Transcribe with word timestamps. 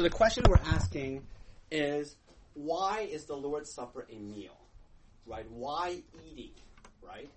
So 0.00 0.04
the 0.04 0.10
question 0.10 0.44
we're 0.48 0.60
asking 0.64 1.26
is 1.72 2.14
why 2.54 3.00
is 3.10 3.24
the 3.24 3.34
Lord's 3.34 3.68
Supper 3.68 4.06
a 4.08 4.14
meal? 4.14 4.56
Right? 5.26 5.44
Why 5.50 6.02
eating? 6.30 6.52
Right? 7.02 7.28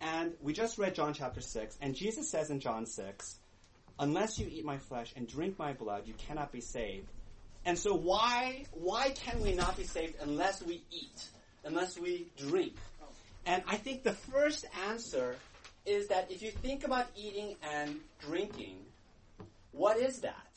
And 0.00 0.32
we 0.42 0.52
just 0.52 0.76
read 0.76 0.96
John 0.96 1.14
chapter 1.14 1.40
6, 1.40 1.78
and 1.80 1.94
Jesus 1.94 2.28
says 2.28 2.50
in 2.50 2.58
John 2.58 2.86
6, 2.86 3.36
unless 4.00 4.40
you 4.40 4.48
eat 4.50 4.64
my 4.64 4.78
flesh 4.78 5.12
and 5.14 5.28
drink 5.28 5.56
my 5.56 5.72
blood, 5.72 6.08
you 6.08 6.14
cannot 6.14 6.50
be 6.50 6.60
saved. 6.60 7.06
And 7.64 7.78
so 7.78 7.94
why 7.94 8.64
why 8.72 9.10
can 9.10 9.40
we 9.40 9.54
not 9.54 9.76
be 9.76 9.84
saved 9.84 10.16
unless 10.20 10.64
we 10.64 10.82
eat, 10.90 11.28
unless 11.62 11.96
we 11.96 12.26
drink? 12.36 12.74
And 13.46 13.62
I 13.68 13.76
think 13.76 14.02
the 14.02 14.14
first 14.14 14.66
answer 14.88 15.36
is 15.86 16.08
that 16.08 16.32
if 16.32 16.42
you 16.42 16.50
think 16.50 16.82
about 16.82 17.06
eating 17.14 17.54
and 17.62 18.00
drinking, 18.18 18.78
what 19.70 19.96
is 19.96 20.22
that 20.22 20.48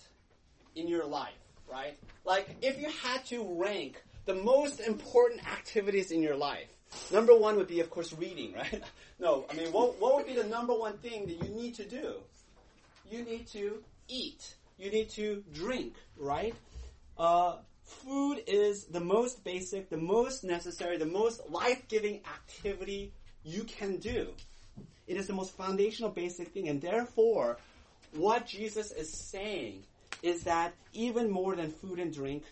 in 0.75 0.87
your 0.87 1.05
life? 1.05 1.42
Right? 1.71 1.97
Like, 2.25 2.49
if 2.61 2.79
you 2.79 2.89
had 2.89 3.25
to 3.25 3.43
rank 3.57 4.01
the 4.25 4.35
most 4.35 4.79
important 4.79 5.45
activities 5.51 6.11
in 6.11 6.21
your 6.21 6.35
life, 6.35 6.67
number 7.11 7.35
one 7.35 7.55
would 7.57 7.67
be, 7.67 7.79
of 7.79 7.89
course, 7.89 8.13
reading, 8.13 8.53
right? 8.55 8.83
no, 9.19 9.45
I 9.49 9.53
mean, 9.55 9.71
what, 9.71 9.99
what 9.99 10.15
would 10.15 10.27
be 10.27 10.33
the 10.33 10.47
number 10.47 10.73
one 10.73 10.97
thing 10.97 11.25
that 11.27 11.47
you 11.47 11.55
need 11.55 11.75
to 11.75 11.85
do? 11.85 12.15
You 13.09 13.23
need 13.23 13.47
to 13.49 13.83
eat. 14.07 14.55
You 14.77 14.91
need 14.91 15.09
to 15.11 15.43
drink, 15.53 15.93
right? 16.17 16.55
Uh, 17.17 17.57
food 17.83 18.43
is 18.47 18.85
the 18.85 18.99
most 18.99 19.43
basic, 19.43 19.89
the 19.89 19.97
most 19.97 20.43
necessary, 20.43 20.97
the 20.97 21.05
most 21.05 21.41
life-giving 21.49 22.21
activity 22.25 23.13
you 23.43 23.63
can 23.63 23.97
do. 23.97 24.29
It 25.05 25.17
is 25.17 25.27
the 25.27 25.33
most 25.33 25.55
foundational 25.55 26.09
basic 26.09 26.49
thing, 26.49 26.69
and 26.69 26.81
therefore, 26.81 27.57
what 28.13 28.47
Jesus 28.47 28.91
is 28.91 29.11
saying 29.11 29.83
is 30.21 30.43
that 30.43 30.73
even 30.93 31.29
more 31.29 31.55
than 31.55 31.71
food 31.71 31.99
and 31.99 32.13
drink, 32.13 32.43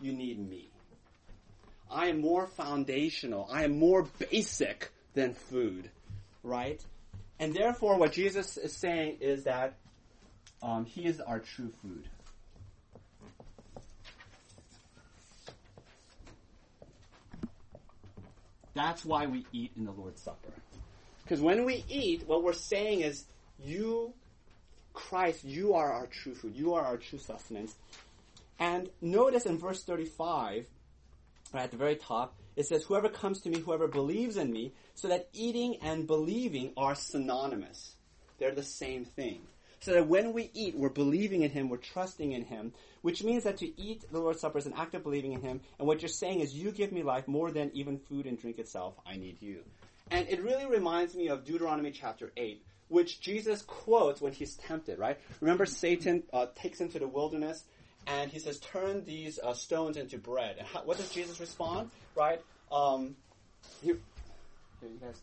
you 0.00 0.12
need 0.12 0.38
me. 0.38 0.70
I 1.90 2.08
am 2.08 2.20
more 2.20 2.46
foundational. 2.46 3.48
I 3.50 3.64
am 3.64 3.78
more 3.78 4.06
basic 4.30 4.90
than 5.14 5.34
food, 5.34 5.90
right? 6.42 6.84
And 7.38 7.54
therefore, 7.54 7.98
what 7.98 8.12
Jesus 8.12 8.56
is 8.56 8.72
saying 8.72 9.18
is 9.20 9.44
that 9.44 9.74
um, 10.62 10.84
He 10.84 11.06
is 11.06 11.20
our 11.20 11.38
true 11.38 11.72
food. 11.82 12.08
That's 18.74 19.04
why 19.06 19.26
we 19.26 19.46
eat 19.52 19.72
in 19.76 19.86
the 19.86 19.90
Lord's 19.90 20.20
Supper. 20.20 20.52
Because 21.22 21.40
when 21.40 21.64
we 21.64 21.82
eat, 21.88 22.24
what 22.26 22.44
we're 22.44 22.52
saying 22.52 23.00
is, 23.00 23.24
you 23.64 24.12
Christ, 24.96 25.44
you 25.44 25.74
are 25.74 25.92
our 25.92 26.06
true 26.06 26.34
food. 26.34 26.56
You 26.56 26.74
are 26.74 26.84
our 26.84 26.96
true 26.96 27.18
sustenance. 27.18 27.76
And 28.58 28.88
notice 29.02 29.44
in 29.44 29.58
verse 29.58 29.84
35, 29.84 30.66
right 31.52 31.62
at 31.62 31.70
the 31.70 31.76
very 31.76 31.96
top, 31.96 32.34
it 32.56 32.66
says, 32.66 32.82
Whoever 32.84 33.10
comes 33.10 33.42
to 33.42 33.50
me, 33.50 33.60
whoever 33.60 33.86
believes 33.86 34.38
in 34.38 34.50
me, 34.50 34.72
so 34.94 35.08
that 35.08 35.28
eating 35.34 35.76
and 35.82 36.06
believing 36.06 36.72
are 36.78 36.94
synonymous. 36.94 37.92
They're 38.38 38.54
the 38.54 38.62
same 38.62 39.04
thing. 39.04 39.42
So 39.80 39.92
that 39.92 40.08
when 40.08 40.32
we 40.32 40.50
eat, 40.54 40.74
we're 40.74 40.88
believing 40.88 41.42
in 41.42 41.50
Him, 41.50 41.68
we're 41.68 41.76
trusting 41.76 42.32
in 42.32 42.44
Him, 42.44 42.72
which 43.02 43.22
means 43.22 43.44
that 43.44 43.58
to 43.58 43.80
eat 43.80 44.10
the 44.10 44.18
Lord's 44.18 44.40
Supper 44.40 44.56
is 44.56 44.66
an 44.66 44.72
act 44.74 44.94
of 44.94 45.02
believing 45.02 45.34
in 45.34 45.42
Him. 45.42 45.60
And 45.78 45.86
what 45.86 46.00
you're 46.00 46.08
saying 46.08 46.40
is, 46.40 46.54
You 46.54 46.72
give 46.72 46.90
me 46.90 47.02
life 47.02 47.28
more 47.28 47.50
than 47.50 47.70
even 47.74 47.98
food 47.98 48.24
and 48.24 48.40
drink 48.40 48.58
itself. 48.58 48.94
I 49.06 49.16
need 49.16 49.42
you. 49.42 49.60
And 50.10 50.26
it 50.28 50.42
really 50.42 50.66
reminds 50.66 51.14
me 51.14 51.28
of 51.28 51.44
Deuteronomy 51.44 51.90
chapter 51.90 52.32
8, 52.36 52.62
which 52.88 53.20
Jesus 53.20 53.62
quotes 53.62 54.20
when 54.20 54.32
he's 54.32 54.54
tempted, 54.54 54.98
right? 54.98 55.18
Remember, 55.40 55.66
Satan 55.66 56.22
uh, 56.32 56.46
takes 56.54 56.80
him 56.80 56.88
to 56.90 56.98
the 56.98 57.08
wilderness 57.08 57.64
and 58.06 58.30
he 58.30 58.38
says, 58.38 58.58
Turn 58.58 59.04
these 59.04 59.38
uh, 59.42 59.54
stones 59.54 59.96
into 59.96 60.18
bread. 60.18 60.56
And 60.58 60.66
how, 60.66 60.82
what 60.84 60.96
does 60.96 61.10
Jesus 61.10 61.40
respond, 61.40 61.90
right? 62.14 62.40
Um, 62.70 63.16
he, 63.82 63.88
here 63.88 63.98
you 64.82 64.98
guys, 65.00 65.20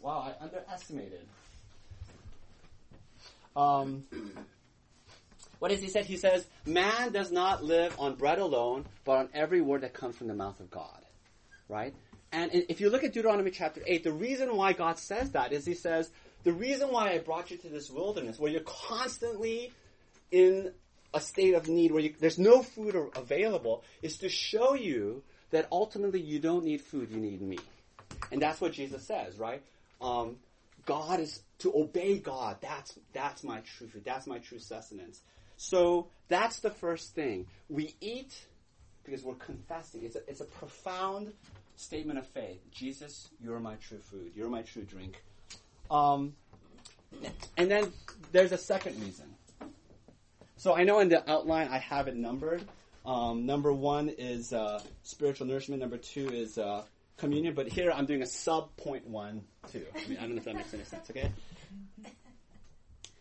wow, 0.00 0.34
I 0.40 0.44
underestimated. 0.44 1.26
Um, 3.56 4.04
what 5.60 5.70
does 5.70 5.80
he 5.80 5.88
say? 5.88 6.02
He 6.02 6.16
says, 6.16 6.46
Man 6.66 7.12
does 7.12 7.30
not 7.30 7.62
live 7.62 7.94
on 8.00 8.16
bread 8.16 8.38
alone, 8.38 8.86
but 9.04 9.18
on 9.18 9.28
every 9.32 9.60
word 9.60 9.82
that 9.82 9.94
comes 9.94 10.16
from 10.16 10.26
the 10.26 10.34
mouth 10.34 10.58
of 10.58 10.70
God, 10.70 11.04
right? 11.68 11.94
And 12.32 12.50
if 12.52 12.80
you 12.80 12.90
look 12.90 13.04
at 13.04 13.12
Deuteronomy 13.12 13.52
chapter 13.52 13.80
8, 13.86 14.02
the 14.02 14.12
reason 14.12 14.56
why 14.56 14.72
God 14.72 14.98
says 14.98 15.30
that 15.30 15.52
is 15.52 15.64
he 15.64 15.74
says, 15.74 16.10
the 16.44 16.52
reason 16.52 16.92
why 16.92 17.12
I 17.12 17.18
brought 17.18 17.50
you 17.50 17.56
to 17.58 17.68
this 17.68 17.90
wilderness, 17.90 18.38
where 18.38 18.50
you're 18.50 18.60
constantly 18.62 19.72
in 20.30 20.72
a 21.12 21.20
state 21.20 21.54
of 21.54 21.68
need, 21.68 21.90
where 21.90 22.02
you, 22.02 22.14
there's 22.20 22.38
no 22.38 22.62
food 22.62 22.94
available, 23.16 23.82
is 24.02 24.18
to 24.18 24.28
show 24.28 24.74
you 24.74 25.22
that 25.50 25.68
ultimately 25.72 26.20
you 26.20 26.38
don't 26.38 26.64
need 26.64 26.80
food, 26.80 27.10
you 27.10 27.18
need 27.18 27.40
me. 27.40 27.58
And 28.30 28.40
that's 28.42 28.60
what 28.60 28.72
Jesus 28.72 29.06
says, 29.06 29.38
right? 29.38 29.62
Um, 30.00 30.36
God 30.84 31.20
is 31.20 31.40
to 31.60 31.72
obey 31.74 32.18
God. 32.18 32.58
That's 32.60 32.98
that's 33.12 33.42
my 33.42 33.60
true 33.60 33.88
food. 33.88 34.04
That's 34.04 34.26
my 34.26 34.38
true 34.38 34.58
sustenance. 34.58 35.20
So 35.56 36.08
that's 36.28 36.58
the 36.60 36.70
first 36.70 37.14
thing. 37.14 37.46
We 37.68 37.94
eat 38.00 38.34
because 39.04 39.22
we're 39.22 39.34
confessing. 39.34 40.02
It's 40.04 40.16
a, 40.16 40.28
it's 40.28 40.40
a 40.40 40.46
profound 40.46 41.32
statement 41.76 42.18
of 42.18 42.26
faith. 42.26 42.60
Jesus, 42.70 43.28
you're 43.40 43.60
my 43.60 43.76
true 43.76 43.98
food. 43.98 44.32
You're 44.34 44.50
my 44.50 44.62
true 44.62 44.82
drink. 44.82 45.22
Um, 45.90 46.34
and 47.56 47.70
then 47.70 47.92
there's 48.32 48.52
a 48.52 48.58
second 48.58 49.00
reason. 49.00 49.26
So 50.56 50.74
I 50.74 50.84
know 50.84 51.00
in 51.00 51.08
the 51.08 51.28
outline 51.30 51.68
I 51.68 51.78
have 51.78 52.08
it 52.08 52.16
numbered. 52.16 52.64
Um, 53.04 53.44
number 53.44 53.72
one 53.72 54.08
is 54.08 54.52
uh, 54.52 54.80
spiritual 55.02 55.46
nourishment. 55.46 55.80
Number 55.80 55.98
two 55.98 56.28
is 56.28 56.56
uh, 56.56 56.84
communion. 57.16 57.54
But 57.54 57.68
here 57.68 57.92
I'm 57.92 58.06
doing 58.06 58.22
a 58.22 58.26
sub 58.26 58.74
point 58.76 59.06
one 59.06 59.42
two. 59.70 59.84
I, 59.94 60.08
mean, 60.08 60.18
I 60.18 60.22
don't 60.22 60.30
know 60.30 60.38
if 60.38 60.44
that 60.44 60.56
makes 60.56 60.72
any 60.72 60.84
sense. 60.84 61.10
Okay. 61.10 61.30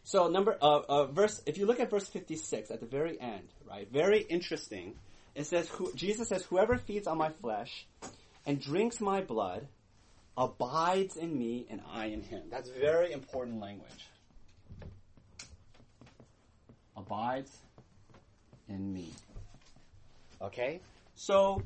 So 0.05 0.29
number 0.29 0.57
uh, 0.61 0.81
uh 0.87 1.05
verse. 1.07 1.41
If 1.45 1.57
you 1.57 1.65
look 1.65 1.79
at 1.79 1.89
verse 1.89 2.07
56 2.07 2.71
at 2.71 2.79
the 2.79 2.85
very 2.85 3.19
end, 3.19 3.47
right? 3.67 3.91
Very 3.91 4.21
interesting. 4.21 4.95
It 5.35 5.45
says 5.45 5.69
Jesus 5.95 6.29
says, 6.29 6.43
"Whoever 6.45 6.77
feeds 6.77 7.07
on 7.07 7.17
my 7.17 7.29
flesh 7.41 7.85
and 8.45 8.61
drinks 8.61 9.01
my 9.01 9.21
blood 9.21 9.67
abides 10.37 11.15
in 11.15 11.37
me 11.37 11.65
and 11.69 11.81
I 11.91 12.05
in 12.07 12.21
him. 12.21 12.43
That's 12.49 12.69
very 12.69 13.11
important 13.11 13.59
language. 13.59 14.09
Abides 16.95 17.55
in 18.67 18.93
me. 18.93 19.09
Okay? 20.41 20.79
So, 21.15 21.61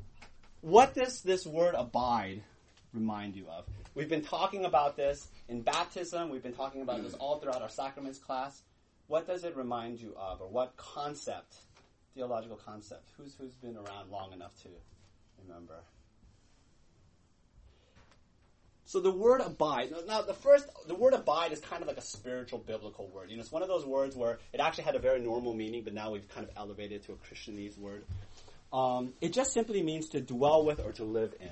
what 0.62 0.94
does 0.94 1.22
this 1.22 1.46
word 1.46 1.76
abide 1.76 2.42
remind 2.94 3.36
you 3.36 3.46
of? 3.48 3.66
We've 3.96 4.10
been 4.10 4.24
talking 4.24 4.66
about 4.66 4.96
this 4.96 5.28
in 5.50 5.62
baptism, 5.62 6.30
we've 6.30 6.44
been 6.44 6.54
talking 6.54 6.82
about 6.82 7.04
this 7.04 7.14
all 7.16 7.40
throughout 7.40 7.62
our 7.62 7.70
sacraments 7.70 8.20
class. 8.20 8.62
What 9.08 9.26
does 9.26 9.46
it 9.46 9.56
remind 9.56 10.02
you 10.02 10.14
of, 10.18 10.42
or 10.42 10.50
what 10.50 10.76
concept, 10.76 11.56
theological 12.14 12.58
concept? 12.58 13.08
Who's, 13.18 13.34
who's 13.40 13.54
been 13.54 13.78
around 13.78 14.12
long 14.12 14.34
enough 14.34 14.52
to 14.64 14.70
remember? 15.48 15.76
So 18.88 19.02
the 19.02 19.12
word 19.12 19.42
abide. 19.42 19.94
Now, 20.08 20.22
the 20.22 20.34
first, 20.34 20.66
the 20.88 20.96
word 20.96 21.14
abide 21.14 21.52
is 21.52 21.60
kind 21.60 21.82
of 21.82 21.90
like 21.90 21.98
a 21.98 22.02
spiritual 22.02 22.60
biblical 22.60 23.10
word. 23.10 23.30
You 23.30 23.36
know, 23.36 23.42
it's 23.42 23.52
one 23.52 23.62
of 23.62 23.68
those 23.68 23.86
words 23.86 24.16
where 24.16 24.40
it 24.54 24.62
actually 24.62 24.86
had 24.86 24.96
a 24.96 25.00
very 25.00 25.20
normal 25.20 25.54
meaning, 25.54 25.84
but 25.84 25.94
now 25.94 26.12
we've 26.12 26.28
kind 26.30 26.48
of 26.48 26.54
elevated 26.56 27.02
it 27.02 27.06
to 27.08 27.12
a 27.12 27.16
Christianese 27.18 27.78
word. 27.78 28.06
Um, 28.72 29.12
it 29.20 29.34
just 29.34 29.52
simply 29.52 29.84
means 29.84 30.08
to 30.10 30.22
dwell 30.22 30.64
with 30.64 30.80
or 30.80 30.94
to 30.94 31.04
live 31.04 31.34
in. 31.42 31.50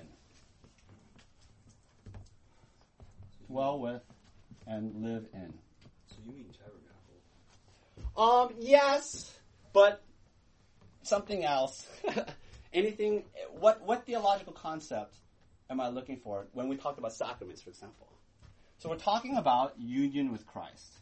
Dwell 3.48 3.80
with 3.80 4.02
and 4.66 5.04
live 5.04 5.26
in. 5.34 5.54
So 6.08 6.16
you 6.26 6.32
mean 6.32 6.46
tabernacle? 8.16 8.48
Um, 8.48 8.54
yes, 8.60 9.38
but 9.74 10.02
something 11.04 11.44
else. 11.44 11.86
Anything? 12.74 13.26
What 13.52 13.82
what 13.82 14.06
theological 14.06 14.54
concept 14.54 15.18
am 15.70 15.80
I 15.80 15.90
looking 15.90 16.18
for 16.18 16.48
when 16.54 16.68
we 16.68 16.78
talk 16.78 16.98
about 16.98 17.14
sacraments, 17.14 17.62
for 17.62 17.70
example? 17.70 18.08
So 18.78 18.90
we're 18.90 18.98
talking 18.98 19.38
about 19.38 19.80
union 19.80 20.32
with 20.32 20.46
Christ. 20.46 21.00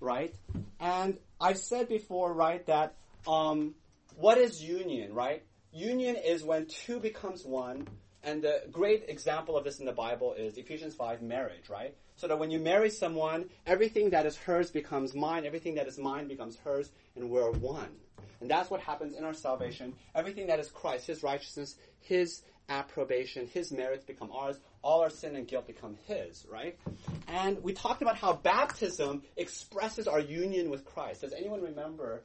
Right? 0.00 0.34
And 0.78 1.18
I've 1.40 1.58
said 1.58 1.88
before, 1.88 2.32
right, 2.32 2.64
that 2.66 2.94
um, 3.26 3.74
what 4.16 4.38
is 4.38 4.62
union, 4.62 5.12
right? 5.12 5.42
Union 5.72 6.16
is 6.16 6.44
when 6.44 6.66
two 6.66 7.00
becomes 7.00 7.44
one, 7.44 7.88
and 8.22 8.42
the 8.42 8.62
great 8.70 9.08
example 9.08 9.56
of 9.56 9.64
this 9.64 9.80
in 9.80 9.86
the 9.86 9.92
Bible 9.92 10.34
is 10.34 10.56
Ephesians 10.56 10.94
5, 10.94 11.22
marriage, 11.22 11.68
right? 11.68 11.96
So 12.16 12.28
that 12.28 12.38
when 12.38 12.50
you 12.50 12.58
marry 12.58 12.90
someone, 12.90 13.48
everything 13.66 14.10
that 14.10 14.26
is 14.26 14.36
hers 14.36 14.70
becomes 14.70 15.14
mine, 15.14 15.46
everything 15.46 15.76
that 15.76 15.86
is 15.86 15.98
mine 15.98 16.28
becomes 16.28 16.56
hers, 16.58 16.90
and 17.16 17.30
we're 17.30 17.50
one. 17.50 17.90
And 18.40 18.50
that's 18.50 18.70
what 18.70 18.80
happens 18.80 19.16
in 19.16 19.24
our 19.24 19.34
salvation. 19.34 19.94
Everything 20.14 20.46
that 20.46 20.60
is 20.60 20.68
Christ, 20.70 21.06
His 21.06 21.22
righteousness, 21.22 21.74
His 22.00 22.42
approbation, 22.68 23.46
His 23.46 23.72
merits 23.72 24.04
become 24.04 24.30
ours. 24.32 24.58
all 24.82 25.00
our 25.00 25.10
sin 25.10 25.34
and 25.36 25.46
guilt 25.48 25.66
become 25.66 25.96
His, 26.06 26.46
right? 26.50 26.78
And 27.26 27.62
we 27.62 27.72
talked 27.72 28.00
about 28.02 28.16
how 28.16 28.34
baptism 28.34 29.22
expresses 29.36 30.06
our 30.06 30.20
union 30.20 30.70
with 30.70 30.84
Christ. 30.84 31.22
Does 31.22 31.32
anyone 31.32 31.62
remember 31.62 32.22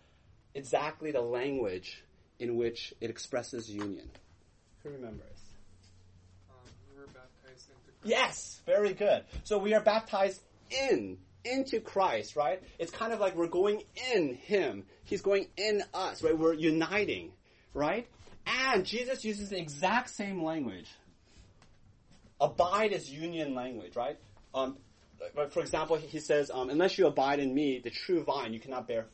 exactly 0.54 1.12
the 1.12 1.21
language 1.21 2.04
in 2.39 2.57
which 2.57 2.94
it 3.01 3.09
expresses 3.09 3.69
union? 3.69 4.09
Who 4.83 4.89
remembers? 4.89 5.39
Um, 6.50 6.57
we 6.92 7.00
were 7.00 7.07
baptized 7.07 7.69
into 7.69 7.92
Christ. 8.01 8.04
Yes, 8.04 8.62
very 8.66 8.94
good. 8.94 9.24
So 9.45 9.57
we 9.57 9.74
are 9.74 9.81
baptized 9.81 10.42
in, 10.69 11.18
into 11.45 11.80
Christ, 11.80 12.36
right? 12.36 12.62
It's 12.80 12.92
kind 12.92 13.13
of 13.13 13.19
like 13.19 13.36
we're 13.36 13.48
going 13.48 13.84
in 14.13 14.36
Him. 14.36 14.86
He's 15.04 15.22
going 15.22 15.48
in 15.57 15.84
us, 15.94 16.24
right? 16.24 16.38
We're 16.38 16.54
uniting, 16.54 17.31
right? 17.74 18.07
And 18.45 18.86
Jesus 18.86 19.24
uses 19.24 19.50
the 19.50 19.57
exact 19.60 20.10
same 20.10 20.44
language. 20.44 20.90
Abide 22.42 22.92
is 22.92 23.10
union 23.10 23.56
language, 23.56 23.95
right? 23.95 24.18
Um, 24.54 24.78
for 25.50 25.62
example, 25.62 25.95
he 25.95 26.19
says, 26.19 26.51
um, 26.54 26.69
unless 26.69 26.98
you 26.98 27.07
abide 27.07 27.40
in 27.40 27.54
me, 27.54 27.80
the 27.80 27.90
true 27.90 28.24
vine, 28.24 28.54
you 28.54 28.60
cannot 28.60 28.88
bear 28.88 29.06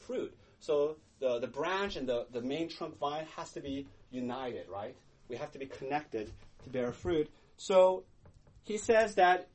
fruit. 0.00 0.34
So 0.60 0.96
the, 1.20 1.38
the 1.38 1.46
branch 1.46 1.96
and 1.96 2.08
the, 2.08 2.26
the 2.32 2.40
main 2.40 2.68
trunk 2.68 2.98
vine 2.98 3.26
has 3.36 3.52
to 3.52 3.60
be 3.60 3.86
united, 4.10 4.68
right? 4.68 4.96
We 5.28 5.36
have 5.36 5.52
to 5.52 5.58
be 5.58 5.66
connected 5.66 6.32
to 6.64 6.70
bear 6.70 6.92
fruit. 6.92 7.30
So 7.56 8.04
he 8.64 8.78
says 8.78 9.16
that 9.16 9.48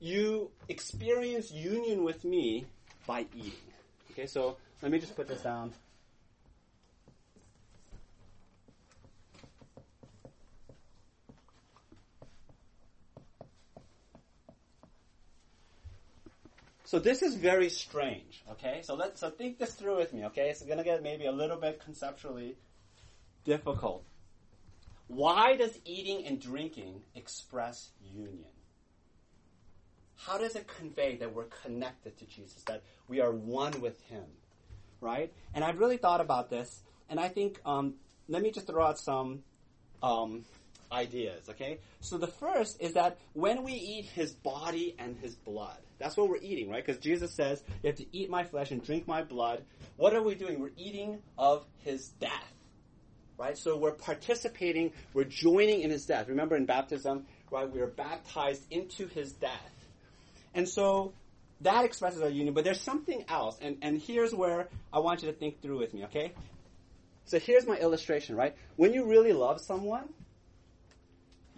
you 0.00 0.50
experience 0.68 1.50
union 1.50 2.04
with 2.04 2.24
me 2.24 2.66
by 3.06 3.26
eating. 3.34 3.52
Okay, 4.12 4.26
so 4.26 4.56
let 4.82 4.90
me 4.90 4.98
just 4.98 5.16
put 5.16 5.28
this 5.28 5.42
down. 5.42 5.72
So 16.84 17.00
this 17.00 17.20
is 17.20 17.34
very 17.34 17.68
strange, 17.68 18.44
okay? 18.52 18.80
So 18.82 18.94
let's 18.94 19.20
so 19.20 19.28
think 19.28 19.58
this 19.58 19.74
through 19.74 19.96
with 19.96 20.12
me, 20.12 20.24
okay? 20.26 20.50
It's 20.50 20.62
to 20.78 20.84
get 20.84 21.02
maybe 21.02 21.26
a 21.26 21.32
little 21.32 21.56
bit 21.56 21.82
conceptually 21.84 22.56
difficult. 23.44 24.04
Why 25.08 25.56
does 25.56 25.76
eating 25.84 26.24
and 26.26 26.40
drinking 26.40 27.02
express 27.16 27.90
union? 28.14 28.55
How 30.16 30.38
does 30.38 30.56
it 30.56 30.66
convey 30.66 31.16
that 31.16 31.34
we're 31.34 31.44
connected 31.44 32.18
to 32.18 32.24
Jesus, 32.24 32.62
that 32.64 32.82
we 33.08 33.20
are 33.20 33.30
one 33.30 33.80
with 33.80 34.00
Him, 34.02 34.24
right? 35.00 35.32
And 35.54 35.62
I've 35.62 35.78
really 35.78 35.98
thought 35.98 36.20
about 36.20 36.50
this, 36.50 36.82
and 37.08 37.20
I 37.20 37.28
think 37.28 37.60
um, 37.64 37.94
let 38.28 38.42
me 38.42 38.50
just 38.50 38.66
throw 38.66 38.84
out 38.84 38.98
some 38.98 39.42
um, 40.02 40.44
ideas, 40.90 41.48
okay? 41.50 41.78
So 42.00 42.18
the 42.18 42.26
first 42.26 42.80
is 42.80 42.94
that 42.94 43.18
when 43.34 43.62
we 43.62 43.72
eat 43.72 44.06
His 44.06 44.32
body 44.32 44.94
and 44.98 45.16
His 45.16 45.34
blood, 45.34 45.78
that's 45.98 46.16
what 46.16 46.28
we're 46.28 46.42
eating, 46.42 46.68
right? 46.68 46.84
Because 46.84 47.00
Jesus 47.00 47.32
says, 47.32 47.62
you 47.82 47.88
have 47.88 47.96
to 47.96 48.06
eat 48.12 48.30
my 48.30 48.44
flesh 48.44 48.70
and 48.70 48.84
drink 48.84 49.06
my 49.06 49.22
blood. 49.22 49.64
What 49.96 50.14
are 50.14 50.22
we 50.22 50.34
doing? 50.34 50.60
We're 50.60 50.70
eating 50.76 51.22
of 51.38 51.64
His 51.78 52.08
death, 52.08 52.52
right? 53.38 53.56
So 53.56 53.76
we're 53.76 53.92
participating, 53.92 54.92
we're 55.14 55.24
joining 55.24 55.82
in 55.82 55.90
His 55.90 56.06
death. 56.06 56.28
Remember 56.28 56.56
in 56.56 56.66
baptism, 56.66 57.26
right? 57.50 57.70
We 57.70 57.80
are 57.80 57.86
baptized 57.86 58.64
into 58.70 59.06
His 59.08 59.32
death. 59.32 59.72
And 60.56 60.66
so 60.66 61.12
that 61.60 61.84
expresses 61.84 62.22
our 62.22 62.30
union, 62.30 62.54
but 62.54 62.64
there's 62.64 62.80
something 62.80 63.24
else, 63.28 63.58
and, 63.60 63.76
and 63.82 64.00
here's 64.00 64.34
where 64.34 64.68
I 64.90 64.98
want 65.00 65.22
you 65.22 65.30
to 65.30 65.36
think 65.36 65.60
through 65.60 65.78
with 65.78 65.92
me, 65.92 66.04
okay? 66.04 66.32
So 67.26 67.38
here's 67.38 67.66
my 67.66 67.76
illustration, 67.76 68.36
right? 68.36 68.56
When 68.76 68.94
you 68.94 69.04
really 69.04 69.34
love 69.34 69.60
someone, 69.60 70.08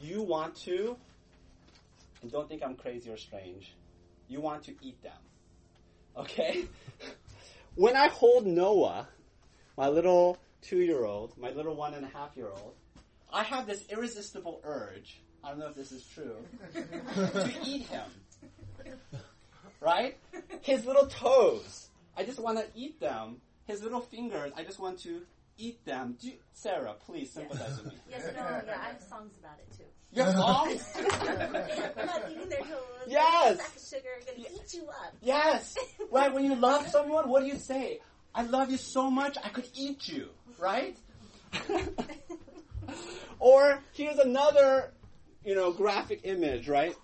you 0.01 0.23
want 0.23 0.57
to, 0.63 0.97
and 2.23 2.31
don't 2.31 2.49
think 2.49 2.63
I'm 2.65 2.75
crazy 2.75 3.09
or 3.09 3.17
strange, 3.17 3.73
you 4.27 4.41
want 4.41 4.65
to 4.65 4.75
eat 4.83 5.01
them. 5.03 5.13
Okay? 6.17 6.65
when 7.77 7.97
I 7.97 8.09
hold 8.09 8.47
Noah, 8.47 9.07
my 9.77 9.89
little 9.89 10.39
two 10.61 10.81
year 10.81 11.05
old, 11.05 11.39
my 11.39 11.51
little 11.51 11.77
one 11.77 11.95
and 11.95 12.05
a 12.05 12.09
half 12.09 12.37
year 12.37 12.49
old, 12.49 12.75
I 13.33 13.45
have 13.45 13.69
this 13.69 13.85
irresistible 13.91 14.61
urge, 14.65 15.21
I 15.45 15.51
don't 15.51 15.61
know 15.61 15.69
if 15.69 15.77
this 15.77 15.93
is 15.93 16.05
true, 16.05 16.37
to 16.75 17.53
eat 17.65 17.87
him. 17.87 18.11
Right? 19.81 20.17
His 20.63 20.85
little 20.85 21.07
toes, 21.07 21.89
I 22.17 22.25
just 22.25 22.39
want 22.41 22.59
to 22.59 22.67
eat 22.75 22.99
them. 23.01 23.37
His 23.67 23.83
little 23.83 24.01
fingers, 24.01 24.53
I 24.57 24.65
just 24.65 24.81
want 24.81 24.99
to 25.01 25.23
eat 25.57 25.85
them. 25.85 26.17
Do 26.21 26.29
you, 26.29 26.35
Sarah, 26.53 26.95
please 27.07 27.31
sympathize 27.33 27.77
with 27.77 27.93
me. 27.93 27.99
Yes, 28.11 28.25
no, 28.35 28.41
yeah, 28.41 28.81
I 28.81 28.89
have 28.89 29.03
songs 29.03 29.33
about 29.39 29.59
it 29.59 29.77
too. 29.77 29.85
Your 30.13 30.33
songs? 30.33 30.83
We're 30.97 32.07
not 32.07 32.31
eating 32.31 32.49
their 32.49 32.61
toes. 32.61 33.07
Yes. 33.07 33.59
Sack 33.59 33.77
of 33.77 33.83
sugar, 33.83 34.09
gonna 34.27 34.49
eat 34.55 34.75
you 34.75 34.89
up. 34.89 35.15
Yes. 35.21 35.77
Right, 36.11 36.33
when 36.33 36.45
you 36.45 36.55
love 36.55 36.89
someone, 36.89 37.29
what 37.29 37.41
do 37.43 37.47
you 37.47 37.57
say? 37.57 38.01
I 38.35 38.43
love 38.43 38.71
you 38.71 38.77
so 38.79 39.11
much, 39.11 39.37
I 39.43 39.49
could 39.51 39.69
eat 39.75 40.09
you. 40.09 40.29
Right? 40.59 40.97
or 43.39 43.79
here's 43.93 44.19
another, 44.19 44.93
you 45.45 45.55
know, 45.55 45.73
graphic 45.73 46.21
image, 46.25 46.69
right? 46.69 46.95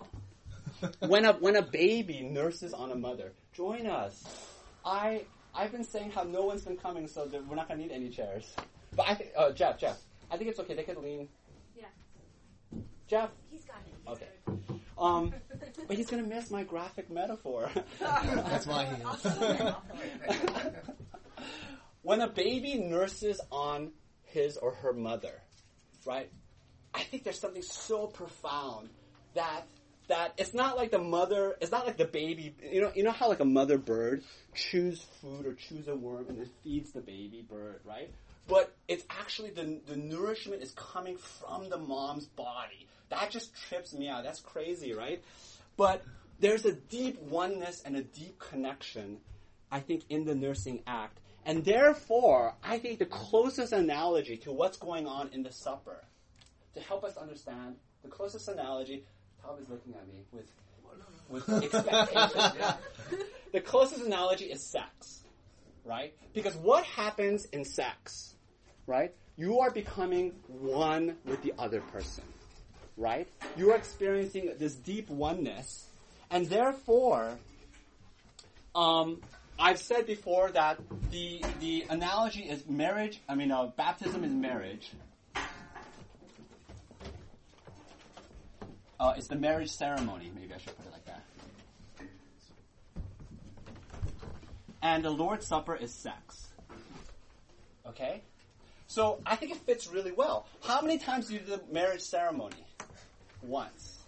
When 0.99 1.25
a 1.25 1.33
when 1.33 1.55
a 1.55 1.61
baby 1.61 2.21
nurses 2.21 2.73
on 2.73 2.91
a 2.91 2.95
mother, 2.95 3.33
join 3.53 3.87
us. 3.87 4.23
I 4.83 5.23
I've 5.53 5.71
been 5.71 5.83
saying 5.83 6.11
how 6.11 6.23
no 6.23 6.43
one's 6.43 6.63
been 6.63 6.77
coming, 6.77 7.07
so 7.07 7.29
we're 7.47 7.55
not 7.55 7.67
gonna 7.67 7.81
need 7.81 7.91
any 7.91 8.09
chairs. 8.09 8.53
But 8.95 9.07
I 9.07 9.15
think, 9.15 9.31
uh, 9.37 9.51
Jeff, 9.51 9.79
Jeff, 9.79 9.97
I 10.31 10.37
think 10.37 10.49
it's 10.49 10.59
okay. 10.59 10.73
They 10.73 10.83
can 10.83 11.01
lean. 11.01 11.29
Yeah. 11.75 11.85
Jeff, 13.07 13.29
He's 13.49 13.65
got 13.65 13.77
it. 13.85 13.93
He's 13.97 14.13
Okay. 14.13 14.75
Um, 14.97 15.33
but 15.87 15.97
he's 15.97 16.09
gonna 16.09 16.23
miss 16.23 16.49
my 16.51 16.63
graphic 16.63 17.09
metaphor. 17.09 17.69
That's 17.99 18.65
my 18.65 18.85
heel. 18.85 19.07
I'll 19.07 19.15
fill 19.15 19.43
it 19.43 19.59
in, 19.59 19.67
I'll 19.67 19.81
fill 19.81 20.55
it 20.55 20.85
in. 21.37 21.45
when 22.01 22.21
a 22.21 22.27
baby 22.29 22.75
nurses 22.75 23.39
on 23.51 23.91
his 24.23 24.57
or 24.57 24.75
her 24.75 24.93
mother, 24.93 25.41
right? 26.05 26.29
I 26.93 27.03
think 27.03 27.23
there's 27.23 27.39
something 27.39 27.61
so 27.61 28.07
profound 28.07 28.89
that 29.33 29.67
that 30.07 30.33
it's 30.37 30.53
not 30.53 30.77
like 30.77 30.91
the 30.91 30.99
mother, 30.99 31.55
it's 31.61 31.71
not 31.71 31.85
like 31.85 31.97
the 31.97 32.05
baby. 32.05 32.55
You 32.71 32.81
know, 32.81 32.91
you 32.95 33.03
know 33.03 33.11
how 33.11 33.29
like 33.29 33.39
a 33.39 33.45
mother 33.45 33.77
bird 33.77 34.23
chews 34.53 35.01
food 35.21 35.45
or 35.45 35.53
chews 35.53 35.87
a 35.87 35.95
worm 35.95 36.25
and 36.29 36.39
then 36.39 36.49
feeds 36.63 36.91
the 36.91 37.01
baby 37.01 37.45
bird, 37.47 37.81
right? 37.83 38.11
But 38.47 38.75
it's 38.87 39.03
actually 39.09 39.51
the 39.51 39.79
the 39.87 39.97
nourishment 39.97 40.61
is 40.61 40.71
coming 40.71 41.17
from 41.17 41.69
the 41.69 41.77
mom's 41.77 42.25
body. 42.25 42.87
That 43.09 43.31
just 43.31 43.55
trips 43.55 43.93
me 43.93 44.07
out. 44.07 44.23
That's 44.23 44.39
crazy, 44.39 44.93
right? 44.93 45.23
But 45.77 46.03
there's 46.39 46.65
a 46.65 46.73
deep 46.73 47.21
oneness 47.21 47.81
and 47.85 47.95
a 47.95 48.01
deep 48.01 48.39
connection, 48.39 49.17
I 49.71 49.79
think, 49.79 50.03
in 50.09 50.25
the 50.25 50.35
nursing 50.35 50.81
act. 50.87 51.19
And 51.45 51.63
therefore, 51.63 52.55
I 52.63 52.79
think 52.79 52.99
the 52.99 53.05
closest 53.05 53.71
analogy 53.71 54.37
to 54.37 54.51
what's 54.51 54.77
going 54.77 55.05
on 55.05 55.29
in 55.31 55.43
the 55.43 55.51
supper, 55.51 56.03
to 56.73 56.79
help 56.79 57.03
us 57.03 57.17
understand, 57.17 57.75
the 58.01 58.09
closest 58.09 58.47
analogy, 58.47 59.05
Tom 59.45 59.57
is 59.61 59.69
looking 59.69 59.93
at 59.93 60.07
me 60.07 60.23
with, 60.31 60.51
with 61.29 61.63
expectation. 61.63 62.73
The 63.51 63.61
closest 63.61 64.03
analogy 64.03 64.45
is 64.45 64.61
sex, 64.61 65.23
right? 65.85 66.13
Because 66.33 66.57
what 66.57 66.83
happens 66.83 67.45
in 67.45 67.63
sex, 67.63 68.35
right? 68.85 69.13
You 69.37 69.59
are 69.59 69.71
becoming 69.71 70.33
one 70.47 71.15
with 71.23 71.41
the 71.41 71.53
other 71.57 71.79
person, 71.79 72.25
right? 72.97 73.29
You 73.55 73.71
are 73.71 73.77
experiencing 73.77 74.51
this 74.59 74.75
deep 74.75 75.09
oneness, 75.09 75.87
and 76.29 76.47
therefore, 76.47 77.37
um, 78.75 79.21
I've 79.57 79.79
said 79.79 80.05
before 80.05 80.51
that 80.51 80.77
the 81.11 81.41
the 81.61 81.85
analogy 81.89 82.41
is 82.41 82.67
marriage. 82.67 83.21
I 83.29 83.35
mean, 83.35 83.53
uh, 83.53 83.67
baptism 83.67 84.25
is 84.25 84.33
marriage. 84.33 84.91
Uh, 88.99 89.13
it's 89.17 89.27
the 89.27 89.35
marriage 89.35 89.71
ceremony. 89.71 90.31
Maybe 90.33 90.53
I 90.53 90.57
should 90.57 90.75
put 90.77 90.85
it 90.85 90.91
like 90.91 91.05
that. 91.05 91.23
And 94.81 95.03
the 95.03 95.09
Lord's 95.09 95.47
Supper 95.47 95.75
is 95.75 95.93
sex. 95.93 96.49
Okay? 97.87 98.21
So 98.87 99.19
I 99.25 99.35
think 99.35 99.51
it 99.51 99.57
fits 99.57 99.87
really 99.87 100.11
well. 100.11 100.47
How 100.63 100.81
many 100.81 100.97
times 100.97 101.27
do 101.27 101.33
you 101.33 101.39
do 101.39 101.57
the 101.57 101.61
marriage 101.71 102.01
ceremony? 102.01 102.55
Once. 103.41 103.99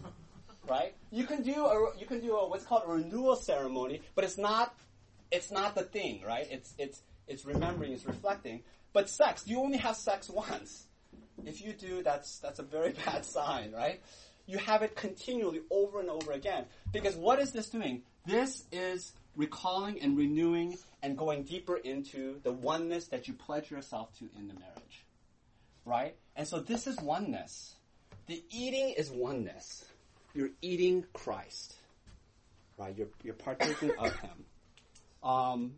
Right? 0.69 0.93
You 1.11 1.25
can 1.25 1.43
do 1.43 1.65
a 1.65 1.97
you 1.97 2.05
can 2.05 2.19
do 2.19 2.35
a 2.35 2.47
what's 2.47 2.65
called 2.65 2.83
a 2.85 2.91
renewal 2.91 3.35
ceremony, 3.35 4.01
but 4.15 4.23
it's 4.23 4.37
not 4.37 4.75
it's 5.31 5.51
not 5.51 5.75
the 5.75 5.83
thing, 5.83 6.21
right? 6.25 6.47
It's 6.49 6.73
it's 6.77 7.01
it's 7.27 7.45
remembering, 7.45 7.93
it's 7.93 8.05
reflecting. 8.05 8.61
But 8.93 9.09
sex, 9.09 9.43
you 9.45 9.59
only 9.59 9.77
have 9.77 9.95
sex 9.95 10.29
once. 10.29 10.87
If 11.45 11.61
you 11.61 11.73
do, 11.73 12.03
that's 12.03 12.39
that's 12.39 12.59
a 12.59 12.63
very 12.63 12.91
bad 13.05 13.25
sign, 13.25 13.71
right? 13.71 14.01
You 14.47 14.57
have 14.57 14.81
it 14.81 14.95
continually 14.95 15.61
over 15.69 15.99
and 15.99 16.09
over 16.09 16.31
again. 16.31 16.65
Because 16.91 17.15
what 17.15 17.39
is 17.39 17.51
this 17.51 17.69
doing? 17.69 18.03
This 18.25 18.63
is 18.71 19.13
recalling 19.35 20.01
and 20.01 20.17
renewing 20.17 20.77
and 21.03 21.17
going 21.17 21.43
deeper 21.43 21.77
into 21.77 22.39
the 22.43 22.51
oneness 22.51 23.07
that 23.07 23.27
you 23.27 23.33
pledge 23.33 23.69
yourself 23.69 24.17
to 24.19 24.29
in 24.37 24.47
the 24.47 24.53
marriage. 24.55 25.05
Right? 25.85 26.15
And 26.35 26.47
so 26.47 26.59
this 26.59 26.87
is 26.87 26.97
oneness. 26.97 27.75
The 28.27 28.43
eating 28.49 28.93
is 28.97 29.09
oneness. 29.09 29.85
you're 30.33 30.49
eating 30.61 31.05
Christ, 31.13 31.75
right? 32.77 32.95
You're, 32.97 33.07
you're 33.23 33.33
partaking 33.33 33.91
of 33.97 34.13
Him. 34.19 34.45
Um, 35.23 35.73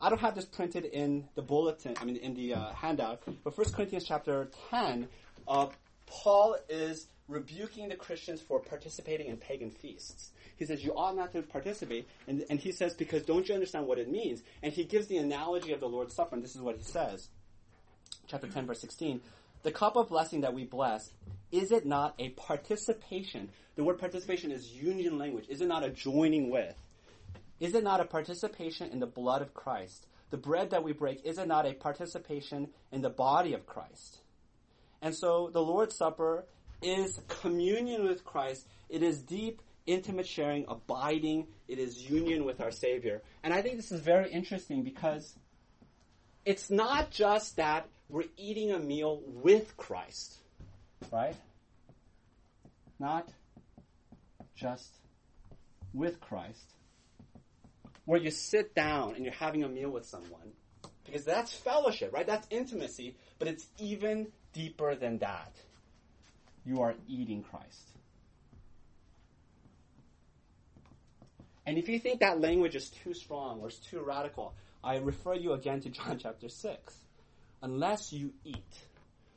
I 0.00 0.10
don't 0.10 0.20
have 0.20 0.34
this 0.34 0.44
printed 0.44 0.84
in 0.84 1.28
the 1.34 1.42
bulletin, 1.42 1.94
I 2.00 2.04
mean, 2.04 2.16
in 2.16 2.34
the 2.34 2.54
uh, 2.54 2.72
handout, 2.74 3.22
but 3.44 3.56
1 3.56 3.72
Corinthians 3.72 4.04
chapter 4.06 4.48
10, 4.70 5.08
uh, 5.48 5.68
Paul 6.06 6.56
is 6.68 7.08
rebuking 7.28 7.88
the 7.88 7.96
Christians 7.96 8.40
for 8.40 8.60
participating 8.60 9.28
in 9.28 9.36
pagan 9.36 9.70
feasts. 9.70 10.30
He 10.56 10.64
says, 10.64 10.84
You 10.84 10.92
ought 10.92 11.16
not 11.16 11.32
to 11.32 11.42
participate. 11.42 12.08
And, 12.26 12.44
and 12.48 12.58
he 12.58 12.72
says, 12.72 12.94
Because 12.94 13.22
don't 13.22 13.48
you 13.48 13.54
understand 13.54 13.86
what 13.86 13.98
it 13.98 14.10
means? 14.10 14.42
And 14.62 14.72
he 14.72 14.84
gives 14.84 15.06
the 15.06 15.18
analogy 15.18 15.72
of 15.72 15.80
the 15.80 15.88
Lord's 15.88 16.14
Supper, 16.14 16.34
and 16.34 16.44
this 16.44 16.54
is 16.54 16.62
what 16.62 16.76
he 16.76 16.82
says. 16.82 17.28
Chapter 18.28 18.46
10, 18.46 18.66
verse 18.66 18.80
16. 18.80 19.20
The 19.62 19.72
cup 19.72 19.96
of 19.96 20.08
blessing 20.08 20.42
that 20.42 20.54
we 20.54 20.64
bless, 20.64 21.10
is 21.50 21.72
it 21.72 21.86
not 21.86 22.14
a 22.18 22.30
participation? 22.30 23.48
The 23.74 23.84
word 23.84 23.98
participation 23.98 24.52
is 24.52 24.72
union 24.72 25.18
language. 25.18 25.46
Is 25.48 25.60
it 25.60 25.66
not 25.66 25.84
a 25.84 25.90
joining 25.90 26.50
with? 26.50 26.74
Is 27.58 27.74
it 27.74 27.82
not 27.82 28.00
a 28.00 28.04
participation 28.04 28.90
in 28.90 29.00
the 29.00 29.06
blood 29.06 29.42
of 29.42 29.54
Christ? 29.54 30.06
The 30.30 30.36
bread 30.36 30.70
that 30.70 30.82
we 30.82 30.92
break, 30.92 31.24
is 31.24 31.38
it 31.38 31.46
not 31.46 31.66
a 31.66 31.72
participation 31.72 32.68
in 32.92 33.02
the 33.02 33.10
body 33.10 33.54
of 33.54 33.66
Christ? 33.66 34.18
And 35.00 35.14
so 35.14 35.50
the 35.52 35.62
Lord's 35.62 35.94
Supper 35.94 36.44
is 36.82 37.20
communion 37.28 38.04
with 38.04 38.24
Christ. 38.24 38.66
It 38.88 39.02
is 39.02 39.22
deep, 39.22 39.62
intimate 39.86 40.26
sharing, 40.26 40.64
abiding. 40.68 41.46
It 41.68 41.78
is 41.78 42.08
union 42.08 42.44
with 42.44 42.60
our 42.60 42.70
Savior. 42.70 43.22
And 43.42 43.52
I 43.52 43.62
think 43.62 43.76
this 43.76 43.92
is 43.92 44.00
very 44.00 44.30
interesting 44.30 44.82
because 44.82 45.34
it's 46.44 46.70
not 46.70 47.10
just 47.10 47.56
that 47.56 47.88
we're 48.08 48.24
eating 48.36 48.70
a 48.72 48.78
meal 48.78 49.20
with 49.26 49.76
Christ, 49.76 50.36
right? 51.12 51.34
Not 52.98 53.28
just 54.54 54.90
with 55.92 56.20
Christ, 56.20 56.72
where 58.04 58.20
you 58.20 58.30
sit 58.30 58.74
down 58.74 59.14
and 59.16 59.24
you're 59.24 59.34
having 59.34 59.64
a 59.64 59.68
meal 59.68 59.90
with 59.90 60.06
someone, 60.06 60.52
because 61.04 61.24
that's 61.24 61.52
fellowship, 61.52 62.12
right? 62.12 62.26
That's 62.26 62.46
intimacy, 62.50 63.16
but 63.38 63.48
it's 63.48 63.66
even 63.78 64.28
deeper 64.52 64.94
than 64.94 65.18
that. 65.18 65.52
You 66.66 66.82
are 66.82 66.94
eating 67.08 67.44
Christ. 67.44 67.88
And 71.64 71.78
if 71.78 71.88
you 71.88 71.98
think 71.98 72.20
that 72.20 72.40
language 72.40 72.76
is 72.76 72.90
too 72.90 73.14
strong 73.14 73.60
or 73.60 73.68
it's 73.68 73.78
too 73.78 74.00
radical, 74.00 74.54
I 74.84 74.96
refer 74.96 75.34
you 75.34 75.52
again 75.52 75.80
to 75.82 75.90
John 75.90 76.18
chapter 76.22 76.48
6. 76.48 76.96
Unless 77.62 78.12
you 78.12 78.32
eat 78.44 78.56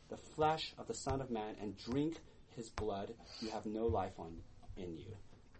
the 0.10 0.18
flesh 0.18 0.74
of 0.78 0.88
the 0.88 0.94
Son 0.94 1.22
of 1.22 1.32
Man 1.32 1.56
and 1.62 1.78
drink 1.78 2.18
his 2.56 2.70
blood, 2.70 3.14
you 3.42 3.50
have 3.52 3.66
no 3.66 3.86
life 3.86 4.14
on, 4.20 4.38
in 4.76 4.98
you. 4.98 5.16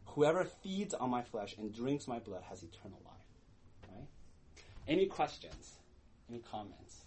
Whoever 0.06 0.46
feeds 0.64 0.94
on 0.94 1.10
my 1.10 1.24
flesh 1.24 1.56
and 1.58 1.74
drinks 1.74 2.08
my 2.08 2.20
blood 2.20 2.44
has 2.50 2.64
eternal 2.64 3.00
life. 3.06 3.92
Right? 3.92 4.08
Any 4.88 5.06
questions? 5.06 5.76
Any 6.30 6.40
comments? 6.52 6.98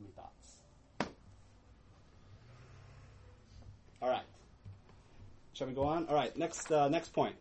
Any 0.00 0.10
thoughts? 0.10 0.35
All 4.02 4.08
right. 4.08 4.24
Shall 5.54 5.66
we 5.66 5.72
go 5.72 5.84
on? 5.84 6.06
All 6.08 6.14
right. 6.14 6.36
Next, 6.36 6.70
uh, 6.70 6.88
next 6.88 7.12
point. 7.12 7.34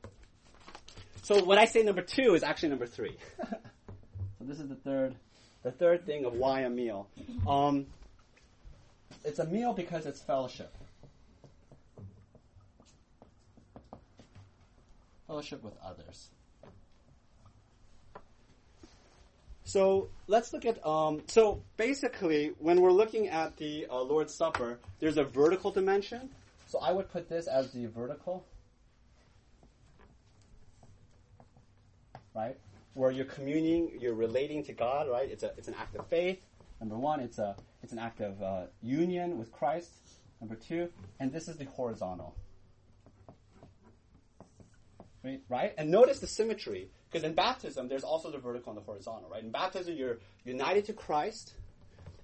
So 1.24 1.44
when 1.44 1.58
I 1.58 1.66
say 1.66 1.84
number 1.84 2.02
two 2.02 2.34
is 2.36 2.44
actually 2.44 2.70
number 2.70 2.86
three. 2.86 3.18
so 3.50 3.58
this 4.42 4.60
is 4.60 4.70
the 4.70 4.76
third, 4.76 5.16
the 5.64 5.72
third 5.72 6.06
thing 6.06 6.26
of 6.26 6.34
why 6.34 6.62
a 6.62 6.70
meal. 6.70 7.08
Um, 7.48 7.88
it's 9.24 9.40
a 9.40 9.46
meal 9.46 9.74
because 9.74 10.06
it's 10.06 10.22
fellowship. 10.22 10.74
Fellowship 15.28 15.64
with 15.64 15.74
others. 15.84 16.30
So 19.64 20.10
let's 20.28 20.54
look 20.54 20.64
at. 20.66 20.86
Um, 20.86 21.24
so 21.28 21.64
basically, 21.76 22.54
when 22.60 22.80
we're 22.80 22.92
looking 22.92 23.28
at 23.28 23.58
the 23.58 23.88
uh, 23.90 24.02
Lord's 24.02 24.34
Supper, 24.34 24.80
there's 25.00 25.18
a 25.18 25.24
vertical 25.24 25.72
dimension. 25.72 26.30
So 26.68 26.80
I 26.80 26.92
would 26.92 27.10
put 27.10 27.30
this 27.30 27.48
as 27.48 27.72
the 27.72 27.86
vertical, 27.86 28.46
right? 32.36 32.58
Where 32.94 33.12
you're 33.12 33.26
communing, 33.26 33.98
you're 34.00 34.16
relating 34.16 34.64
to 34.66 34.74
God, 34.74 35.10
right? 35.10 35.30
It's 35.30 35.44
a 35.44 35.54
it's 35.58 35.68
an 35.68 35.76
act 35.80 35.96
of 35.96 36.08
faith. 36.08 36.44
Number 36.80 36.98
one, 36.98 37.20
it's 37.20 37.38
a 37.38 37.56
it's 37.84 37.94
an 37.94 38.00
act 38.00 38.22
of 38.22 38.42
uh, 38.42 38.64
union 38.82 39.38
with 39.38 39.52
Christ. 39.52 39.92
Number 40.42 40.56
two, 40.56 40.90
and 41.20 41.32
this 41.32 41.48
is 41.48 41.58
the 41.58 41.66
horizontal, 41.66 42.36
right? 45.50 45.74
And 45.78 45.90
notice 45.90 46.20
the 46.20 46.28
symmetry. 46.28 46.90
Because 47.10 47.26
in 47.26 47.34
baptism, 47.34 47.88
there's 47.88 48.04
also 48.04 48.30
the 48.30 48.40
vertical 48.40 48.74
and 48.74 48.82
the 48.82 48.84
horizontal, 48.84 49.30
right? 49.30 49.42
In 49.42 49.50
baptism, 49.50 49.96
you're 49.96 50.18
united 50.44 50.84
to 50.86 50.94
Christ, 50.94 51.54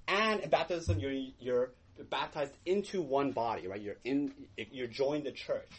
and 0.08 0.42
in 0.42 0.50
baptism, 0.50 1.00
you're 1.00 1.14
you're 1.40 1.72
baptized 2.10 2.54
into 2.66 3.02
one 3.02 3.32
body, 3.32 3.68
right? 3.68 3.82
You're 3.82 3.98
in, 4.04 4.34
you're 4.58 4.88
joined 4.88 5.26
the 5.26 5.32
church. 5.32 5.70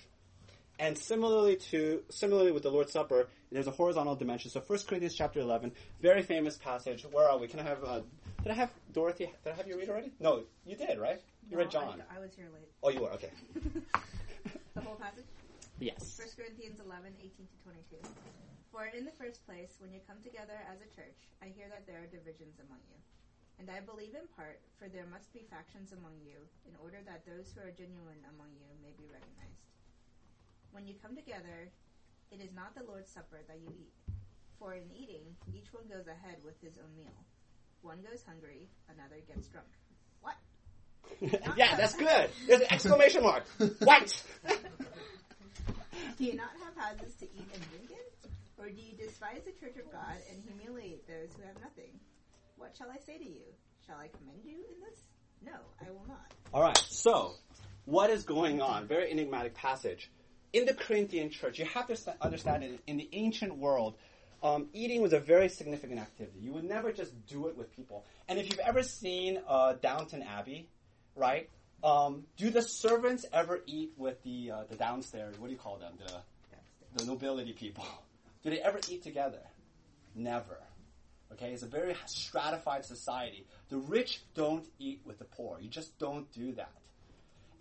And 0.79 0.97
similarly 0.97 1.57
to 1.71 2.02
similarly 2.11 2.50
with 2.50 2.62
the 2.62 2.71
Lord's 2.71 2.93
Supper, 2.93 3.29
there's 3.50 3.67
a 3.67 3.71
horizontal 3.71 4.17
dimension. 4.17 4.50
So 4.50 4.61
1 4.61 4.79
Corinthians 4.88 5.14
chapter 5.14 5.41
11, 5.41 5.73
very 6.00 6.23
famous 6.23 6.57
passage. 6.57 7.05
Where 7.11 7.29
are 7.29 7.38
we? 7.38 7.47
Can 7.47 7.61
I 7.61 7.64
have? 7.64 7.85
Uh, 7.85 8.00
did 8.43 8.50
I 8.50 8.55
have 8.55 8.71
Dorothy? 8.93 9.31
Did 9.45 9.52
I 9.52 9.57
have 9.57 9.69
you 9.69 9.79
read 9.79 9.88
already? 9.88 10.11
No, 10.19 10.43
you 10.67 10.75
did, 10.75 10.99
right? 10.99 11.21
You 11.49 11.59
read 11.59 11.71
John. 11.71 12.02
I, 12.11 12.17
I 12.17 12.21
was 12.21 12.35
here 12.35 12.49
late. 12.52 12.69
Oh, 12.83 12.88
you 12.91 13.00
were 13.00 13.12
okay. 13.12 13.31
The 14.75 14.81
whole 14.81 14.97
passage? 14.97 15.29
Yes. 15.81 16.17
1 16.17 16.33
Corinthians 16.33 16.81
11, 16.81 17.12
18 17.21 17.29
to 17.29 17.57
22. 18.00 18.00
For 18.73 18.88
in 18.88 19.05
the 19.05 19.12
first 19.12 19.45
place, 19.45 19.76
when 19.85 19.93
you 19.93 20.00
come 20.09 20.17
together 20.25 20.57
as 20.64 20.81
a 20.81 20.88
church, 20.97 21.29
I 21.45 21.52
hear 21.52 21.69
that 21.69 21.85
there 21.85 22.00
are 22.00 22.09
divisions 22.09 22.57
among 22.57 22.81
you. 22.88 22.97
And 23.62 23.71
I 23.71 23.78
believe 23.78 24.19
in 24.19 24.26
part, 24.35 24.59
for 24.75 24.90
there 24.90 25.07
must 25.07 25.31
be 25.31 25.47
factions 25.47 25.95
among 25.95 26.19
you, 26.19 26.35
in 26.66 26.75
order 26.83 26.99
that 27.07 27.23
those 27.23 27.54
who 27.54 27.62
are 27.62 27.71
genuine 27.71 28.19
among 28.35 28.50
you 28.59 28.66
may 28.83 28.90
be 28.99 29.07
recognized. 29.07 29.71
When 30.75 30.83
you 30.83 30.99
come 30.99 31.14
together, 31.14 31.71
it 32.35 32.42
is 32.42 32.50
not 32.59 32.75
the 32.75 32.83
Lord's 32.83 33.14
Supper 33.14 33.38
that 33.47 33.62
you 33.62 33.71
eat. 33.71 33.95
For 34.59 34.75
in 34.75 34.90
eating, 34.90 35.38
each 35.54 35.71
one 35.71 35.87
goes 35.87 36.11
ahead 36.11 36.42
with 36.42 36.59
his 36.59 36.75
own 36.75 36.90
meal. 36.99 37.14
One 37.87 38.02
goes 38.02 38.26
hungry, 38.26 38.66
another 38.90 39.23
gets 39.31 39.47
drunk. 39.47 39.71
What? 40.26 40.35
yeah, 41.54 41.78
that's 41.78 41.95
good. 41.95 42.35
There's 42.50 42.66
an 42.66 42.73
exclamation 42.75 43.23
mark. 43.23 43.47
What? 43.78 44.11
Do 46.19 46.25
you 46.26 46.35
not 46.35 46.50
have 46.66 46.75
houses 46.75 47.14
to 47.23 47.31
eat 47.31 47.47
and 47.54 47.62
drink 47.71 47.95
in? 47.95 48.07
Or 48.59 48.66
do 48.66 48.83
you 48.83 48.99
despise 48.99 49.47
the 49.47 49.54
church 49.54 49.78
of 49.78 49.87
God 49.95 50.19
and 50.35 50.42
humiliate 50.42 51.07
those 51.07 51.31
who 51.38 51.47
have 51.47 51.62
nothing? 51.62 51.95
What 52.56 52.76
shall 52.76 52.90
I 52.90 52.99
say 52.99 53.18
to 53.18 53.25
you? 53.25 53.42
Shall 53.87 53.97
I 53.97 54.09
commend 54.09 54.44
you 54.44 54.56
in 54.56 54.80
this? 54.80 55.00
No, 55.44 55.52
I 55.80 55.90
will 55.90 56.06
not. 56.09 56.32
All 56.54 56.62
right. 56.62 56.78
So, 56.88 57.35
what 57.85 58.11
is 58.11 58.23
going 58.25 58.61
on? 58.61 58.87
Very 58.87 59.11
enigmatic 59.11 59.54
passage. 59.54 60.11
In 60.52 60.66
the 60.66 60.75
Corinthian 60.75 61.30
church, 61.30 61.59
you 61.59 61.64
have 61.64 61.87
to 61.88 62.14
understand 62.21 62.62
it. 62.62 62.80
In 62.87 62.97
the 62.97 63.09
ancient 63.12 63.56
world, 63.56 63.94
um, 64.42 64.68
eating 64.73 65.02
was 65.02 65.12
a 65.12 65.21
very 65.21 65.49
significant 65.49 65.99
activity. 66.00 66.38
You 66.40 66.52
would 66.52 66.64
never 66.64 66.92
just 66.92 67.12
do 67.26 67.49
it 67.49 67.56
with 67.56 67.75
people. 67.75 68.04
And 68.28 68.38
if 68.38 68.50
you've 68.50 68.61
ever 68.61 68.82
seen 68.82 69.40
uh, 69.49 69.75
Downton 69.75 70.23
Abbey, 70.23 70.68
right? 71.16 71.49
Um, 71.82 72.25
do 72.37 72.50
the 72.50 72.62
servants 72.62 73.25
ever 73.32 73.61
eat 73.66 73.92
with 73.97 74.23
the 74.23 74.52
uh, 74.52 74.64
the 74.68 74.76
downstairs? 74.76 75.38
What 75.38 75.49
do 75.49 75.52
you 75.52 75.59
call 75.59 75.78
them? 75.78 75.94
The 75.99 76.12
the 76.97 77.04
nobility 77.04 77.52
people. 77.52 77.85
Do 78.42 78.50
they 78.50 78.61
ever 78.61 78.80
eat 78.88 79.02
together? 79.02 79.40
Never. 80.14 80.59
Okay, 81.32 81.52
it's 81.52 81.62
a 81.62 81.68
very 81.68 81.96
stratified 82.06 82.84
society. 82.84 83.46
The 83.68 83.78
rich 83.78 84.20
don't 84.34 84.66
eat 84.78 85.00
with 85.04 85.18
the 85.18 85.24
poor. 85.24 85.58
You 85.60 85.68
just 85.68 85.98
don't 85.98 86.30
do 86.32 86.52
that. 86.54 86.72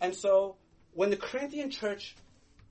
And 0.00 0.14
so, 0.14 0.56
when 0.94 1.10
the 1.10 1.16
Corinthian 1.16 1.70
church 1.70 2.16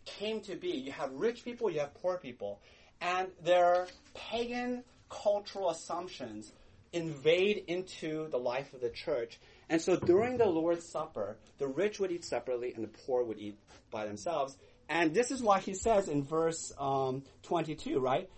came 0.05 0.41
to 0.41 0.55
be, 0.55 0.69
you 0.69 0.91
have 0.91 1.11
rich 1.13 1.43
people, 1.43 1.69
you 1.71 1.79
have 1.79 1.93
poor 1.95 2.17
people, 2.17 2.59
and 2.99 3.29
their 3.43 3.87
pagan 4.13 4.83
cultural 5.09 5.69
assumptions 5.69 6.51
invade 6.93 7.63
into 7.67 8.29
the 8.29 8.37
life 8.37 8.73
of 8.73 8.81
the 8.81 8.89
church. 8.89 9.39
And 9.69 9.81
so, 9.81 9.95
during 9.95 10.37
the 10.37 10.45
Lord's 10.45 10.85
Supper, 10.85 11.37
the 11.57 11.67
rich 11.67 11.99
would 11.99 12.11
eat 12.11 12.25
separately 12.25 12.73
and 12.73 12.83
the 12.83 12.89
poor 13.05 13.23
would 13.23 13.39
eat 13.39 13.57
by 13.89 14.05
themselves. 14.05 14.55
And 14.89 15.13
this 15.13 15.31
is 15.31 15.41
why 15.41 15.59
he 15.59 15.73
says 15.73 16.09
in 16.09 16.25
verse 16.25 16.73
um, 16.77 17.23
22, 17.43 17.99
right? 17.99 18.29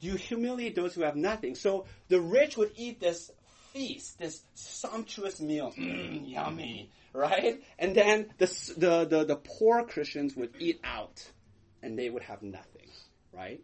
You 0.00 0.14
humiliate 0.14 0.74
those 0.74 0.94
who 0.94 1.02
have 1.02 1.16
nothing. 1.16 1.54
So 1.54 1.86
the 2.08 2.20
rich 2.20 2.56
would 2.56 2.72
eat 2.76 3.00
this 3.00 3.30
feast, 3.72 4.18
this 4.18 4.42
sumptuous 4.54 5.40
meal, 5.40 5.72
mm, 5.76 6.28
yummy, 6.28 6.90
right? 7.12 7.62
And 7.78 7.94
then 7.94 8.30
the, 8.38 8.46
the, 8.76 9.04
the, 9.04 9.24
the 9.24 9.36
poor 9.36 9.84
Christians 9.84 10.34
would 10.36 10.54
eat 10.58 10.80
out 10.82 11.30
and 11.82 11.98
they 11.98 12.08
would 12.08 12.22
have 12.22 12.42
nothing, 12.42 12.88
right? 13.32 13.60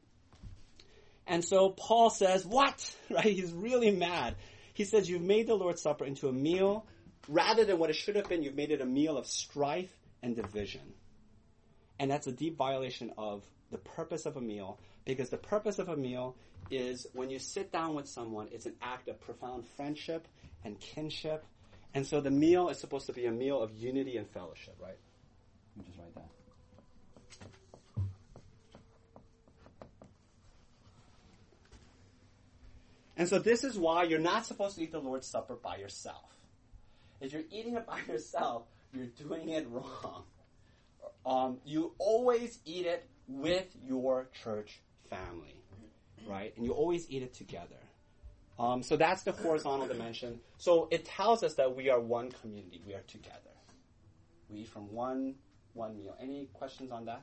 And 1.26 1.44
so 1.44 1.70
Paul 1.70 2.10
says, 2.10 2.44
what? 2.46 2.94
Right? 3.10 3.24
He's 3.24 3.52
really 3.52 3.90
mad. 3.90 4.36
He 4.74 4.84
says, 4.84 5.08
you've 5.08 5.22
made 5.22 5.46
the 5.46 5.54
Lord's 5.54 5.80
Supper 5.80 6.04
into 6.04 6.28
a 6.28 6.32
meal. 6.32 6.86
Rather 7.28 7.64
than 7.64 7.78
what 7.78 7.90
it 7.90 7.96
should 7.96 8.16
have 8.16 8.28
been, 8.28 8.42
you've 8.42 8.54
made 8.54 8.70
it 8.70 8.80
a 8.80 8.86
meal 8.86 9.16
of 9.16 9.26
strife 9.26 9.90
and 10.22 10.36
division. 10.36 10.82
And 11.98 12.10
that's 12.10 12.26
a 12.26 12.32
deep 12.32 12.56
violation 12.56 13.12
of 13.16 13.42
the 13.70 13.78
purpose 13.78 14.26
of 14.26 14.36
a 14.36 14.40
meal 14.40 14.78
because 15.06 15.30
the 15.30 15.38
purpose 15.38 15.78
of 15.78 15.88
a 15.88 15.96
meal 15.96 16.36
is 16.70 17.06
when 17.14 17.30
you 17.30 17.38
sit 17.38 17.72
down 17.72 17.94
with 17.94 18.08
someone, 18.08 18.48
it's 18.50 18.66
an 18.66 18.74
act 18.82 19.08
of 19.08 19.18
profound 19.20 19.64
friendship 19.76 20.26
and 20.64 20.78
kinship. 20.80 21.46
And 21.94 22.04
so 22.04 22.20
the 22.20 22.30
meal 22.30 22.68
is 22.68 22.78
supposed 22.78 23.06
to 23.06 23.12
be 23.12 23.24
a 23.24 23.30
meal 23.30 23.62
of 23.62 23.72
unity 23.72 24.16
and 24.16 24.28
fellowship, 24.28 24.76
right? 24.82 24.98
Let 25.76 25.86
me 25.86 25.92
just 25.92 25.98
write 25.98 26.14
that. 26.16 26.28
And 33.16 33.28
so 33.28 33.38
this 33.38 33.64
is 33.64 33.78
why 33.78 34.02
you're 34.02 34.18
not 34.18 34.44
supposed 34.44 34.76
to 34.76 34.82
eat 34.82 34.92
the 34.92 34.98
Lord's 34.98 35.26
Supper 35.26 35.54
by 35.54 35.76
yourself. 35.76 36.36
If 37.20 37.32
you're 37.32 37.44
eating 37.50 37.76
it 37.76 37.86
by 37.86 38.00
yourself, 38.06 38.64
you're 38.92 39.06
doing 39.06 39.48
it 39.48 39.66
wrong. 39.70 40.24
Um, 41.24 41.58
you 41.64 41.94
always 41.98 42.58
eat 42.66 42.84
it 42.84 43.08
with 43.26 43.66
your 43.86 44.28
church 44.42 44.80
family, 45.08 45.62
right? 46.26 46.56
And 46.56 46.64
you 46.66 46.72
always 46.72 47.10
eat 47.10 47.22
it 47.22 47.34
together. 47.34 47.80
Um, 48.58 48.82
so 48.82 48.96
that's 48.96 49.22
the 49.22 49.32
horizontal 49.32 49.86
dimension. 49.86 50.40
So 50.58 50.88
it 50.90 51.04
tells 51.04 51.42
us 51.42 51.54
that 51.54 51.76
we 51.76 51.90
are 51.90 52.00
one 52.00 52.30
community. 52.30 52.82
We 52.86 52.94
are 52.94 53.04
together. 53.06 53.54
We 54.48 54.60
eat 54.60 54.68
from 54.68 54.92
one 54.92 55.34
one 55.74 55.96
meal. 55.96 56.16
Any 56.20 56.48
questions 56.54 56.90
on 56.90 57.04
that? 57.06 57.22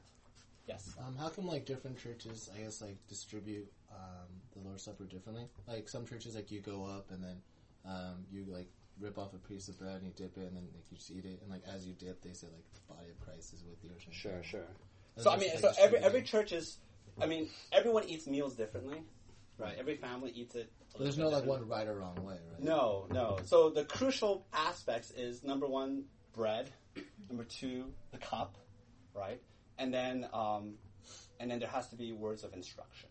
Yes. 0.68 0.96
Um, 1.00 1.16
how 1.18 1.30
come 1.30 1.48
like 1.48 1.66
different 1.66 1.98
churches, 1.98 2.50
I 2.56 2.62
guess, 2.62 2.82
like 2.82 2.96
distribute 3.08 3.72
um, 3.92 4.30
the 4.54 4.60
Lord's 4.60 4.84
Supper 4.84 5.06
differently? 5.06 5.48
Like 5.68 5.90
some 5.90 6.06
churches, 6.06 6.36
like 6.36 6.52
you 6.52 6.62
go 6.62 6.86
up 6.86 7.12
and 7.12 7.24
then 7.24 7.42
um, 7.86 8.26
you 8.32 8.46
like 8.48 8.70
rip 9.00 9.18
off 9.18 9.34
a 9.34 9.38
piece 9.38 9.68
of 9.68 9.78
bread 9.80 9.96
and 9.96 10.06
you 10.06 10.14
dip 10.16 10.38
it 10.38 10.46
and 10.46 10.56
then 10.56 10.68
like 10.74 10.84
you 10.90 10.98
just 10.98 11.12
eat 11.12 11.26
it, 11.26 11.40
and 11.42 11.50
like 11.50 11.64
as 11.74 11.86
you 11.86 11.94
dip, 11.94 12.22
they 12.22 12.34
say 12.34 12.48
like 12.48 12.66
the 12.74 12.94
body 12.94 13.10
of 13.10 13.20
Christ 13.20 13.54
is 13.54 13.64
with 13.64 13.84
you 13.84 13.90
or 13.90 14.00
something. 14.00 14.14
Sure, 14.14 14.44
sure. 14.44 14.68
That's 15.16 15.26
So 15.26 15.32
I 15.32 15.38
mean, 15.38 15.50
like, 15.50 15.60
so 15.60 15.72
every 15.80 15.98
every 16.00 16.22
church 16.22 16.52
is, 16.52 16.78
I 17.22 17.26
mean, 17.26 17.50
everyone 17.72 18.04
eats 18.06 18.28
meals 18.28 18.56
differently, 18.56 19.04
right? 19.58 19.76
Every 19.78 19.96
family 19.96 20.32
eats 20.32 20.56
it. 20.56 20.72
a 20.96 21.04
there's 21.04 21.18
no 21.18 21.30
like 21.30 21.46
one 21.46 21.68
right 21.68 21.88
or 21.88 21.96
wrong 22.00 22.16
way, 22.24 22.36
right? 22.52 22.64
No, 22.64 23.08
no. 23.12 23.40
So 23.46 23.70
the 23.70 23.86
crucial 23.86 24.46
aspects 24.54 25.12
is 25.12 25.44
number 25.44 25.68
one, 25.68 26.06
bread. 26.34 26.70
Number 27.30 27.44
two, 27.44 27.86
the 28.12 28.18
cup, 28.18 28.58
right? 29.16 29.42
And 29.78 29.94
then, 29.94 30.28
um, 30.34 30.76
and 31.40 31.50
then 31.50 31.60
there 31.60 31.70
has 31.70 31.90
to 31.90 31.96
be 31.96 32.12
words 32.12 32.44
of 32.44 32.54
instruction. 32.54 33.10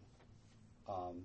Um, 0.89 1.23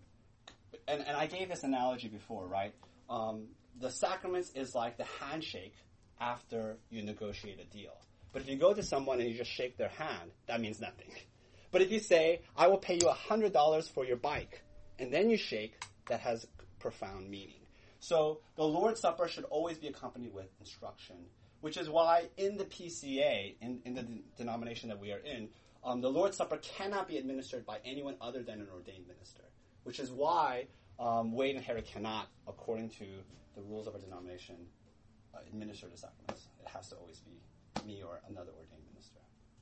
and, 0.88 1.02
and 1.02 1.16
I 1.18 1.28
gave 1.28 1.50
this 1.50 1.64
analogy 1.64 2.08
before, 2.08 2.48
right? 2.48 2.74
Um, 3.10 3.48
the 3.80 3.90
sacraments 3.90 4.52
is 4.56 4.74
like 4.74 4.98
the 4.98 5.06
handshake 5.20 5.76
after 6.20 6.78
you 6.90 7.04
negotiate 7.04 7.60
a 7.60 7.66
deal. 7.66 7.94
But 8.34 8.42
if 8.42 8.50
you 8.50 8.56
go 8.56 8.74
to 8.74 8.84
someone 8.84 9.20
and 9.20 9.30
you 9.30 9.38
just 9.38 9.52
shake 9.52 9.78
their 9.78 9.90
hand, 9.90 10.32
that 10.48 10.62
means 10.62 10.80
nothing. 10.80 11.12
But 11.72 11.82
if 11.82 11.92
you 11.92 12.00
say, 12.00 12.42
I 12.56 12.68
will 12.68 12.78
pay 12.78 12.96
you 12.96 13.08
$100 13.08 13.92
for 13.92 14.06
your 14.06 14.18
bike, 14.18 14.64
and 15.00 15.12
then 15.12 15.30
you 15.30 15.38
shake, 15.38 15.76
that 16.08 16.22
has 16.22 16.48
profound 16.80 17.30
meaning. 17.30 17.60
So 18.00 18.40
the 18.56 18.64
Lord's 18.64 19.02
Supper 19.02 19.28
should 19.28 19.44
always 19.46 19.78
be 19.78 19.88
accompanied 19.88 20.34
with 20.34 20.48
instruction, 20.60 21.16
which 21.62 21.78
is 21.78 21.90
why 21.90 22.30
in 22.38 22.58
the 22.58 22.66
PCA, 22.66 23.56
in, 23.62 23.82
in 23.86 23.96
the 23.96 24.04
de- 24.04 24.22
denomination 24.38 24.90
that 24.90 25.00
we 25.00 25.12
are 25.12 25.20
in, 25.20 25.50
um, 25.84 26.02
the 26.02 26.10
Lord's 26.10 26.38
Supper 26.38 26.58
cannot 26.58 27.08
be 27.08 27.18
administered 27.18 27.66
by 27.66 27.80
anyone 27.84 28.16
other 28.22 28.44
than 28.44 28.62
an 28.62 28.68
ordained 28.74 29.08
minister, 29.08 29.44
which 29.84 30.00
is 30.00 30.12
why 30.12 30.68
um, 31.00 31.34
Wade 31.34 31.56
and 31.56 31.66
Harry 31.66 31.82
cannot, 31.82 32.28
according 32.48 32.90
to 32.92 33.06
the 33.56 33.62
rules 33.62 33.88
of 33.88 33.94
our 33.94 34.00
denomination, 34.00 34.56
uh, 35.34 35.40
administer 35.52 35.88
the 35.88 35.98
sacraments. 35.98 36.48
It 36.62 36.68
has 36.70 36.90
to 36.90 36.96
always 36.96 37.20
be 37.20 37.40
me 37.86 38.04
or 38.04 38.22
another 38.30 38.52
ordained 38.52 38.77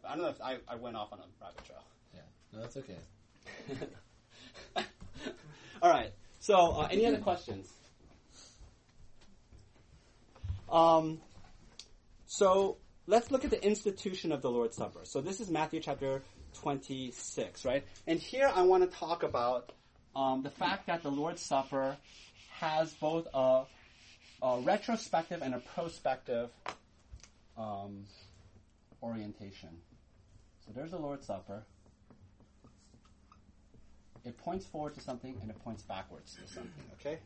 I 0.08 0.16
don't 0.16 0.24
know 0.24 0.30
if 0.30 0.42
I, 0.42 0.58
I 0.68 0.76
went 0.76 0.96
off 0.96 1.12
on 1.14 1.20
a 1.20 1.24
rabbit 1.42 1.66
trail. 1.66 1.84
Yeah. 2.14 2.22
No, 2.54 2.62
that's 2.62 2.78
okay. 2.78 2.98
All 5.82 5.90
right. 5.90 6.12
So, 6.40 6.56
uh, 6.56 6.88
any 6.92 7.06
other 7.06 7.18
questions? 7.18 7.72
Um, 10.70 11.20
so 12.26 12.78
let's 13.08 13.32
look 13.32 13.46
at 13.46 13.52
the 13.52 13.64
institution 13.64 14.32
of 14.32 14.42
the 14.42 14.50
Lord's 14.50 14.76
Supper. 14.76 15.02
So 15.04 15.22
this 15.22 15.40
is 15.40 15.50
Matthew 15.50 15.80
chapter 15.80 16.22
26, 16.62 17.66
right? 17.66 17.86
And 18.08 18.20
here 18.20 18.52
I 18.54 18.64
want 18.64 18.90
to 18.90 18.98
talk 18.98 19.24
about 19.24 19.72
um, 20.16 20.44
the 20.44 20.50
fact 20.50 20.88
that 20.88 21.04
the 21.04 21.12
Lord's 21.12 21.42
Supper 21.42 21.98
has 22.60 22.92
both 22.94 23.28
a, 23.34 23.64
a 24.42 24.60
retrospective 24.62 25.42
and 25.42 25.54
a 25.54 25.60
prospective 25.60 26.50
um, 27.58 28.06
orientation. 29.02 29.70
So 30.66 30.74
there's 30.74 30.92
the 30.92 30.98
Lord's 30.98 31.26
Supper. 31.26 31.64
It 34.24 34.38
points 34.38 34.66
forward 34.66 34.96
to 34.96 35.02
something 35.02 35.38
and 35.42 35.52
it 35.52 35.64
points 35.64 35.84
backwards 35.84 36.36
to 36.36 36.48
something, 36.52 36.84
okay? 37.00 37.20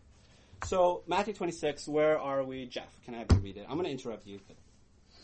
So, 0.65 1.03
Matthew 1.07 1.33
26, 1.33 1.87
where 1.87 2.19
are 2.19 2.43
we? 2.43 2.65
Jeff, 2.65 2.89
can 3.05 3.15
I 3.15 3.19
have 3.19 3.27
you 3.31 3.37
read 3.37 3.55
it? 3.55 3.65
I'm 3.69 3.75
going 3.75 3.85
to 3.85 3.91
interrupt 3.91 4.27
you, 4.27 4.39
but 4.45 4.57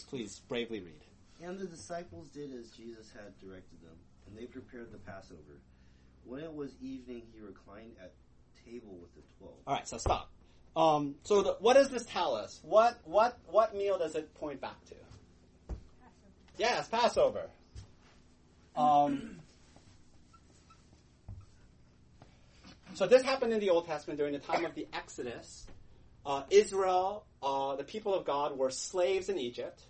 please 0.10 0.40
bravely 0.48 0.80
read. 0.80 1.02
And 1.44 1.60
the 1.60 1.66
disciples 1.66 2.30
did 2.30 2.54
as 2.54 2.70
Jesus 2.72 3.12
had 3.14 3.38
directed 3.40 3.82
them, 3.82 3.98
and 4.26 4.38
they 4.38 4.46
prepared 4.46 4.94
the 4.94 4.98
Passover. 4.98 5.60
When 6.24 6.42
it 6.42 6.54
was 6.54 6.72
evening, 6.82 7.24
he 7.34 7.42
reclined 7.42 7.92
at 8.02 8.14
table 8.66 8.98
with 9.02 9.14
the 9.16 9.22
twelve. 9.38 9.56
All 9.68 9.74
right, 9.74 9.88
so 9.88 9.98
stop. 9.98 10.32
Um, 10.76 11.16
so, 11.24 11.44
the, 11.44 11.58
what 11.60 11.74
does 11.74 11.90
this 11.90 12.06
tell 12.06 12.36
us? 12.36 12.62
What 12.64 12.98
what 13.04 13.38
what 13.48 13.76
meal 13.76 14.00
does 14.00 14.16
it 14.16 14.34
point 14.36 14.62
back 14.62 14.84
to? 14.86 14.96
Yes, 16.58 16.88
Passover. 16.88 17.50
Um, 18.76 19.40
so 22.94 23.08
this 23.08 23.24
happened 23.24 23.54
in 23.54 23.60
the 23.60 23.70
Old 23.70 23.88
Testament 23.88 24.18
during 24.20 24.34
the 24.34 24.40
time 24.40 24.66
of 24.66 24.76
the 24.76 24.88
Exodus. 24.94 25.66
Uh, 26.26 26.44
Israel, 26.50 27.26
uh, 27.44 27.76
the 27.76 27.84
people 27.84 28.14
of 28.14 28.26
God, 28.26 28.58
were 28.58 28.72
slaves 28.72 29.30
in 29.30 29.38
Egypt, 29.38 29.82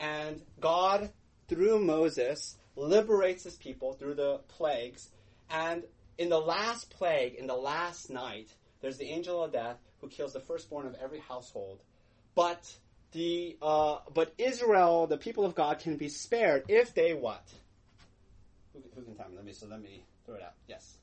and 0.00 0.40
God, 0.60 1.10
through 1.48 1.80
Moses, 1.80 2.56
liberates 2.76 3.44
his 3.44 3.56
people 3.56 3.92
through 3.92 4.14
the 4.14 4.40
plagues. 4.48 5.08
And 5.50 5.84
in 6.18 6.28
the 6.28 6.40
last 6.40 6.90
plague, 6.90 7.34
in 7.34 7.46
the 7.46 7.54
last 7.54 8.10
night, 8.10 8.48
there's 8.80 8.96
the 8.96 9.06
angel 9.06 9.42
of 9.42 9.52
death 9.52 9.76
who 10.00 10.08
kills 10.08 10.32
the 10.32 10.40
firstborn 10.40 10.86
of 10.86 10.94
every 11.02 11.20
household. 11.20 11.82
But 12.34 12.72
the 13.12 13.56
uh, 13.62 13.98
but 14.12 14.34
Israel, 14.38 15.06
the 15.06 15.16
people 15.16 15.44
of 15.44 15.54
God, 15.54 15.78
can 15.78 15.96
be 15.96 16.08
spared 16.08 16.64
if 16.68 16.94
they 16.94 17.14
what? 17.14 17.42
Who, 18.76 18.82
who 18.94 19.02
can 19.06 19.14
tell 19.14 19.28
me? 19.28 19.36
Let 19.36 19.44
me 19.44 19.52
so 19.52 19.66
let 19.66 19.80
me 19.80 20.04
throw 20.24 20.34
it 20.36 20.42
out. 20.42 20.54
Yes. 20.68 20.98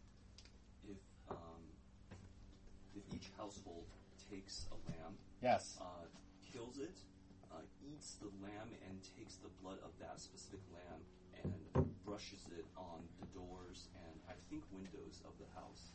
if 0.88 0.98
um, 1.30 1.64
if 2.96 3.04
each 3.16 3.30
household 3.38 3.86
takes 4.30 4.68
a 4.72 4.76
lamb, 4.90 5.18
Yes. 5.42 5.78
uh, 5.82 6.06
kills 6.54 6.78
it, 6.78 6.96
uh, 7.52 7.58
eats 7.92 8.16
the 8.22 8.30
lamb, 8.46 8.70
and 8.88 9.00
takes 9.18 9.36
the 9.36 9.50
blood 9.62 9.78
of 9.84 9.92
that 10.00 10.20
specific 10.20 10.60
lamb 10.72 11.02
and 11.44 11.96
brushes 12.06 12.46
it 12.58 12.66
on 12.78 13.02
the 13.20 13.26
doors 13.38 13.88
and 13.96 14.20
I 14.30 14.34
think 14.50 14.64
windows 14.72 15.22
of 15.26 15.34
the 15.40 15.46
house. 15.60 15.90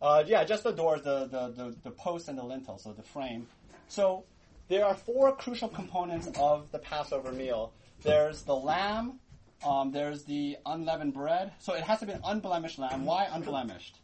Uh, 0.00 0.22
yeah, 0.26 0.44
just 0.44 0.62
the 0.62 0.72
doors, 0.72 1.02
the, 1.02 1.26
the, 1.26 1.48
the, 1.48 1.76
the 1.82 1.90
post 1.90 2.28
and 2.28 2.38
the 2.38 2.42
lintel, 2.44 2.78
so 2.78 2.92
the 2.92 3.02
frame. 3.02 3.46
So 3.88 4.24
there 4.68 4.84
are 4.84 4.94
four 4.94 5.34
crucial 5.34 5.68
components 5.68 6.28
of 6.38 6.70
the 6.70 6.78
Passover 6.78 7.32
meal. 7.32 7.72
There's 8.02 8.42
the 8.42 8.54
lamb, 8.54 9.20
um, 9.64 9.92
there's 9.92 10.24
the 10.24 10.56
unleavened 10.66 11.14
bread. 11.14 11.52
So 11.58 11.74
it 11.74 11.82
has 11.82 12.00
to 12.00 12.06
be 12.06 12.12
an 12.12 12.20
unblemished 12.24 12.78
lamb. 12.78 13.04
Why 13.04 13.28
unblemished? 13.30 13.98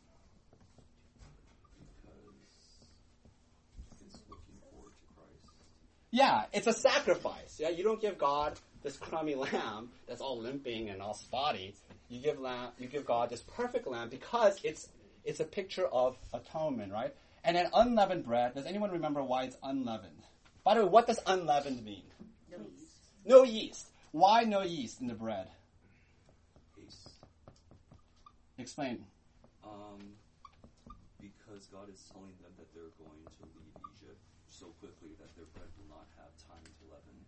It's 4.07 4.19
looking 4.29 4.59
forward 4.61 4.93
to 4.93 5.15
Christ. 5.15 5.55
Yeah, 6.11 6.45
it's 6.53 6.67
a 6.67 6.73
sacrifice. 6.73 7.59
Yeah, 7.59 7.71
you 7.71 7.85
don't 7.85 8.01
give 8.01 8.19
God 8.19 8.59
this 8.83 8.97
crummy 8.97 9.35
lamb 9.35 9.91
that's 10.07 10.21
all 10.21 10.39
limping 10.39 10.91
and 10.91 11.01
all 11.01 11.15
spotty. 11.15 11.75
You 12.09 12.21
give 12.21 12.39
lamb, 12.39 12.71
you 12.79 12.89
give 12.89 13.07
God 13.07 13.31
this 13.31 13.43
perfect 13.43 13.87
lamb 13.87 14.09
because 14.09 14.59
it's 14.63 14.89
it's 15.25 15.41
a 15.41 15.45
picture 15.45 15.87
of 15.87 16.17
atonement, 16.35 16.93
right? 16.93 17.15
And 17.45 17.57
then 17.57 17.69
unleavened 17.73 18.25
bread. 18.25 18.55
Does 18.55 18.67
anyone 18.67 18.91
remember 18.91 19.23
why 19.23 19.45
it's 19.45 19.57
unleavened? 19.63 20.25
By 20.65 20.75
the 20.75 20.85
way, 20.85 20.89
what 20.89 21.07
does 21.07 21.21
unleavened 21.27 21.85
mean? 21.85 22.03
No 22.51 22.59
yeast. 22.59 22.97
No 23.25 23.43
yeast. 23.45 23.87
Why 24.13 24.45
no 24.45 24.63
yeast 24.63 25.01
in 25.01 25.07
the 25.07 25.15
bread? 25.15 25.49
Yeast. 26.77 27.09
Explain. 28.59 29.05
Um, 29.65 29.99
because 31.21 31.67
God 31.67 31.89
is 31.93 32.01
telling 32.13 32.33
them 32.43 32.53
that 32.59 32.73
they're 32.75 32.93
going 32.99 33.25
to 33.25 33.43
leave 33.43 33.73
Egypt 33.97 34.21
so 34.49 34.67
quickly 34.81 35.11
that 35.19 35.35
their 35.35 35.47
bread 35.55 35.69
will 35.79 35.97
not 35.97 36.07
have 36.17 36.29
time 36.47 36.63
to 36.63 36.85
leaven. 36.91 37.25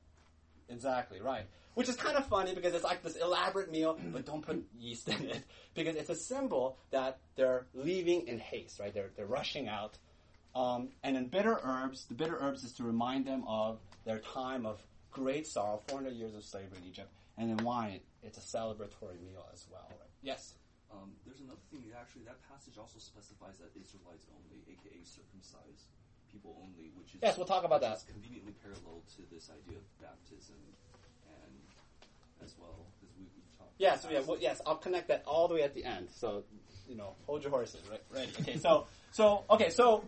Exactly, 0.69 1.21
right. 1.21 1.47
Which 1.75 1.89
is 1.89 1.97
kind 1.97 2.17
of 2.17 2.27
funny 2.27 2.55
because 2.55 2.75
it's 2.75 2.85
like 2.85 3.03
this 3.03 3.17
elaborate 3.17 3.73
meal, 3.73 3.99
but 4.13 4.27
don't 4.27 4.45
put 4.47 4.65
yeast 4.79 5.09
in 5.09 5.31
it. 5.31 5.43
Because 5.75 5.97
it's 5.97 6.11
a 6.11 6.15
symbol 6.15 6.77
that 6.91 7.19
they're 7.35 7.67
leaving 7.75 8.29
in 8.29 8.39
haste, 8.39 8.79
right? 8.79 8.93
They're, 8.93 9.11
they're 9.17 9.27
rushing 9.27 9.69
out. 9.69 9.97
Um, 10.55 10.91
and 11.03 11.17
in 11.17 11.29
bitter 11.29 11.59
herbs, 11.65 12.05
the 12.05 12.15
bitter 12.15 12.39
herbs 12.41 12.63
is 12.63 12.73
to 12.75 12.85
remind 12.85 13.27
them 13.27 13.45
of 13.49 13.79
their 14.05 14.21
time 14.21 14.67
of 14.67 14.79
great 15.15 15.47
sorrow, 15.47 15.81
400 15.89 16.13
years 16.13 16.35
of 16.35 16.45
slavery 16.45 16.79
in 16.83 16.89
Egypt. 16.91 17.09
And 17.39 17.51
in 17.51 17.65
wine, 17.65 18.01
it's 18.23 18.37
a 18.37 18.45
celebratory 18.45 19.19
meal 19.23 19.47
as 19.55 19.67
well. 19.71 19.87
Right? 19.89 20.11
Yes. 20.23 20.55
Um, 20.93 21.11
there's 21.27 21.41
another 21.41 21.63
thing. 21.71 21.87
That 21.91 22.03
actually, 22.03 22.27
that 22.27 22.39
passage 22.47 22.79
also 22.79 22.99
specifies 22.99 23.59
that 23.59 23.75
Israelites 23.75 24.27
only, 24.31 24.63
aka 24.71 25.03
circumcised 25.03 25.91
people 26.31 26.55
only, 26.63 26.91
which 26.95 27.15
is 27.15 27.19
Yes, 27.23 27.39
we'll 27.39 27.47
talk 27.47 27.65
about 27.65 27.81
that. 27.81 27.99
that. 27.99 27.99
is 27.99 28.07
conveniently 28.07 28.55
parallel 28.63 29.03
to 29.17 29.23
this 29.35 29.51
idea 29.51 29.79
of 29.79 29.87
baptism, 29.99 30.59
and 31.27 31.55
as 32.45 32.55
well 32.59 32.87
because 32.95 33.15
we, 33.19 33.27
we've 33.35 33.59
talked. 33.59 33.75
Yeah, 33.79 33.97
so 33.97 34.11
yeah, 34.11 34.21
well, 34.27 34.39
yes, 34.39 34.61
I'll 34.67 34.79
connect 34.79 35.09
that 35.09 35.23
all 35.27 35.49
the 35.49 35.55
way 35.55 35.63
at 35.63 35.75
the 35.75 35.85
end. 35.85 36.09
So, 36.15 36.45
you 36.89 36.95
know, 36.95 37.15
hold 37.27 37.43
your 37.43 37.51
horses, 37.51 37.83
right? 37.91 38.03
Ready? 38.15 38.31
Okay, 38.43 38.59
so, 38.59 38.87
so, 39.11 39.43
okay, 39.51 39.71
so 39.71 40.05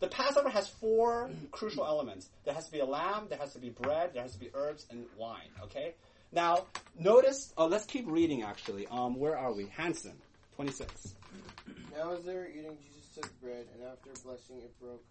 the 0.00 0.08
Passover 0.08 0.48
has 0.48 0.68
four 0.68 1.30
crucial 1.50 1.84
elements. 1.84 2.28
There 2.44 2.54
has 2.54 2.66
to 2.66 2.72
be 2.72 2.80
a 2.80 2.84
lamb, 2.84 3.26
there 3.28 3.38
has 3.38 3.52
to 3.54 3.58
be 3.58 3.70
bread, 3.70 4.10
there 4.14 4.22
has 4.22 4.32
to 4.32 4.38
be 4.38 4.50
herbs, 4.54 4.86
and 4.90 5.04
wine. 5.16 5.48
Okay. 5.62 5.94
Now, 6.32 6.66
notice. 6.98 7.52
Oh, 7.56 7.66
let's 7.66 7.86
keep 7.86 8.06
reading. 8.06 8.42
Actually, 8.42 8.86
um, 8.88 9.16
where 9.16 9.38
are 9.38 9.52
we? 9.52 9.66
Hanson, 9.66 10.14
twenty-six. 10.54 11.14
Now 11.96 12.12
as 12.12 12.24
they 12.24 12.34
were 12.34 12.46
eating, 12.46 12.76
Jesus 12.82 13.08
took 13.14 13.40
bread, 13.40 13.66
and 13.74 13.82
after 13.84 14.10
blessing 14.22 14.58
it 14.58 14.78
broke 14.80 15.02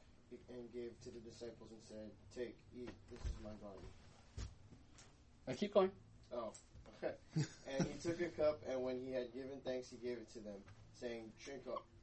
and 0.50 0.71
gave 0.74 0.91
to 1.04 1.10
the 1.10 1.19
disciples 1.19 1.69
and 1.71 1.82
said, 1.88 2.12
Take, 2.36 2.56
eat, 2.76 2.89
this 3.10 3.19
is 3.21 3.38
my 3.43 3.52
body. 3.62 3.88
Uh, 5.48 5.54
keep 5.58 5.74
going. 5.74 5.91
Oh, 6.34 6.52
okay. 6.98 7.13
and 7.36 7.88
he 7.88 7.98
took 8.02 8.19
a 8.21 8.30
cup, 8.30 8.62
and 8.69 8.82
when 8.82 9.00
he 9.00 9.13
had 9.13 9.34
given 9.34 9.60
thanks, 9.63 9.89
he 9.89 9.98
gave 9.98 10.17
it 10.17 10.32
to 10.34 10.39
them, 10.39 10.60
saying, 11.00 11.32
Drink 11.43 11.62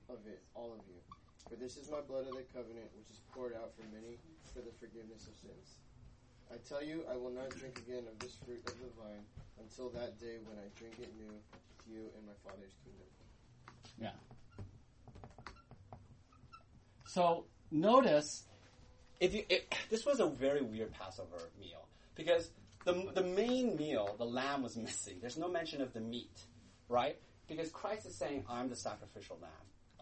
of 0.09 0.19
it, 0.27 0.43
all 0.55 0.73
of 0.73 0.81
you. 0.89 1.01
For 1.49 1.57
this 1.57 1.77
is 1.77 1.91
my 1.91 2.01
blood 2.01 2.27
of 2.29 2.35
the 2.35 2.47
covenant, 2.55 2.91
which 2.97 3.11
is 3.11 3.21
poured 3.35 3.55
out 3.55 3.73
for 3.77 3.85
many 3.95 4.19
for 4.53 4.61
the 4.61 4.73
forgiveness 4.79 5.27
of 5.27 5.35
sins. 5.37 5.77
I 6.53 6.57
tell 6.69 6.83
you, 6.83 7.05
I 7.11 7.17
will 7.17 7.31
not 7.31 7.51
drink 7.51 7.79
again 7.79 8.05
of 8.11 8.19
this 8.19 8.37
fruit 8.45 8.61
of 8.67 8.75
the 8.79 8.89
vine 9.01 9.25
until 9.59 9.89
that 9.91 10.21
day 10.21 10.37
when 10.45 10.59
I 10.59 10.69
drink 10.79 10.95
it 11.01 11.09
new 11.17 11.33
with 11.33 11.87
you 11.89 12.11
in 12.19 12.27
my 12.27 12.33
Father's 12.45 12.73
kingdom. 12.85 13.09
Yeah. 13.99 14.13
So 17.07 17.45
notice, 17.71 18.45
if 19.21 19.35
you 19.35 19.45
it, 19.49 19.75
this 19.91 20.05
was 20.05 20.21
a 20.21 20.27
very 20.27 20.63
weird 20.63 20.93
Passover 20.93 21.39
meal 21.59 21.89
because 22.15 22.51
the 22.85 23.11
the 23.15 23.23
main 23.23 23.77
meal, 23.77 24.15
the 24.19 24.27
lamb 24.27 24.63
was 24.63 24.77
missing. 24.77 25.19
There's 25.21 25.39
no 25.39 25.49
mention 25.49 25.81
of 25.81 25.93
the 25.93 26.01
meat, 26.01 26.37
right? 26.89 27.17
Because 27.49 27.71
Christ 27.71 28.07
is 28.07 28.17
saying, 28.17 28.45
"I'm 28.49 28.69
the 28.69 28.77
sacrificial 28.77 29.39
lamb. 29.41 29.53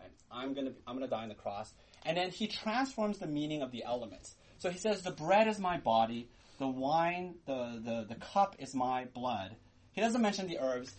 Right? 0.01 0.11
I'm 0.31 0.55
gonna 0.55 0.73
I'm 0.87 0.97
gonna 0.97 1.09
die 1.09 1.23
on 1.23 1.29
the 1.29 1.35
cross," 1.35 1.73
and 2.05 2.17
then 2.17 2.31
he 2.31 2.47
transforms 2.47 3.19
the 3.19 3.27
meaning 3.27 3.63
of 3.63 3.71
the 3.71 3.85
elements. 3.85 4.35
So 4.59 4.71
he 4.71 4.79
says, 4.79 5.03
"The 5.03 5.11
bread 5.11 5.47
is 5.49 5.59
my 5.59 5.79
body, 5.79 6.29
the 6.59 6.69
wine, 6.69 7.35
the 7.47 7.81
the 7.85 8.07
the 8.09 8.15
cup 8.17 8.57
is 8.59 8.75
my 8.75 9.07
blood." 9.07 9.57
He 9.93 10.01
doesn't 10.01 10.23
mention 10.23 10.47
the 10.47 10.59
herbs. 10.59 10.95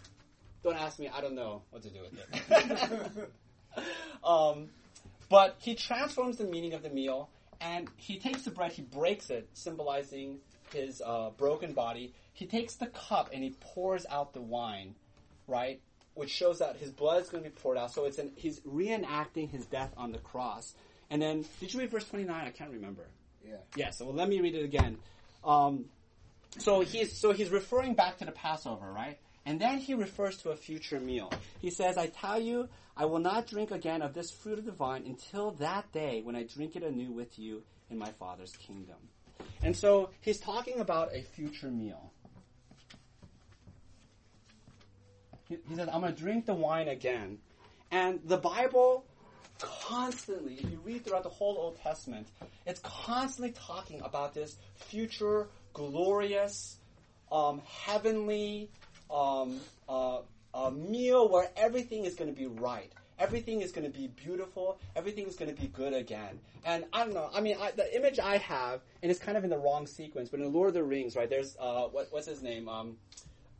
Don't 0.64 0.76
ask 0.76 1.00
me. 1.00 1.10
I 1.10 1.22
don't 1.22 1.36
know 1.36 1.64
what 1.72 1.82
to 1.84 1.90
do 1.90 2.02
with 2.02 2.14
it. 2.20 3.32
um, 4.24 4.70
but 5.30 5.56
he 5.60 5.76
transforms 5.76 6.38
the 6.38 6.44
meaning 6.44 6.74
of 6.74 6.84
the 6.84 6.90
meal, 6.90 7.30
and 7.62 7.90
he 7.96 8.20
takes 8.20 8.44
the 8.44 8.52
bread, 8.52 8.74
he 8.74 8.82
breaks 8.82 9.30
it, 9.30 9.48
symbolizing 9.54 10.40
his 10.74 11.02
uh, 11.06 11.30
broken 11.38 11.74
body. 11.74 12.14
He 12.34 12.46
takes 12.46 12.76
the 12.76 12.88
cup 12.88 13.30
and 13.34 13.44
he 13.44 13.56
pours 13.60 14.06
out 14.10 14.34
the 14.34 14.42
wine, 14.42 14.96
right? 15.48 15.80
Which 16.14 16.30
shows 16.30 16.60
that 16.60 16.78
his 16.78 16.92
blood 16.92 17.22
is 17.22 17.30
going 17.30 17.44
to 17.44 17.50
be 17.50 17.56
poured 17.56 17.78
out. 17.78 17.94
So 17.94 18.06
it's 18.06 18.18
an, 18.18 18.32
he's 18.36 18.60
reenacting 18.62 19.50
his 19.50 19.66
death 19.66 19.94
on 19.96 20.12
the 20.12 20.18
cross. 20.18 20.74
And 21.10 21.22
then, 21.22 21.46
did 21.60 21.74
you 21.74 21.80
read 21.80 21.90
verse 21.90 22.06
29? 22.06 22.34
I 22.34 22.50
can't 22.52 22.72
remember. 22.72 23.06
Yeah. 23.46 23.56
Yes. 23.76 23.98
So 23.98 24.06
well, 24.06 24.16
let 24.16 24.30
me 24.30 24.40
read 24.40 24.56
it 24.56 24.64
again. 24.64 24.98
Um, 25.44 25.86
so 26.58 26.82
he's 26.82 27.18
so 27.18 27.32
he's 27.32 27.50
referring 27.50 27.94
back 27.94 28.18
to 28.18 28.26
the 28.26 28.32
Passover, 28.32 28.92
right? 28.92 29.18
And 29.46 29.60
then 29.60 29.80
he 29.80 29.94
refers 29.94 30.38
to 30.40 30.52
a 30.52 30.56
future 30.56 31.00
meal. 31.00 31.32
He 31.60 31.72
says, 31.72 31.98
"I 31.98 32.08
tell 32.08 32.40
you, 32.40 32.70
I 32.96 33.06
will 33.06 33.20
not 33.20 33.48
drink 33.48 33.72
again 33.72 34.02
of 34.02 34.14
this 34.14 34.32
fruit 34.32 34.60
of 34.60 34.66
the 34.66 34.72
vine 34.72 35.04
until 35.06 35.52
that 35.52 35.92
day 35.92 36.22
when 36.22 36.36
I 36.36 36.44
drink 36.44 36.76
it 36.76 36.84
anew 36.84 37.12
with 37.12 37.40
you 37.40 37.64
in 37.90 37.98
my 37.98 38.12
Father's 38.12 38.56
kingdom." 38.58 38.98
And 39.64 39.76
so 39.76 40.12
he's 40.22 40.40
talking 40.40 40.80
about 40.80 41.16
a 41.16 41.22
future 41.22 41.72
meal. 41.72 42.11
He, 45.52 45.58
he 45.70 45.76
says, 45.76 45.90
"I'm 45.92 46.02
going 46.02 46.14
to 46.14 46.20
drink 46.20 46.46
the 46.46 46.54
wine 46.54 46.88
again," 46.88 47.38
and 47.92 48.20
the 48.26 48.38
Bible 48.38 49.06
constantly, 49.60 50.56
if 50.56 50.72
you 50.72 50.80
read 50.84 51.06
throughout 51.06 51.24
the 51.24 51.30
whole 51.30 51.56
Old 51.58 51.80
Testament, 51.82 52.28
it's 52.66 52.80
constantly 52.84 53.54
talking 53.54 54.02
about 54.02 54.34
this 54.34 54.58
future, 54.76 55.48
glorious, 55.74 56.78
um, 57.32 57.62
heavenly 57.86 58.70
um, 59.12 59.60
uh, 59.88 60.20
a 60.54 60.72
meal 60.72 61.30
where 61.30 61.50
everything 61.56 62.06
is 62.06 62.16
going 62.16 62.34
to 62.34 62.38
be 62.38 62.48
right. 62.48 62.92
Everything 63.20 63.62
is 63.62 63.72
going 63.72 63.90
to 63.90 63.96
be 63.96 64.08
beautiful. 64.08 64.80
Everything 64.96 65.28
is 65.28 65.36
going 65.36 65.54
to 65.54 65.62
be 65.62 65.68
good 65.68 65.94
again. 65.94 66.40
And 66.66 66.86
I 66.92 67.06
don't 67.06 67.14
know. 67.14 67.30
I 67.34 67.40
mean, 67.40 67.56
I, 67.62 67.72
the 67.72 67.96
image 67.96 68.20
I 68.20 68.38
have, 68.38 68.82
and 69.04 69.12
it's 69.12 69.20
kind 69.20 69.38
of 69.38 69.44
in 69.44 69.50
the 69.50 69.60
wrong 69.60 69.86
sequence, 69.86 70.30
but 70.30 70.40
in 70.40 70.52
Lord 70.52 70.70
of 70.70 70.74
the 70.74 70.84
Rings, 70.84 71.16
right? 71.16 71.30
There's 71.30 71.56
uh, 71.60 71.84
what, 71.84 72.08
what's 72.10 72.28
his 72.28 72.42
name? 72.42 72.68
Um, 72.68 72.98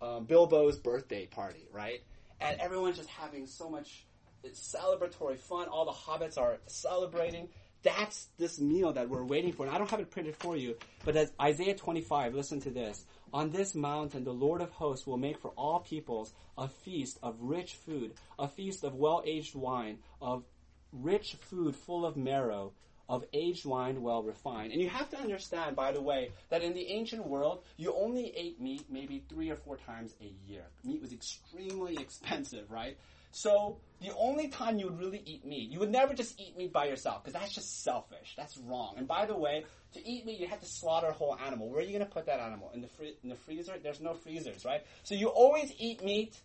um, 0.02 0.26
Bilbo's 0.26 0.78
birthday 0.78 1.26
party, 1.26 1.68
right? 1.72 2.02
And 2.40 2.60
everyone's 2.60 2.98
just 2.98 3.10
having 3.10 3.48
so 3.48 3.70
much 3.70 4.06
celebratory 4.50 5.38
fun. 5.38 5.68
All 5.68 5.86
the 5.86 5.92
hobbits 5.92 6.38
are 6.38 6.58
celebrating. 6.68 7.50
That's 7.84 8.28
this 8.38 8.60
meal 8.60 8.94
that 8.94 9.10
we're 9.10 9.24
waiting 9.24 9.54
for. 9.54 9.66
And 9.66 9.74
I 9.74 9.78
don't 9.78 9.90
have 9.90 10.00
it 10.00 10.12
printed 10.12 10.36
for 10.36 10.56
you, 10.56 10.76
but 11.04 11.16
as 11.16 11.32
Isaiah 11.42 11.76
25, 11.76 12.36
listen 12.36 12.62
to 12.62 12.70
this. 12.70 13.06
On 13.34 13.50
this 13.50 13.74
mountain, 13.74 14.24
the 14.24 14.34
Lord 14.34 14.62
of 14.62 14.72
hosts 14.72 15.08
will 15.08 15.18
make 15.18 15.40
for 15.40 15.52
all 15.52 15.80
peoples 15.80 16.34
a 16.58 16.68
feast 16.68 17.18
of 17.24 17.38
rich 17.40 17.76
food, 17.76 18.14
a 18.38 18.48
feast 18.48 18.84
of 18.84 18.96
well-aged 18.96 19.56
wine, 19.56 20.00
of 20.22 20.44
rich 20.92 21.38
food 21.50 21.76
full 21.76 22.06
of 22.06 22.18
marrow, 22.18 22.74
of 23.12 23.26
aged 23.34 23.66
wine 23.66 24.02
well 24.02 24.24
refined. 24.24 24.72
And 24.72 24.82
you 24.82 24.88
have 24.88 25.10
to 25.10 25.20
understand, 25.20 25.76
by 25.76 25.92
the 25.92 26.02
way, 26.02 26.32
that 26.50 26.64
in 26.64 26.74
the 26.74 26.88
ancient 26.88 27.28
world, 27.28 27.62
you 27.76 27.94
only 27.94 28.34
ate 28.38 28.62
meat 28.62 28.86
maybe 28.90 29.22
three 29.28 29.50
or 29.50 29.58
four 29.58 29.76
times 29.76 30.14
a 30.22 30.50
year. 30.50 30.64
Meat 30.86 31.02
was 31.02 31.12
extremely 31.12 31.98
expensive, 32.00 32.72
right? 32.72 32.98
So 33.32 33.80
the 34.00 34.14
only 34.18 34.48
time 34.48 34.80
you 34.80 34.86
would 34.86 34.98
really 34.98 35.22
eat 35.26 35.46
meat, 35.46 35.70
you 35.70 35.80
would 35.80 35.92
never 35.92 36.14
just 36.14 36.40
eat 36.40 36.58
meat 36.58 36.72
by 36.72 36.86
yourself 36.86 37.24
because 37.24 37.38
that's 37.38 37.54
just 37.54 37.84
selfish. 37.84 38.34
That's 38.38 38.58
wrong. 38.58 38.96
And 38.98 39.10
by 39.10 39.26
the 39.26 39.38
way, 39.38 39.66
to 39.94 40.08
eat 40.08 40.26
meat, 40.26 40.40
you 40.40 40.48
have 40.48 40.62
to 40.62 40.66
slaughter 40.66 41.08
a 41.08 41.14
whole 41.14 41.38
animal. 41.46 41.70
Where 41.70 41.80
are 41.80 41.84
you 41.84 41.92
going 41.98 42.08
to 42.08 42.14
put 42.14 42.28
that 42.28 42.40
animal 42.40 42.72
in 42.74 42.80
the 42.80 42.88
in 43.24 43.30
the 43.30 43.36
freezer? 43.36 43.74
There's 43.84 44.00
no 44.00 44.14
freezers, 44.14 44.64
right? 44.64 44.86
So 45.04 45.16
you 45.16 45.28
always 45.28 45.74
eat 45.78 46.02
meat, 46.02 46.40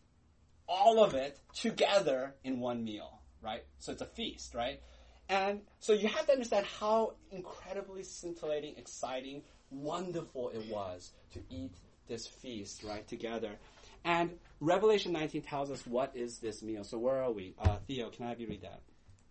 all 0.68 1.02
of 1.02 1.14
it 1.14 1.38
together 1.54 2.34
in 2.42 2.58
one 2.58 2.82
meal, 2.82 3.20
right? 3.40 3.62
So 3.78 3.92
it's 3.92 4.02
a 4.02 4.06
feast, 4.06 4.52
right? 4.52 4.80
And 5.28 5.62
so 5.80 5.92
you 5.92 6.08
have 6.08 6.26
to 6.26 6.32
understand 6.32 6.66
how 6.66 7.14
incredibly 7.30 8.02
scintillating, 8.04 8.74
exciting, 8.76 9.42
wonderful 9.70 10.50
it 10.50 10.64
was 10.70 11.12
to 11.32 11.40
eat 11.50 11.74
this 12.06 12.26
feast, 12.26 12.84
right, 12.84 13.06
together. 13.08 13.50
And 14.04 14.30
Revelation 14.60 15.12
19 15.12 15.42
tells 15.42 15.70
us 15.70 15.84
what 15.86 16.14
is 16.14 16.38
this 16.38 16.62
meal. 16.62 16.84
So 16.84 16.98
where 16.98 17.22
are 17.22 17.32
we? 17.32 17.54
Uh, 17.58 17.78
Theo, 17.88 18.10
can 18.10 18.26
I 18.26 18.28
have 18.28 18.40
you 18.40 18.46
read 18.46 18.62
that? 18.62 18.80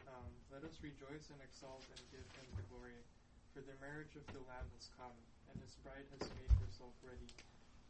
Um, 0.07 0.27
let 0.51 0.63
us 0.63 0.75
rejoice 0.83 1.31
and 1.31 1.39
exult 1.47 1.83
and 1.95 2.03
give 2.11 2.27
him 2.35 2.47
the 2.59 2.63
glory. 2.67 2.99
For 3.53 3.61
the 3.61 3.79
marriage 3.79 4.19
of 4.19 4.27
the 4.35 4.43
Lamb 4.51 4.67
has 4.75 4.89
come, 4.99 5.15
and 5.47 5.55
his 5.63 5.79
bride 5.79 6.03
has 6.19 6.27
made 6.35 6.51
herself 6.59 6.91
ready. 7.07 7.31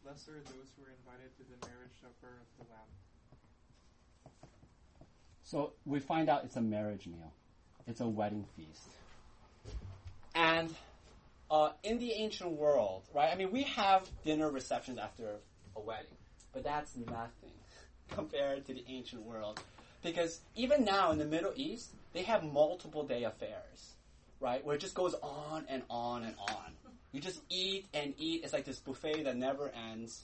Blessed 0.05 0.29
are 0.29 0.45
those 0.53 0.69
who 0.77 0.85
are 0.85 0.93
invited 0.93 1.33
to 1.41 1.43
the 1.49 1.57
marriage 1.65 1.97
supper 1.97 2.37
of 2.37 2.49
the 2.61 2.69
Lamb. 2.69 2.91
So 5.41 5.73
we 5.85 5.99
find 5.99 6.29
out 6.29 6.45
it's 6.45 6.55
a 6.55 6.61
marriage 6.61 7.07
meal. 7.07 7.33
It's 7.87 8.01
a 8.01 8.07
wedding 8.07 8.45
feast. 8.55 8.89
And 10.33 10.73
uh, 11.49 11.69
in 11.83 11.99
the 11.99 12.13
ancient 12.13 12.51
world, 12.51 13.03
right? 13.13 13.31
I 13.31 13.35
mean, 13.35 13.51
we 13.51 13.63
have 13.63 14.09
dinner 14.23 14.49
receptions 14.49 14.97
after 14.97 15.35
a 15.75 15.79
wedding, 15.79 16.17
but 16.53 16.63
that's 16.63 16.95
nothing 16.95 17.53
compared 18.11 18.65
to 18.65 18.73
the 18.73 18.83
ancient 18.87 19.21
world. 19.23 19.61
Because 20.03 20.41
even 20.55 20.83
now 20.83 21.11
in 21.11 21.17
the 21.17 21.25
Middle 21.25 21.53
East, 21.55 21.91
they 22.13 22.23
have 22.23 22.43
multiple 22.43 23.03
day 23.03 23.23
affairs, 23.23 23.93
right? 24.39 24.63
Where 24.65 24.75
it 24.75 24.81
just 24.81 24.95
goes 24.95 25.15
on 25.21 25.65
and 25.67 25.83
on 25.89 26.23
and 26.23 26.35
on. 26.49 26.71
You 27.11 27.21
just 27.21 27.41
eat 27.49 27.85
and 27.93 28.13
eat. 28.17 28.43
It's 28.43 28.53
like 28.53 28.65
this 28.65 28.79
buffet 28.79 29.23
that 29.23 29.37
never 29.37 29.71
ends. 29.89 30.23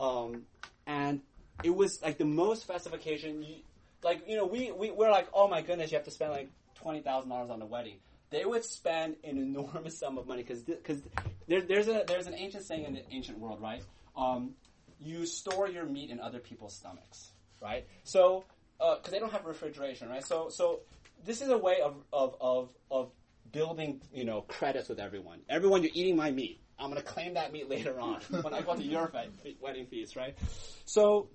Um, 0.00 0.42
and 0.86 1.20
it 1.62 1.74
was 1.74 2.00
like 2.02 2.18
the 2.18 2.24
most 2.24 2.66
festive 2.66 2.94
occasion. 2.94 3.42
You, 3.42 3.56
like 4.02 4.26
you 4.26 4.36
know, 4.36 4.46
we 4.46 4.72
we 4.72 4.90
we're 4.90 5.10
like, 5.10 5.28
oh 5.34 5.46
my 5.46 5.60
goodness, 5.60 5.90
you 5.90 5.98
have 5.98 6.06
to 6.06 6.10
spend 6.10 6.32
like 6.32 6.50
twenty 6.86 7.00
thousand 7.00 7.30
dollars 7.30 7.50
on 7.50 7.60
a 7.60 7.66
wedding. 7.66 7.96
They 8.30 8.44
would 8.44 8.64
spend 8.64 9.16
an 9.24 9.38
enormous 9.38 9.98
sum 10.00 10.18
of 10.18 10.28
money 10.28 10.42
because 10.42 10.62
because 10.62 11.02
there, 11.48 11.60
there's 11.60 11.88
a 11.88 12.04
there's 12.06 12.28
an 12.28 12.34
ancient 12.34 12.62
saying 12.62 12.84
in 12.84 12.94
the 12.94 13.02
ancient 13.10 13.40
world, 13.40 13.60
right? 13.60 13.82
Um, 14.16 14.54
you 15.00 15.26
store 15.26 15.68
your 15.68 15.84
meat 15.84 16.10
in 16.10 16.20
other 16.20 16.38
people's 16.38 16.76
stomachs, 16.76 17.32
right? 17.60 17.88
So 18.04 18.44
because 18.78 19.10
they 19.10 19.18
don't 19.18 19.32
have 19.32 19.46
refrigeration, 19.46 20.08
right? 20.08 20.24
So 20.24 20.48
so 20.48 20.80
this 21.24 21.42
is 21.42 21.48
a 21.48 21.58
way 21.58 21.80
of 21.82 21.96
of 22.12 22.36
of 22.40 22.68
of 22.88 23.10
building, 23.50 24.00
you 24.12 24.24
know, 24.24 24.42
credits 24.42 24.88
with 24.88 25.00
everyone. 25.00 25.40
Everyone, 25.48 25.82
you're 25.82 25.92
eating 25.92 26.14
my 26.14 26.30
meat. 26.30 26.60
I'm 26.78 26.94
to 26.94 27.02
claim 27.02 27.34
that 27.34 27.52
meat 27.52 27.68
later 27.76 27.98
on 27.98 28.20
when 28.42 28.54
I 28.54 28.62
go 28.62 28.76
to 28.76 28.82
your 28.82 29.08
fe- 29.08 29.56
wedding 29.60 29.86
feast, 29.86 30.14
right? 30.14 30.36
So, 30.84 31.30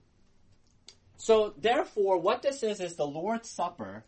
so 1.17 1.53
therefore, 1.57 2.19
what 2.19 2.41
this 2.41 2.63
is 2.63 2.79
is 2.79 2.95
the 2.95 3.05
Lord's 3.05 3.49
Supper 3.49 4.05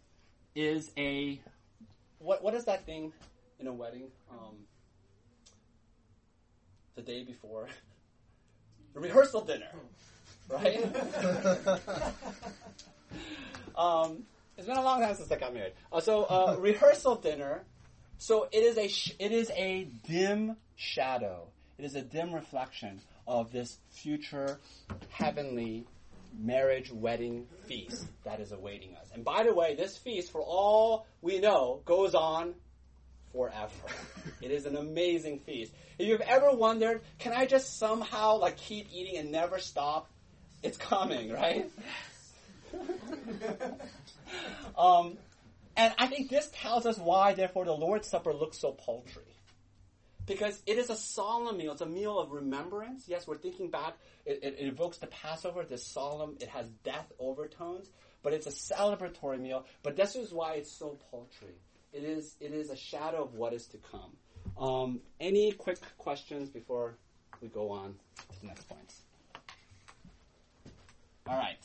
is 0.55 0.91
a 0.97 1.41
what 2.19 2.43
what 2.43 2.53
is 2.53 2.65
that 2.65 2.85
thing 2.85 3.13
in 3.59 3.67
a 3.67 3.73
wedding? 3.73 4.09
Um, 4.31 4.55
the 6.95 7.01
day 7.01 7.23
before, 7.23 7.67
the 8.93 8.99
rehearsal 9.01 9.41
dinner, 9.41 9.69
right? 10.49 10.83
um, 13.75 14.23
it's 14.57 14.67
been 14.67 14.77
a 14.77 14.83
long 14.83 15.01
time 15.01 15.15
since 15.15 15.31
I 15.31 15.37
got 15.37 15.53
married. 15.53 15.73
Uh, 15.91 15.99
so 15.99 16.23
uh, 16.23 16.55
rehearsal 16.59 17.15
dinner. 17.15 17.63
So 18.17 18.47
it 18.51 18.59
is 18.59 18.77
a 18.77 18.87
sh- 18.87 19.15
it 19.19 19.31
is 19.31 19.51
a 19.51 19.87
dim 20.07 20.55
shadow. 20.75 21.47
It 21.77 21.85
is 21.85 21.95
a 21.95 22.01
dim 22.01 22.33
reflection 22.33 23.01
of 23.27 23.51
this 23.51 23.79
future 23.89 24.59
heavenly 25.09 25.87
marriage 26.37 26.91
wedding 26.91 27.47
feast 27.67 28.05
that 28.23 28.39
is 28.39 28.51
awaiting 28.51 28.95
us. 28.95 29.07
And 29.13 29.23
by 29.23 29.43
the 29.43 29.53
way, 29.53 29.75
this 29.75 29.97
feast, 29.97 30.31
for 30.31 30.41
all 30.41 31.05
we 31.21 31.39
know, 31.39 31.81
goes 31.85 32.15
on 32.15 32.55
forever. 33.31 33.71
it 34.41 34.51
is 34.51 34.65
an 34.65 34.75
amazing 34.75 35.39
feast. 35.39 35.73
If 35.97 36.07
you've 36.07 36.21
ever 36.21 36.51
wondered, 36.51 37.01
can 37.19 37.33
I 37.33 37.45
just 37.45 37.77
somehow 37.77 38.37
like 38.37 38.57
keep 38.57 38.87
eating 38.91 39.17
and 39.17 39.31
never 39.31 39.59
stop? 39.59 40.09
It's 40.61 40.77
coming, 40.77 41.31
right? 41.31 41.69
um, 44.77 45.17
and 45.75 45.93
I 45.97 46.07
think 46.07 46.29
this 46.29 46.49
tells 46.53 46.85
us 46.85 46.97
why, 46.97 47.33
therefore, 47.33 47.65
the 47.65 47.73
Lord's 47.73 48.07
Supper 48.07 48.33
looks 48.33 48.59
so 48.59 48.71
paltry. 48.71 49.23
Because 50.25 50.61
it 50.65 50.77
is 50.77 50.89
a 50.89 50.95
solemn 50.95 51.57
meal. 51.57 51.73
It's 51.73 51.81
a 51.81 51.85
meal 51.85 52.17
of 52.17 52.31
remembrance. 52.31 53.05
Yes, 53.07 53.27
we're 53.27 53.37
thinking 53.37 53.69
back. 53.69 53.97
It, 54.25 54.39
it, 54.41 54.55
it 54.59 54.67
evokes 54.67 54.97
the 54.97 55.07
Passover, 55.07 55.63
this 55.65 55.85
solemn, 55.85 56.37
it 56.39 56.47
has 56.47 56.67
death 56.83 57.11
overtones, 57.19 57.89
but 58.21 58.31
it's 58.33 58.47
a 58.47 58.73
celebratory 58.73 59.39
meal. 59.39 59.65
But 59.81 59.97
this 59.97 60.15
is 60.15 60.31
why 60.31 60.53
it's 60.53 60.71
so 60.71 60.97
paltry. 61.11 61.55
It 61.91 62.03
is, 62.03 62.35
it 62.39 62.53
is 62.53 62.69
a 62.69 62.77
shadow 62.77 63.23
of 63.23 63.35
what 63.35 63.53
is 63.53 63.67
to 63.67 63.77
come. 63.77 64.11
Um, 64.57 65.01
any 65.19 65.51
quick 65.51 65.79
questions 65.97 66.49
before 66.49 66.95
we 67.41 67.49
go 67.49 67.69
on 67.69 67.95
to 68.31 68.41
the 68.41 68.47
next 68.47 68.69
points? 68.69 69.01
All 71.27 71.37
right. 71.37 71.57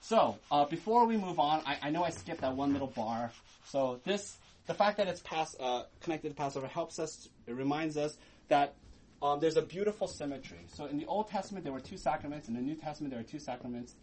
So 0.00 0.38
uh, 0.50 0.64
before 0.66 1.06
we 1.06 1.16
move 1.16 1.38
on, 1.38 1.62
I, 1.64 1.78
I 1.82 1.90
know 1.90 2.04
I 2.04 2.10
skipped 2.10 2.40
that 2.42 2.54
one 2.54 2.72
little 2.72 2.88
bar. 2.88 3.30
So 3.64 4.00
this, 4.04 4.36
the 4.72 4.78
fact 4.78 4.96
that 4.96 5.06
it's 5.06 5.20
pass, 5.20 5.54
uh, 5.60 5.82
connected 6.00 6.30
to 6.30 6.34
Passover 6.34 6.66
helps 6.66 6.98
us. 6.98 7.28
It 7.46 7.54
reminds 7.54 7.98
us 7.98 8.16
that 8.48 8.74
um, 9.20 9.38
there's 9.38 9.58
a 9.58 9.62
beautiful 9.62 10.08
symmetry. 10.08 10.60
So 10.68 10.86
in 10.86 10.96
the 10.96 11.04
Old 11.04 11.28
Testament 11.28 11.64
there 11.64 11.74
were 11.74 11.80
two 11.80 11.98
sacraments. 11.98 12.48
In 12.48 12.54
the 12.54 12.62
New 12.62 12.76
Testament 12.76 13.12
there 13.12 13.20
are 13.20 13.22
two 13.24 13.38
sacraments, 13.38 13.94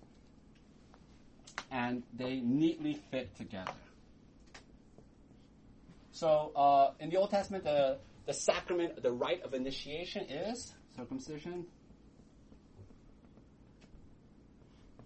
and 1.71 2.03
they 2.15 2.35
neatly 2.35 3.01
fit 3.09 3.35
together. 3.35 3.73
So 6.11 6.51
uh, 6.55 6.91
in 6.99 7.09
the 7.09 7.17
Old 7.17 7.31
Testament, 7.31 7.63
the 7.63 7.97
the 8.27 8.33
sacrament, 8.33 9.01
the 9.01 9.11
rite 9.11 9.41
of 9.41 9.55
initiation 9.55 10.25
is 10.29 10.71
circumcision, 10.95 11.65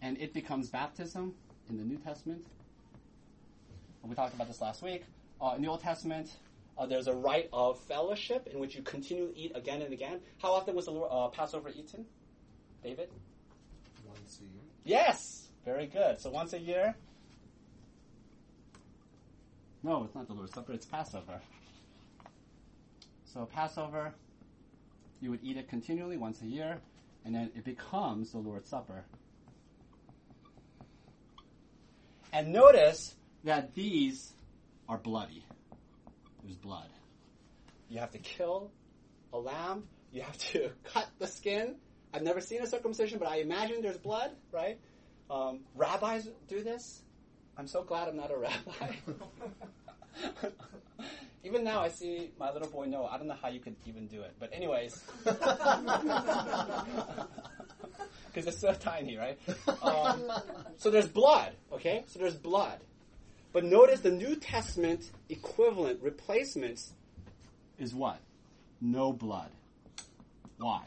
and 0.01 0.17
it 0.17 0.33
becomes 0.33 0.69
baptism 0.69 1.35
in 1.69 1.77
the 1.77 1.85
New 1.85 1.99
Testament. 1.99 2.45
We 4.03 4.13
talked 4.13 4.33
about 4.33 4.49
this 4.49 4.59
last 4.59 4.81
week. 4.81 5.05
Uh, 5.41 5.53
in 5.55 5.61
the 5.61 5.67
Old 5.67 5.81
Testament, 5.81 6.29
uh, 6.77 6.85
there's 6.85 7.07
a 7.07 7.13
rite 7.13 7.49
of 7.53 7.79
fellowship 7.81 8.47
in 8.51 8.59
which 8.59 8.75
you 8.75 8.81
continue 8.81 9.27
to 9.27 9.37
eat 9.37 9.51
again 9.55 9.81
and 9.81 9.93
again. 9.93 10.19
How 10.41 10.51
often 10.51 10.75
was 10.75 10.85
the 10.85 10.91
Lord, 10.91 11.09
uh, 11.11 11.27
Passover 11.29 11.69
eaten, 11.69 12.05
David? 12.83 13.09
Once 14.07 14.39
a 14.39 14.43
year. 14.43 14.63
Yes, 14.83 15.49
very 15.65 15.87
good. 15.87 16.19
So 16.19 16.29
once 16.29 16.53
a 16.53 16.59
year. 16.59 16.95
No, 19.83 20.03
it's 20.05 20.15
not 20.15 20.27
the 20.27 20.33
Lord's 20.33 20.53
Supper. 20.53 20.73
It's 20.73 20.85
Passover. 20.85 21.41
So 23.25 23.45
Passover, 23.45 24.13
you 25.19 25.29
would 25.29 25.43
eat 25.43 25.57
it 25.57 25.67
continually 25.67 26.17
once 26.17 26.41
a 26.41 26.45
year, 26.45 26.79
and 27.25 27.35
then 27.35 27.51
it 27.55 27.65
becomes 27.65 28.31
the 28.31 28.37
Lord's 28.37 28.69
Supper. 28.69 29.03
And 32.31 32.51
notice 32.51 33.15
that 33.43 33.75
these 33.75 34.31
are 34.87 34.97
bloody. 34.97 35.45
There's 36.43 36.57
blood. 36.57 36.89
You 37.89 37.99
have 37.99 38.11
to 38.11 38.17
kill 38.17 38.71
a 39.31 39.37
lamb. 39.37 39.83
You 40.11 40.21
have 40.21 40.37
to 40.37 40.71
cut 40.83 41.07
the 41.19 41.27
skin. 41.27 41.75
I've 42.13 42.23
never 42.23 42.41
seen 42.41 42.61
a 42.61 42.67
circumcision, 42.67 43.19
but 43.19 43.27
I 43.27 43.37
imagine 43.37 43.81
there's 43.81 43.97
blood, 43.97 44.31
right? 44.51 44.79
Um, 45.29 45.61
rabbis 45.75 46.27
do 46.47 46.63
this. 46.63 47.01
I'm 47.57 47.67
so 47.67 47.83
glad 47.83 48.07
I'm 48.07 48.17
not 48.17 48.31
a 48.31 48.37
rabbi. 48.37 48.95
even 51.43 51.63
now, 51.63 51.81
I 51.81 51.89
see 51.89 52.31
my 52.39 52.51
little 52.51 52.67
boy 52.67 52.85
Noah. 52.85 53.09
I 53.11 53.17
don't 53.17 53.27
know 53.27 53.37
how 53.39 53.49
you 53.49 53.59
could 53.59 53.75
even 53.87 54.07
do 54.07 54.21
it, 54.21 54.33
but 54.39 54.51
anyways, 54.53 54.99
because 55.23 55.37
it's 58.47 58.59
so 58.59 58.73
tiny, 58.73 59.17
right? 59.17 59.37
Um, 59.81 60.23
so 60.77 60.89
there's 60.89 61.07
blood, 61.07 61.53
okay? 61.71 62.03
So 62.07 62.19
there's 62.19 62.35
blood. 62.35 62.79
But 63.53 63.63
notice 63.63 63.99
the 63.99 64.11
New 64.11 64.35
Testament 64.35 65.11
equivalent 65.29 66.01
replacements 66.01 66.91
is 67.77 67.93
what? 67.93 68.19
No 68.81 69.13
blood. 69.13 69.51
Why? 70.57 70.83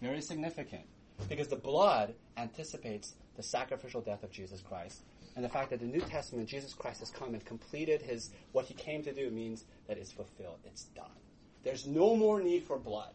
Very 0.00 0.20
significant. 0.20 0.84
Because 1.28 1.48
the 1.48 1.56
blood 1.56 2.14
anticipates 2.36 3.14
the 3.36 3.42
sacrificial 3.42 4.02
death 4.02 4.22
of 4.22 4.30
Jesus 4.30 4.60
Christ. 4.60 5.00
And 5.36 5.44
the 5.44 5.48
fact 5.48 5.70
that 5.70 5.80
the 5.80 5.86
New 5.86 6.00
Testament, 6.00 6.48
Jesus 6.48 6.74
Christ 6.74 7.00
has 7.00 7.10
come 7.10 7.34
and 7.34 7.44
completed 7.44 8.02
his 8.02 8.30
what 8.52 8.66
he 8.66 8.74
came 8.74 9.02
to 9.02 9.12
do 9.12 9.30
means 9.30 9.64
that 9.88 9.98
it's 9.98 10.12
fulfilled. 10.12 10.58
It's 10.64 10.84
done. 10.94 11.06
There's 11.64 11.86
no 11.86 12.14
more 12.14 12.40
need 12.40 12.64
for 12.64 12.78
blood. 12.78 13.12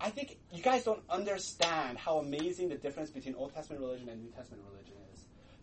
I 0.00 0.10
think 0.10 0.36
you 0.52 0.62
guys 0.62 0.84
don't 0.84 1.02
understand 1.08 1.98
how 1.98 2.18
amazing 2.18 2.68
the 2.68 2.76
difference 2.76 3.10
between 3.10 3.34
Old 3.34 3.54
Testament 3.54 3.80
religion 3.80 4.08
and 4.10 4.22
New 4.22 4.30
Testament 4.30 4.62
religion 4.70 4.92
is. 4.98 5.03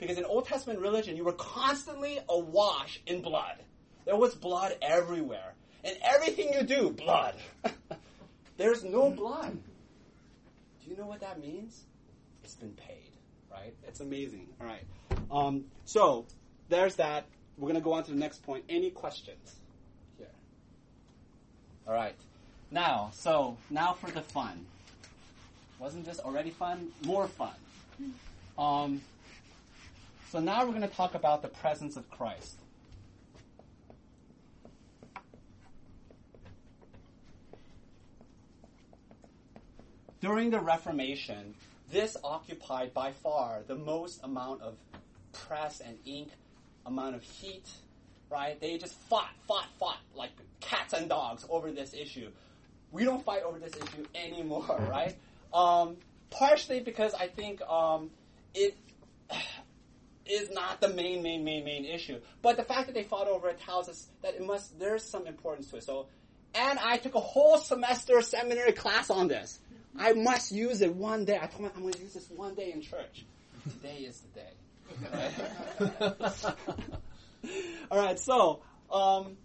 Because 0.02 0.18
in 0.18 0.26
Old 0.26 0.48
Testament 0.48 0.80
religion, 0.80 1.16
you 1.16 1.24
were 1.24 1.34
constantly 1.34 2.20
awash 2.28 3.00
in 3.06 3.22
blood. 3.22 3.58
There 4.06 4.16
was 4.16 4.34
blood 4.34 4.76
everywhere. 4.82 5.54
And 5.84 5.96
everything 6.02 6.54
you 6.54 6.64
do, 6.64 6.90
blood. 6.90 7.36
There's 8.58 8.84
no 8.84 9.12
blood. 9.12 9.60
Do 10.84 10.90
you 10.90 10.98
know 10.98 11.06
what 11.06 11.20
that 11.20 11.40
means? 11.40 11.82
It's 12.44 12.56
been 12.56 12.72
paid, 12.72 13.12
right? 13.52 13.76
It's 13.88 14.00
amazing. 14.00 14.48
All 14.60 14.66
right. 14.66 14.84
Um, 15.30 15.66
so 15.86 16.26
there's 16.68 16.96
that. 16.96 17.28
We're 17.58 17.68
going 17.68 17.76
to 17.76 17.82
go 17.82 17.94
on 17.94 18.04
to 18.06 18.12
the 18.12 18.18
next 18.18 18.42
point. 18.42 18.66
Any 18.70 18.90
questions 18.90 19.56
here? 20.18 20.28
All 21.88 21.94
right. 21.94 22.16
Now, 22.72 23.12
so 23.14 23.56
now 23.70 23.94
for 23.94 24.10
the 24.10 24.22
fun. 24.22 24.66
Wasn't 25.78 26.06
this 26.06 26.20
already 26.20 26.50
fun? 26.50 26.92
More 27.06 27.28
fun. 27.28 27.54
Um, 28.58 29.02
so 30.32 30.40
now 30.40 30.64
we're 30.64 30.72
going 30.72 30.82
to 30.82 30.88
talk 30.88 31.14
about 31.14 31.42
the 31.42 31.50
presence 31.50 31.98
of 31.98 32.10
Christ. 32.10 32.58
During 40.22 40.52
the 40.52 40.62
Reformation, 40.62 41.54
this 41.92 42.16
occupied 42.24 42.94
by 42.94 43.12
far 43.12 43.64
the 43.68 43.76
most 43.76 44.24
amount 44.24 44.62
of 44.62 44.76
press 45.34 45.82
and 45.82 45.98
ink, 46.06 46.30
amount 46.86 47.16
of 47.16 47.24
heat, 47.24 47.68
right? 48.30 48.58
They 48.58 48.78
just 48.78 48.94
fought, 48.94 49.32
fought, 49.46 49.68
fought 49.80 49.98
like 50.16 50.32
cats 50.62 50.94
and 50.94 51.10
dogs 51.10 51.46
over 51.50 51.72
this 51.74 51.94
issue. 51.94 52.30
We 52.94 53.04
don't 53.04 53.26
fight 53.26 53.44
over 53.44 53.60
this 53.60 53.74
issue 53.74 54.06
anymore, 54.16 54.80
right? 54.90 55.14
Um, 55.54 55.98
partially 56.30 56.80
because 56.80 57.14
I 57.14 57.28
think 57.28 57.62
um, 57.64 58.12
it 58.54 58.78
is 60.26 60.50
not 60.52 60.82
the 60.82 60.90
main, 60.90 61.24
main, 61.24 61.44
main, 61.44 61.64
main 61.64 61.86
issue. 61.86 62.20
But 62.42 62.58
the 62.58 62.64
fact 62.64 62.88
that 62.88 62.94
they 62.94 63.04
fought 63.04 63.28
over 63.28 63.50
it 63.50 63.60
tells 63.60 63.90
us 63.90 64.08
that 64.22 64.36
it 64.36 64.46
must. 64.46 64.80
There's 64.80 65.04
some 65.04 65.28
importance 65.28 65.70
to 65.72 65.78
it. 65.78 65.84
So, 65.84 66.08
and 66.54 66.80
I 66.80 66.98
took 66.98 67.16
a 67.16 67.20
whole 67.20 67.58
semester 67.58 68.22
seminary 68.22 68.74
class 68.74 69.10
on 69.10 69.28
this. 69.28 69.60
I 69.98 70.14
must 70.14 70.52
use 70.52 70.82
it 70.82 70.94
one 70.96 71.26
day. 71.26 71.36
I 71.36 71.48
told 71.48 71.62
myself 71.62 71.78
I'm 71.78 71.82
going 71.82 71.94
to 71.94 72.02
use 72.02 72.14
this 72.14 72.30
one 72.30 72.56
day 72.56 72.72
in 72.72 72.82
church. 72.82 73.26
Today 73.64 73.98
is 73.98 74.22
the 74.22 74.40
day. 74.40 74.52
All 77.92 77.98
right. 77.98 78.20
So, 78.20 78.62
um, 78.92 79.38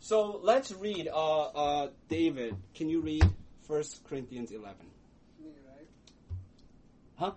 so 0.00 0.40
let's 0.42 0.72
read. 0.72 1.08
Uh, 1.08 1.40
uh, 1.42 1.88
David, 2.08 2.56
can 2.74 2.88
you 2.88 3.00
read 3.00 3.22
First 3.66 4.02
Corinthians 4.08 4.50
11? 4.50 4.76
Me, 5.42 5.50
right? 5.68 5.86
Huh? 7.16 7.32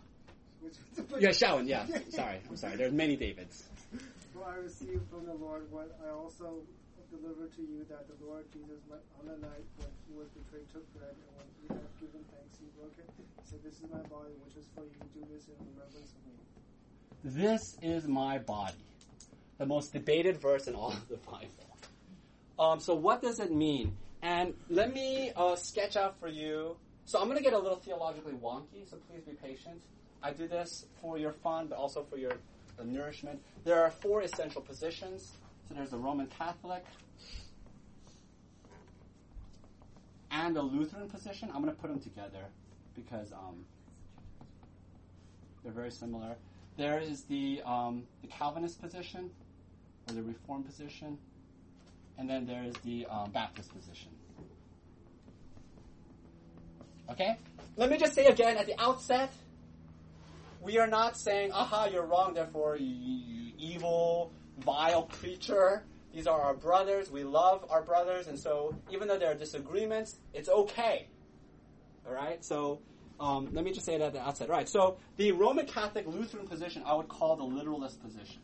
Which, 0.61 0.62
which 0.62 0.62
Yeah, 1.19 1.29
Shawan. 1.29 1.67
Yeah. 1.67 1.85
Sorry. 2.09 2.37
I'm 2.49 2.57
sorry. 2.57 2.75
There's 2.75 2.93
many 2.93 3.15
Davids. 3.15 3.69
For 4.33 4.45
I 4.45 4.57
received 4.57 5.09
from 5.09 5.25
the 5.25 5.33
Lord 5.33 5.71
what 5.71 5.97
I 6.05 6.09
also 6.11 6.61
delivered 7.13 7.53
to 7.55 7.61
you 7.61 7.85
that 7.89 8.07
the 8.07 8.25
Lord 8.25 8.45
Jesus, 8.51 8.81
met 8.89 9.01
on 9.19 9.27
the 9.27 9.37
night 9.45 9.65
when 9.77 9.89
he 10.09 10.17
was 10.17 10.27
betrayed, 10.33 10.65
took 10.73 10.85
bread, 10.97 11.13
and 11.13 11.31
when 11.37 11.47
he 11.61 11.67
had 11.69 11.93
given 12.01 12.25
thanks, 12.33 12.57
he 12.57 12.65
broke 12.77 12.97
it. 12.97 13.09
He 13.17 13.49
said, 13.49 13.59
This 13.63 13.75
is 13.75 13.85
my 13.91 14.01
body, 14.09 14.33
which 14.43 14.57
is 14.57 14.65
for 14.73 14.81
you. 14.81 14.97
Do 15.13 15.21
this 15.31 15.45
in 15.47 15.55
remembrance 15.61 16.11
of 16.11 16.21
me. 16.25 16.37
This 17.23 17.77
is 17.81 18.07
my 18.07 18.39
body. 18.39 18.73
The 19.59 19.65
most 19.65 19.93
debated 19.93 20.37
verse 20.41 20.67
in 20.67 20.75
all 20.75 20.91
of 20.91 21.07
the 21.07 21.17
Bible. 21.17 21.69
Um, 22.57 22.79
so, 22.79 22.95
what 22.95 23.21
does 23.21 23.39
it 23.39 23.51
mean? 23.51 23.95
And 24.21 24.53
let 24.69 24.93
me 24.93 25.31
uh, 25.35 25.55
sketch 25.55 25.95
out 25.95 26.19
for 26.19 26.27
you. 26.27 26.77
So, 27.05 27.19
I'm 27.19 27.25
going 27.25 27.37
to 27.37 27.43
get 27.43 27.53
a 27.53 27.59
little 27.59 27.77
theologically 27.77 28.33
wonky, 28.33 28.89
so 28.89 28.97
please 29.09 29.21
be 29.23 29.33
patient. 29.33 29.81
I 30.23 30.31
do 30.31 30.47
this 30.47 30.85
for 31.01 31.17
your 31.17 31.33
fun, 31.33 31.67
but 31.67 31.77
also 31.77 32.03
for 32.03 32.17
your 32.17 32.31
nourishment. 32.81 33.41
There 33.65 33.83
are 33.83 33.91
four 33.91 34.21
essential 34.21 34.61
positions. 34.61 35.33
So, 35.67 35.75
there's 35.75 35.89
the 35.89 35.97
Roman 35.97 36.27
Catholic 36.27 36.85
and 40.31 40.55
the 40.55 40.61
Lutheran 40.61 41.09
position. 41.09 41.49
I'm 41.53 41.61
going 41.61 41.75
to 41.75 41.81
put 41.81 41.89
them 41.89 41.99
together 41.99 42.45
because 42.95 43.31
um, 43.33 43.65
they're 45.63 45.73
very 45.73 45.91
similar. 45.91 46.35
There 46.77 46.99
is 46.99 47.23
the 47.23 47.61
um, 47.65 48.03
the 48.21 48.27
Calvinist 48.27 48.81
position, 48.81 49.29
or 50.07 50.15
the 50.15 50.23
Reformed 50.23 50.65
position, 50.65 51.17
and 52.17 52.29
then 52.29 52.45
there 52.45 52.63
is 52.63 52.73
the 52.83 53.05
um, 53.05 53.29
Baptist 53.31 53.73
position. 53.75 54.09
Okay? 57.11 57.37
Let 57.75 57.89
me 57.89 57.97
just 57.97 58.13
say 58.13 58.25
again 58.25 58.57
at 58.57 58.65
the 58.65 58.79
outset 58.81 59.31
we 60.63 60.77
are 60.79 60.87
not 60.87 61.17
saying, 61.17 61.51
aha, 61.51 61.89
you're 61.91 62.05
wrong, 62.05 62.33
therefore, 62.33 62.77
you, 62.77 62.87
you 62.87 63.53
evil, 63.57 64.31
vile 64.59 65.03
creature. 65.03 65.83
These 66.13 66.27
are 66.27 66.39
our 66.39 66.53
brothers. 66.53 67.11
We 67.11 67.23
love 67.23 67.65
our 67.69 67.81
brothers, 67.81 68.27
and 68.27 68.39
so 68.39 68.75
even 68.91 69.07
though 69.07 69.17
there 69.17 69.31
are 69.31 69.35
disagreements, 69.35 70.19
it's 70.33 70.49
okay. 70.49 71.07
All 72.07 72.13
right? 72.13 72.43
So 72.45 72.81
um, 73.19 73.49
let 73.53 73.63
me 73.63 73.71
just 73.71 73.85
say 73.85 73.97
that 73.97 74.07
at 74.07 74.13
the 74.13 74.21
outset. 74.21 74.49
Right. 74.49 74.67
So 74.67 74.97
the 75.17 75.31
Roman 75.31 75.65
Catholic 75.65 76.05
Lutheran 76.07 76.47
position 76.47 76.83
I 76.85 76.93
would 76.93 77.07
call 77.07 77.35
the 77.35 77.43
literalist 77.43 78.01
position. 78.01 78.41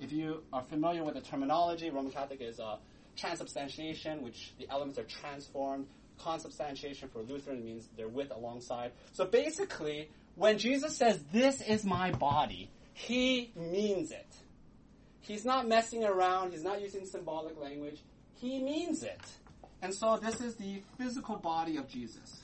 If 0.00 0.12
you 0.12 0.42
are 0.52 0.62
familiar 0.62 1.04
with 1.04 1.14
the 1.14 1.20
terminology, 1.20 1.90
Roman 1.90 2.10
Catholic 2.10 2.40
is 2.40 2.58
uh, 2.58 2.76
transubstantiation, 3.16 4.22
which 4.22 4.54
the 4.58 4.66
elements 4.70 4.98
are 4.98 5.04
transformed. 5.04 5.86
Consubstantiation 6.24 7.08
for 7.10 7.22
Lutheran 7.22 7.64
means 7.64 7.88
they're 7.96 8.08
with 8.08 8.30
alongside. 8.30 8.92
So 9.12 9.24
basically, 9.24 10.08
when 10.34 10.58
Jesus 10.58 10.96
says, 10.96 11.22
This 11.32 11.60
is 11.62 11.84
my 11.84 12.12
body, 12.12 12.70
he 12.92 13.52
means 13.56 14.10
it. 14.10 14.26
He's 15.20 15.44
not 15.44 15.68
messing 15.68 16.04
around, 16.04 16.52
he's 16.52 16.64
not 16.64 16.80
using 16.80 17.06
symbolic 17.06 17.58
language, 17.60 18.00
he 18.34 18.62
means 18.62 19.02
it. 19.02 19.20
And 19.82 19.94
so 19.94 20.18
this 20.18 20.40
is 20.40 20.56
the 20.56 20.82
physical 20.98 21.36
body 21.36 21.76
of 21.76 21.88
Jesus. 21.88 22.42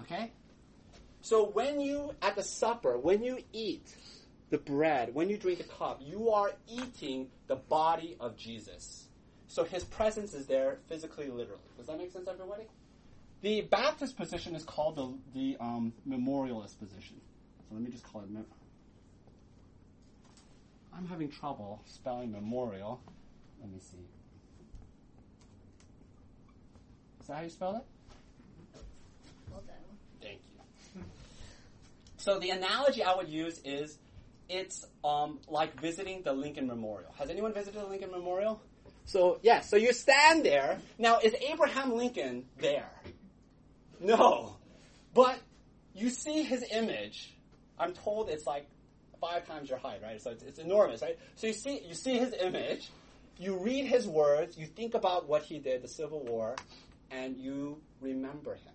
Okay? 0.00 0.32
So 1.20 1.46
when 1.50 1.80
you, 1.80 2.14
at 2.20 2.36
the 2.36 2.42
supper, 2.42 2.98
when 2.98 3.22
you 3.22 3.38
eat 3.52 3.94
the 4.52 4.58
bread, 4.58 5.14
when 5.14 5.30
you 5.30 5.38
drink 5.38 5.56
the 5.58 5.64
cup, 5.64 6.02
you 6.04 6.28
are 6.28 6.52
eating 6.68 7.26
the 7.46 7.56
body 7.56 8.18
of 8.20 8.36
Jesus. 8.36 9.06
So 9.48 9.64
his 9.64 9.82
presence 9.82 10.34
is 10.34 10.46
there 10.46 10.76
physically, 10.90 11.28
literally. 11.28 11.62
Does 11.78 11.86
that 11.86 11.96
make 11.96 12.12
sense, 12.12 12.28
everybody? 12.28 12.64
The 13.40 13.62
Baptist 13.62 14.14
position 14.14 14.54
is 14.54 14.62
called 14.62 14.96
the, 14.96 15.14
the 15.34 15.56
um, 15.58 15.94
memorialist 16.04 16.78
position. 16.78 17.16
So 17.60 17.74
let 17.74 17.82
me 17.82 17.90
just 17.90 18.04
call 18.04 18.20
it. 18.20 18.30
Mem- 18.30 18.44
I'm 20.94 21.06
having 21.06 21.30
trouble 21.30 21.80
spelling 21.86 22.30
memorial. 22.30 23.00
Let 23.58 23.72
me 23.72 23.78
see. 23.80 24.04
Is 27.22 27.26
that 27.28 27.36
how 27.36 27.42
you 27.42 27.48
spell 27.48 27.76
it? 27.76 27.84
Well 29.50 29.62
done. 29.66 29.76
Thank 30.20 30.40
you. 30.94 31.00
So 32.18 32.38
the 32.38 32.50
analogy 32.50 33.02
I 33.02 33.16
would 33.16 33.28
use 33.28 33.60
is 33.64 33.98
it's 34.52 34.84
um, 35.02 35.38
like 35.48 35.80
visiting 35.80 36.22
the 36.22 36.32
Lincoln 36.32 36.66
Memorial. 36.66 37.10
Has 37.18 37.30
anyone 37.30 37.54
visited 37.54 37.80
the 37.80 37.86
Lincoln 37.86 38.10
Memorial? 38.10 38.60
So 39.06 39.40
yeah, 39.42 39.60
so 39.60 39.76
you 39.76 39.92
stand 39.92 40.44
there. 40.44 40.78
Now 40.98 41.18
is 41.18 41.34
Abraham 41.50 41.96
Lincoln 41.96 42.44
there? 42.58 42.90
No. 43.98 44.56
But 45.14 45.38
you 45.94 46.10
see 46.10 46.42
his 46.42 46.64
image. 46.70 47.34
I'm 47.78 47.94
told 47.94 48.28
it's 48.28 48.46
like 48.46 48.68
five 49.20 49.46
times 49.46 49.70
your 49.70 49.78
height, 49.78 50.00
right? 50.02 50.20
So 50.20 50.30
it's, 50.30 50.42
it's 50.42 50.58
enormous, 50.58 51.00
right? 51.00 51.18
So 51.36 51.46
you 51.46 51.54
see 51.54 51.80
you 51.86 51.94
see 51.94 52.18
his 52.18 52.34
image, 52.34 52.90
you 53.38 53.56
read 53.56 53.86
his 53.86 54.06
words, 54.06 54.58
you 54.58 54.66
think 54.66 54.94
about 54.94 55.28
what 55.28 55.42
he 55.42 55.58
did, 55.58 55.82
the 55.82 55.88
Civil 55.88 56.24
War, 56.24 56.56
and 57.10 57.38
you 57.38 57.80
remember 58.00 58.54
him. 58.54 58.71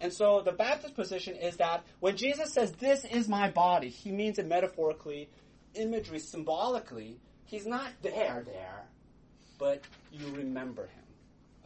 And 0.00 0.12
so 0.12 0.42
the 0.42 0.52
Baptist 0.52 0.94
position 0.94 1.34
is 1.34 1.56
that 1.56 1.84
when 2.00 2.16
Jesus 2.16 2.52
says, 2.52 2.72
This 2.72 3.04
is 3.04 3.28
my 3.28 3.50
body, 3.50 3.88
he 3.88 4.12
means 4.12 4.38
it 4.38 4.46
metaphorically, 4.46 5.28
imagery, 5.74 6.18
symbolically. 6.18 7.18
He's 7.44 7.66
not 7.66 7.90
there, 8.02 8.44
there, 8.44 8.84
but 9.58 9.82
you 10.12 10.30
remember 10.34 10.82
him. 10.82 11.04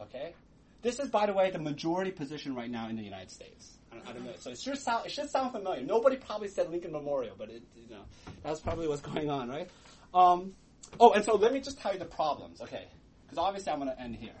Okay? 0.01 0.33
This 0.81 0.99
is, 0.99 1.09
by 1.09 1.25
the 1.25 1.33
way, 1.33 1.51
the 1.51 1.59
majority 1.59 2.11
position 2.11 2.55
right 2.55 2.69
now 2.69 2.89
in 2.89 2.95
the 2.95 3.03
United 3.03 3.31
States. 3.31 3.77
I 3.91 3.95
don't, 3.95 4.07
I 4.07 4.13
don't 4.13 4.25
know. 4.25 4.31
So 4.39 4.51
it 4.51 4.59
should 4.59 4.77
sound 4.77 5.05
it 5.05 5.11
should 5.11 5.29
sound 5.29 5.51
familiar. 5.51 5.81
Nobody 5.81 6.17
probably 6.17 6.47
said 6.47 6.69
Lincoln 6.69 6.91
Memorial, 6.91 7.35
but 7.37 7.49
it 7.49 7.63
you 7.75 7.89
know 7.89 8.03
that's 8.43 8.59
probably 8.59 8.87
what's 8.87 9.01
going 9.01 9.29
on, 9.29 9.49
right? 9.49 9.69
Um, 10.13 10.53
oh, 10.99 11.11
and 11.11 11.23
so 11.23 11.35
let 11.35 11.53
me 11.53 11.59
just 11.59 11.79
tell 11.79 11.93
you 11.93 11.99
the 11.99 12.05
problems, 12.05 12.61
okay? 12.61 12.87
Because 13.25 13.37
obviously 13.37 13.71
I'm 13.71 13.79
going 13.79 13.91
to 13.91 13.99
end 14.01 14.15
here. 14.15 14.31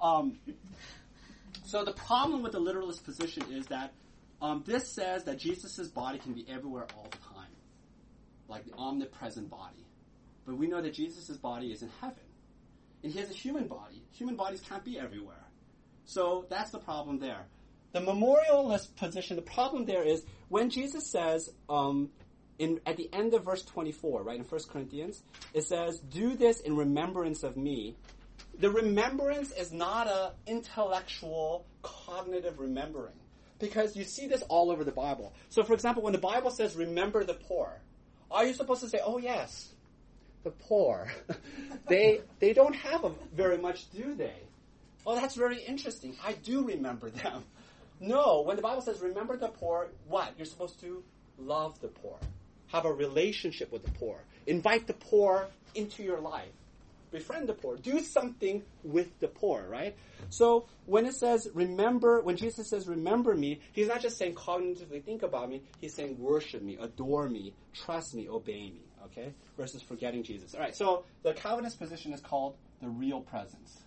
Um, 0.00 0.38
so 1.64 1.84
the 1.84 1.92
problem 1.92 2.42
with 2.42 2.52
the 2.52 2.60
literalist 2.60 3.04
position 3.04 3.44
is 3.50 3.66
that 3.66 3.92
um, 4.42 4.62
this 4.66 4.88
says 4.88 5.24
that 5.24 5.38
Jesus' 5.38 5.88
body 5.88 6.18
can 6.18 6.32
be 6.32 6.46
everywhere 6.48 6.86
all 6.96 7.08
the 7.10 7.18
time, 7.18 7.50
like 8.48 8.64
the 8.64 8.74
omnipresent 8.74 9.50
body. 9.50 9.86
But 10.46 10.56
we 10.56 10.66
know 10.66 10.80
that 10.80 10.94
Jesus' 10.94 11.36
body 11.36 11.72
is 11.72 11.82
in 11.82 11.90
heaven. 12.00 12.16
And 13.02 13.12
he 13.12 13.18
has 13.20 13.30
a 13.30 13.34
human 13.34 13.66
body. 13.66 14.02
Human 14.12 14.36
bodies 14.36 14.60
can't 14.60 14.84
be 14.84 14.98
everywhere. 14.98 15.44
So 16.04 16.46
that's 16.48 16.70
the 16.70 16.78
problem 16.78 17.18
there. 17.18 17.46
The 17.92 18.00
memorialist 18.00 18.96
position, 18.96 19.36
the 19.36 19.42
problem 19.42 19.84
there 19.84 20.02
is 20.02 20.24
when 20.48 20.70
Jesus 20.70 21.10
says, 21.10 21.50
um, 21.68 22.10
in, 22.58 22.80
at 22.86 22.96
the 22.96 23.08
end 23.12 23.34
of 23.34 23.44
verse 23.44 23.64
24, 23.64 24.22
right, 24.22 24.38
in 24.38 24.44
1 24.44 24.60
Corinthians, 24.70 25.22
it 25.54 25.62
says, 25.62 25.98
Do 25.98 26.36
this 26.36 26.60
in 26.60 26.76
remembrance 26.76 27.42
of 27.42 27.56
me. 27.56 27.96
The 28.60 28.70
remembrance 28.70 29.52
is 29.52 29.72
not 29.72 30.06
a 30.06 30.32
intellectual, 30.46 31.66
cognitive 31.82 32.58
remembering. 32.58 33.14
Because 33.58 33.96
you 33.96 34.04
see 34.04 34.26
this 34.26 34.42
all 34.42 34.70
over 34.70 34.84
the 34.84 34.92
Bible. 34.92 35.32
So, 35.48 35.64
for 35.64 35.74
example, 35.74 36.02
when 36.02 36.12
the 36.12 36.18
Bible 36.18 36.50
says, 36.50 36.76
remember 36.76 37.24
the 37.24 37.34
poor, 37.34 37.80
are 38.30 38.44
you 38.44 38.54
supposed 38.54 38.82
to 38.82 38.88
say, 38.88 39.00
oh, 39.02 39.18
yes, 39.18 39.70
the 40.44 40.50
poor? 40.50 41.10
they, 41.88 42.20
they 42.38 42.52
don't 42.52 42.74
have 42.74 43.04
a, 43.04 43.12
very 43.34 43.58
much, 43.58 43.90
do 43.92 44.14
they? 44.14 44.36
Oh, 45.06 45.14
that's 45.14 45.34
very 45.34 45.62
interesting. 45.62 46.16
I 46.24 46.34
do 46.34 46.62
remember 46.62 47.10
them. 47.10 47.44
No, 47.98 48.42
when 48.42 48.56
the 48.56 48.62
Bible 48.62 48.82
says 48.82 49.00
remember 49.00 49.36
the 49.36 49.48
poor, 49.48 49.88
what? 50.08 50.32
You're 50.36 50.46
supposed 50.46 50.80
to 50.80 51.02
love 51.38 51.80
the 51.80 51.88
poor, 51.88 52.16
have 52.68 52.84
a 52.84 52.92
relationship 52.92 53.72
with 53.72 53.84
the 53.84 53.90
poor, 53.92 54.18
invite 54.46 54.86
the 54.86 54.94
poor 54.94 55.48
into 55.74 56.02
your 56.02 56.20
life, 56.20 56.52
befriend 57.10 57.48
the 57.48 57.54
poor, 57.54 57.76
do 57.76 58.00
something 58.00 58.62
with 58.82 59.18
the 59.20 59.28
poor, 59.28 59.66
right? 59.68 59.96
So 60.28 60.66
when 60.86 61.06
it 61.06 61.14
says 61.14 61.48
remember, 61.54 62.20
when 62.20 62.36
Jesus 62.36 62.68
says 62.68 62.86
remember 62.86 63.34
me, 63.34 63.60
he's 63.72 63.88
not 63.88 64.00
just 64.00 64.16
saying 64.16 64.34
cognitively 64.34 65.02
think 65.02 65.22
about 65.22 65.48
me, 65.48 65.62
he's 65.80 65.94
saying 65.94 66.18
worship 66.18 66.62
me, 66.62 66.78
adore 66.80 67.28
me, 67.28 67.54
trust 67.74 68.14
me, 68.14 68.28
obey 68.28 68.70
me, 68.70 68.82
okay? 69.06 69.32
Versus 69.56 69.82
forgetting 69.82 70.22
Jesus. 70.22 70.54
All 70.54 70.60
right, 70.60 70.74
so 70.74 71.04
the 71.22 71.32
Calvinist 71.32 71.78
position 71.78 72.12
is 72.12 72.20
called 72.20 72.56
the 72.80 72.88
real 72.88 73.20
presence. 73.20 73.80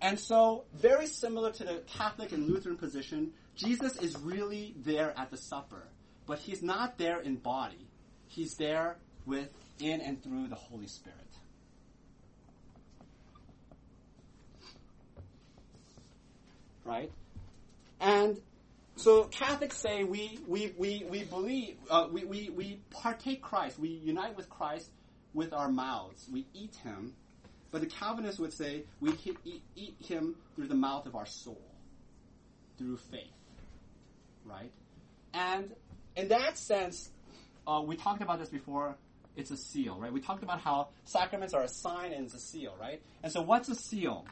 And 0.00 0.20
so, 0.20 0.64
very 0.74 1.06
similar 1.06 1.50
to 1.52 1.64
the 1.64 1.82
Catholic 1.86 2.32
and 2.32 2.46
Lutheran 2.46 2.76
position, 2.76 3.32
Jesus 3.56 3.96
is 3.96 4.18
really 4.18 4.74
there 4.76 5.14
at 5.16 5.30
the 5.30 5.38
supper, 5.38 5.88
but 6.26 6.38
he's 6.38 6.62
not 6.62 6.98
there 6.98 7.20
in 7.20 7.36
body. 7.36 7.88
He's 8.26 8.56
there 8.56 8.98
with, 9.26 9.48
in, 9.80 10.00
and 10.00 10.22
through 10.22 10.48
the 10.48 10.54
Holy 10.54 10.86
Spirit. 10.86 11.18
Right? 16.84 17.10
And 18.00 18.38
so 18.96 19.24
Catholics 19.24 19.76
say 19.78 20.04
we, 20.04 20.38
we, 20.46 20.74
we, 20.76 21.04
we 21.08 21.24
believe, 21.24 21.76
uh, 21.90 22.08
we, 22.12 22.24
we, 22.24 22.50
we 22.50 22.80
partake 22.90 23.42
Christ, 23.42 23.78
we 23.78 23.88
unite 23.88 24.36
with 24.36 24.48
Christ 24.50 24.90
with 25.32 25.52
our 25.52 25.70
mouths. 25.70 26.28
We 26.32 26.46
eat 26.54 26.74
him 26.76 27.14
But 27.74 27.80
the 27.80 27.88
Calvinists 27.88 28.38
would 28.38 28.52
say 28.52 28.84
we 29.00 29.10
he- 29.12 29.36
eat, 29.44 29.62
eat 29.74 29.96
him 29.98 30.36
through 30.54 30.68
the 30.68 30.76
mouth 30.76 31.06
of 31.06 31.16
our 31.16 31.26
soul, 31.26 31.60
through 32.78 32.98
faith, 32.98 33.34
right? 34.44 34.70
And 35.32 35.74
in 36.14 36.28
that 36.28 36.56
sense, 36.56 37.10
uh, 37.66 37.82
we 37.84 37.96
talked 37.96 38.22
about 38.22 38.38
this 38.38 38.48
before. 38.48 38.96
It's 39.36 39.50
a 39.50 39.56
seal, 39.56 39.98
right? 39.98 40.12
We 40.12 40.20
talked 40.20 40.42
about 40.42 40.60
how 40.60 40.88
sacraments 41.04 41.54
are 41.54 41.62
a 41.62 41.68
sign 41.68 42.12
and 42.12 42.24
it's 42.26 42.34
a 42.34 42.38
seal, 42.38 42.74
right? 42.80 43.02
And 43.22 43.32
so, 43.32 43.42
what's 43.42 43.68
a 43.68 43.74
seal? 43.74 44.24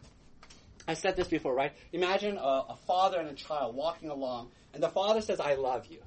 I 0.86 0.94
said 0.94 1.16
this 1.16 1.28
before, 1.28 1.54
right? 1.54 1.72
Imagine 1.92 2.38
a, 2.38 2.64
a 2.70 2.78
father 2.86 3.18
and 3.18 3.28
a 3.28 3.34
child 3.34 3.74
walking 3.74 4.10
along, 4.10 4.50
and 4.74 4.82
the 4.82 4.88
father 4.88 5.20
says, 5.20 5.40
"I 5.40 5.54
love 5.54 5.86
you," 5.86 6.02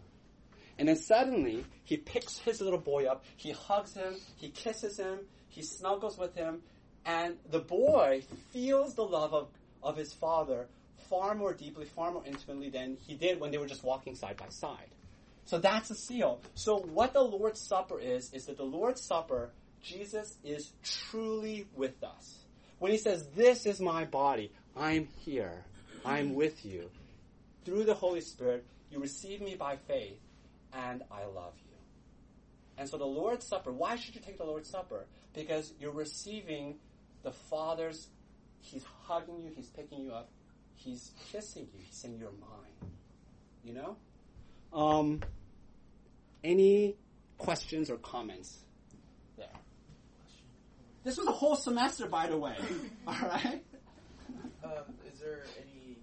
and 0.78 0.88
then 0.88 0.98
suddenly 0.98 1.66
he 1.84 1.98
picks 1.98 2.38
his 2.40 2.62
little 2.62 2.80
boy 2.80 3.06
up, 3.06 3.24
he 3.38 3.52
hugs 3.52 3.94
him, 3.94 4.16
he 4.38 4.50
kisses 4.50 4.98
him, 4.98 5.20
he 5.50 5.62
snuggles 5.62 6.18
with 6.18 6.36
him, 6.36 6.62
and 7.06 7.36
the 7.50 7.60
boy 7.60 8.24
feels 8.52 8.96
the 8.96 9.04
love 9.06 9.34
of, 9.34 9.48
of 9.82 9.96
his 9.96 10.12
father 10.14 10.68
far 11.10 11.36
more 11.36 11.54
deeply, 11.54 11.86
far 11.86 12.12
more 12.12 12.24
intimately 12.26 12.70
than 12.70 12.98
he 13.06 13.16
did 13.16 13.40
when 13.40 13.52
they 13.52 13.58
were 13.58 13.68
just 13.68 13.84
walking 13.84 14.16
side 14.16 14.38
by 14.38 14.50
side. 14.50 14.95
So 15.46 15.60
that's 15.60 15.92
a 15.92 15.96
seal. 15.96 16.42
So 16.56 16.80
what 16.80 17.14
the 17.14 17.22
Lord's 17.22 17.62
Supper 17.62 18.00
is, 18.00 18.34
is 18.34 18.48
that 18.48 18.58
the 18.58 18.64
Lord's 18.64 19.02
Supper, 19.02 19.52
Jesus 19.82 20.38
is 20.44 20.72
truly 20.84 21.68
with 21.76 22.04
us. 22.04 22.40
When 22.80 22.92
he 22.92 22.98
says, 22.98 23.28
This 23.36 23.66
is 23.66 23.80
my 23.80 24.06
body, 24.06 24.52
I'm 24.76 25.08
here, 25.20 25.64
I'm 26.04 26.34
with 26.34 26.66
you. 26.66 26.90
Through 27.64 27.86
the 27.86 27.94
Holy 27.94 28.22
Spirit, 28.22 28.66
you 28.92 29.00
receive 29.00 29.42
me 29.42 29.56
by 29.56 29.78
faith, 29.88 30.20
and 30.74 31.04
I 31.12 31.26
love 31.26 31.54
you. 31.58 31.78
And 32.78 32.90
so 32.90 32.98
the 32.98 33.06
Lord's 33.06 33.46
Supper, 33.46 33.72
why 33.72 33.96
should 33.96 34.16
you 34.16 34.22
take 34.22 34.38
the 34.38 34.44
Lord's 34.44 34.70
Supper? 34.70 35.06
Because 35.34 35.74
you're 35.80 35.92
receiving 35.92 36.76
the 37.24 37.32
Father's, 37.32 38.08
He's 38.62 38.84
hugging 39.04 39.42
you, 39.42 39.52
He's 39.56 39.70
picking 39.70 40.02
you 40.02 40.12
up, 40.12 40.30
He's 40.76 41.12
kissing 41.32 41.68
you, 41.74 41.82
He's 41.86 41.96
saying, 41.96 42.18
You're 42.20 42.32
mine. 42.32 42.92
You 43.64 43.74
know? 43.74 43.98
Um, 44.76 45.22
any 46.44 46.98
questions 47.38 47.90
or 47.90 47.96
comments 47.96 48.58
there? 49.38 49.48
This 51.06 51.18
was 51.18 51.28
a 51.28 51.32
whole 51.32 51.56
semester, 51.56 52.08
by 52.08 52.28
the 52.28 52.38
way. 52.38 52.56
All 53.08 53.16
right? 53.22 53.64
Um, 54.64 54.72
is 55.12 55.20
there 55.20 55.44
any 55.58 55.98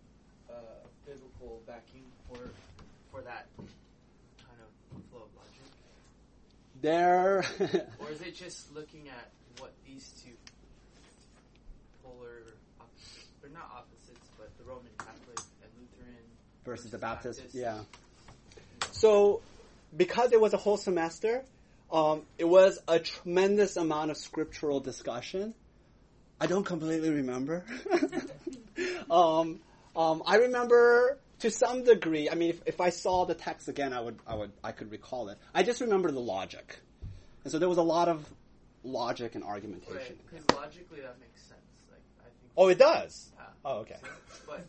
uh, 0.49 0.55
biblical 1.05 1.61
backing 1.67 2.05
for 2.29 2.51
for 3.11 3.21
that 3.21 3.47
kind 4.39 4.59
of 4.63 5.03
flow 5.11 5.21
of 5.21 5.29
logic, 5.37 5.69
There. 6.81 7.45
or 8.01 8.11
is 8.11 8.23
it 8.23 8.35
just 8.35 8.75
looking 8.75 9.11
at 9.11 9.31
what 9.59 9.75
these 9.87 10.15
two 10.25 10.33
polar 12.03 12.55
opposites, 12.81 13.29
or 13.43 13.51
not 13.51 13.71
opposites, 13.71 14.31
but 14.39 14.49
the 14.57 14.65
Roman 14.65 14.89
Catholic 14.97 15.41
and 15.63 15.71
Lutheran 15.79 16.25
versus 16.65 16.91
the 16.91 16.97
Baptist. 16.97 17.41
Baptist. 17.41 17.55
Yeah. 17.55 17.81
So, 19.03 19.43
because 19.97 20.31
it 20.31 20.41
was 20.41 20.55
a 20.55 20.57
whole 20.57 20.77
semester, 20.77 21.43
um, 21.91 22.23
it 22.39 22.45
was 22.45 22.79
a 22.87 23.01
tremendous 23.01 23.77
amount 23.77 24.13
of 24.13 24.17
scriptural 24.17 24.79
discussion. 24.79 25.55
I 26.41 26.47
don't 26.47 26.63
completely 26.63 27.11
remember. 27.11 27.65
um, 29.11 29.59
um, 29.97 30.23
I 30.25 30.37
remember 30.37 31.19
to 31.41 31.51
some 31.51 31.83
degree. 31.83 32.31
I 32.31 32.37
mean, 32.37 32.51
if, 32.51 32.61
if 32.65 32.81
I 32.81 32.91
saw 32.91 33.25
the 33.25 33.35
text 33.35 33.67
again, 33.67 33.93
I 33.93 34.01
would, 34.01 34.21
I 34.25 34.37
would, 34.37 34.53
I 34.63 34.71
could 34.71 34.93
recall 34.93 35.31
it. 35.31 35.39
I 35.53 35.65
just 35.65 35.81
remember 35.81 36.13
the 36.13 36.21
logic, 36.21 36.79
and 37.43 37.51
so 37.51 37.59
there 37.59 37.69
was 37.69 37.79
a 37.79 37.83
lot 37.83 38.07
of 38.09 38.25
logic 38.85 39.35
and 39.35 39.43
argumentation. 39.43 39.97
Right, 39.97 40.31
because 40.31 40.57
logically 40.57 41.01
that 41.01 41.19
makes 41.19 41.43
sense. 41.43 41.61
Like 41.91 42.03
I 42.21 42.31
think. 42.39 42.53
Oh, 42.57 42.69
it 42.69 42.79
does. 42.79 43.32
Yeah. 43.65 43.71
Oh, 43.71 43.79
okay. 43.79 43.97
But, 44.47 44.67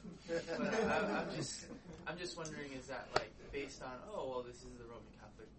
but 0.57 0.73
I, 0.89 1.21
I'm 1.21 1.35
just 1.35 1.65
I'm 2.07 2.17
just 2.17 2.37
wondering 2.37 2.71
is 2.73 2.87
that 2.87 3.07
like 3.15 3.31
based 3.51 3.81
on 3.81 3.91
oh 4.13 4.29
well 4.29 4.43
this 4.43 4.57
is 4.57 4.77
the 4.77 4.85
Roman 4.85 5.13
Catholic 5.19 5.49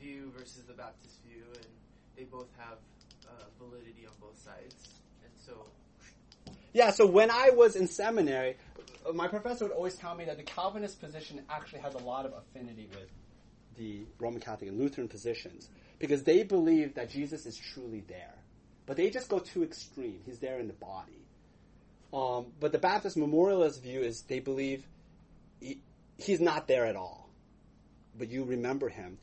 view 0.00 0.32
versus 0.36 0.62
the 0.66 0.72
Baptist 0.74 1.18
view 1.26 1.44
and 1.54 1.66
they 2.16 2.24
both 2.24 2.48
have 2.58 2.78
uh, 3.26 3.44
validity 3.58 4.06
on 4.06 4.12
both 4.20 4.38
sides 4.42 5.00
and 5.22 5.32
so 5.44 5.66
Yeah, 6.72 6.90
so 6.90 7.06
when 7.06 7.30
I 7.30 7.50
was 7.50 7.76
in 7.76 7.86
seminary, 7.86 8.56
uh, 9.06 9.12
my 9.12 9.28
professor 9.28 9.64
would 9.66 9.74
always 9.74 9.94
tell 9.94 10.14
me 10.14 10.24
that 10.26 10.36
the 10.36 10.42
Calvinist 10.42 11.00
position 11.00 11.42
actually 11.50 11.80
has 11.80 11.94
a 11.94 11.98
lot 11.98 12.24
of 12.26 12.32
affinity 12.32 12.88
with 12.94 13.08
the 13.76 14.04
Roman 14.18 14.40
Catholic 14.40 14.70
and 14.70 14.78
Lutheran 14.78 15.08
positions 15.08 15.68
because 15.98 16.22
they 16.24 16.42
believe 16.42 16.94
that 16.94 17.10
Jesus 17.10 17.46
is 17.46 17.56
truly 17.56 18.02
there. 18.08 18.34
But 18.86 18.96
they 18.96 19.10
just 19.10 19.28
go 19.28 19.38
too 19.38 19.62
extreme. 19.62 20.20
He's 20.24 20.38
there 20.38 20.58
in 20.58 20.66
the 20.66 20.74
body. 20.74 21.24
Um, 22.12 22.46
but 22.58 22.72
the 22.72 22.78
Baptist 22.78 23.16
memorialist 23.16 23.82
view 23.82 24.00
is 24.00 24.22
they 24.22 24.40
believe 24.40 24.86
he, 25.60 25.78
he's 26.16 26.40
not 26.40 26.66
there 26.66 26.86
at 26.86 26.96
all, 26.96 27.28
but 28.16 28.28
you 28.28 28.44
remember 28.44 28.88
him. 28.88 29.18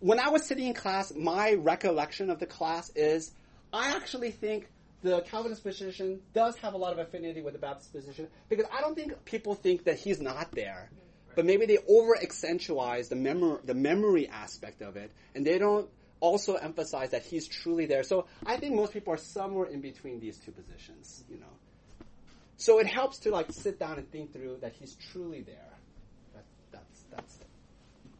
When 0.00 0.18
I 0.18 0.28
was 0.28 0.44
sitting 0.46 0.66
in 0.66 0.74
class, 0.74 1.12
my 1.14 1.54
recollection 1.54 2.30
of 2.30 2.38
the 2.38 2.46
class 2.46 2.90
is 2.94 3.32
I 3.72 3.96
actually 3.96 4.30
think 4.30 4.68
the 5.02 5.20
Calvinist 5.22 5.64
position 5.64 6.20
does 6.32 6.56
have 6.58 6.74
a 6.74 6.76
lot 6.76 6.92
of 6.92 6.98
affinity 6.98 7.42
with 7.42 7.54
the 7.54 7.58
Baptist 7.58 7.92
position 7.92 8.28
because 8.48 8.66
I 8.72 8.80
don't 8.80 8.94
think 8.94 9.24
people 9.24 9.54
think 9.54 9.84
that 9.84 9.98
he's 9.98 10.20
not 10.20 10.52
there, 10.52 10.90
but 11.34 11.44
maybe 11.44 11.66
they 11.66 11.78
over 11.88 12.16
accentuate 12.16 13.08
the 13.08 13.16
memory, 13.16 13.58
the 13.64 13.74
memory 13.74 14.28
aspect 14.28 14.80
of 14.80 14.96
it, 14.96 15.10
and 15.34 15.44
they 15.44 15.58
don't 15.58 15.88
also 16.20 16.54
emphasize 16.54 17.10
that 17.10 17.24
he's 17.24 17.48
truly 17.48 17.86
there. 17.86 18.04
So 18.04 18.26
I 18.46 18.56
think 18.56 18.76
most 18.76 18.92
people 18.92 19.12
are 19.12 19.18
somewhere 19.18 19.66
in 19.66 19.80
between 19.80 20.20
these 20.20 20.38
two 20.38 20.52
positions, 20.52 21.24
you 21.28 21.40
know. 21.40 21.46
So 22.62 22.78
it 22.78 22.86
helps 22.86 23.18
to 23.18 23.30
like 23.32 23.50
sit 23.50 23.80
down 23.80 23.98
and 23.98 24.08
think 24.12 24.32
through 24.32 24.58
that 24.60 24.72
he's 24.78 24.94
truly 25.10 25.40
there. 25.42 25.72
That, 26.32 26.44
that's 26.70 27.00
that's. 27.10 27.38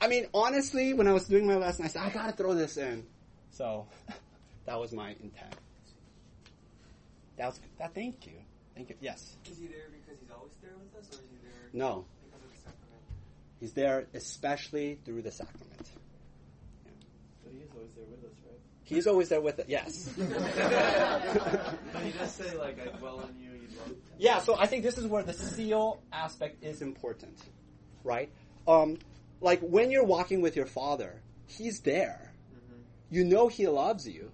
I 0.01 0.09
mean, 0.09 0.27
honestly, 0.35 0.95
when 0.95 1.07
I 1.07 1.13
was 1.13 1.29
doing 1.29 1.47
my 1.47 1.55
lesson, 1.55 1.85
I 1.85 1.89
said 1.89 2.03
I 2.03 2.11
gotta 2.11 2.33
throw 2.33 2.53
this 2.53 2.77
in. 2.77 3.07
So 3.53 3.87
that 4.67 4.81
was 4.81 4.91
my 4.93 5.11
intent. 5.11 5.55
That 7.37 7.47
was 7.47 7.61
that. 7.79 7.95
Thank 7.95 8.27
you. 8.27 8.33
Thank 8.75 8.91
you. 8.91 8.97
Yes. 9.01 9.37
Is 9.49 9.59
he 9.59 9.69
there 9.69 9.87
because 9.93 10.21
he's 10.21 10.31
always 10.37 10.51
there 10.61 10.73
with 10.77 11.01
us, 11.01 11.09
or 11.13 11.23
is 11.23 11.31
he 11.31 11.39
there 11.47 11.71
No. 11.73 12.05
because 12.25 12.43
of 12.43 12.51
the 12.51 12.57
sacrament? 12.59 13.05
He's 13.61 13.73
there 13.75 14.07
especially 14.13 14.99
through 15.05 15.23
the 15.23 15.31
sacrament. 15.31 15.89
But 17.45 17.53
he 17.53 17.61
is 17.61 17.71
always 17.77 17.93
there 17.95 18.07
with 18.11 18.25
us, 18.25 18.37
right? 18.45 18.59
He's 18.85 19.07
always 19.07 19.29
there 19.29 19.41
with 19.41 19.59
it. 19.59 19.67
Yes. 19.69 20.13
But 21.93 22.03
he 22.03 22.13
does 22.13 22.33
say, 22.33 22.57
like, 22.57 22.79
I 22.81 22.97
dwell 22.99 23.21
in 23.21 23.41
you, 23.41 23.51
Yeah, 24.19 24.41
so 24.41 24.57
I 24.59 24.67
think 24.67 24.83
this 24.83 24.99
is 24.99 25.07
where 25.07 25.23
the 25.23 25.33
seal 25.33 26.03
aspect 26.13 26.63
is 26.65 26.83
important, 26.83 27.39
right? 28.05 28.31
Um, 28.67 28.99
like 29.41 29.61
when 29.61 29.91
you're 29.91 30.05
walking 30.05 30.41
with 30.41 30.57
your 30.57 30.67
father, 30.67 31.21
he's 31.47 31.81
there. 31.81 32.33
You 33.11 33.25
know 33.25 33.49
he 33.49 33.67
loves 33.69 34.09
you, 34.09 34.31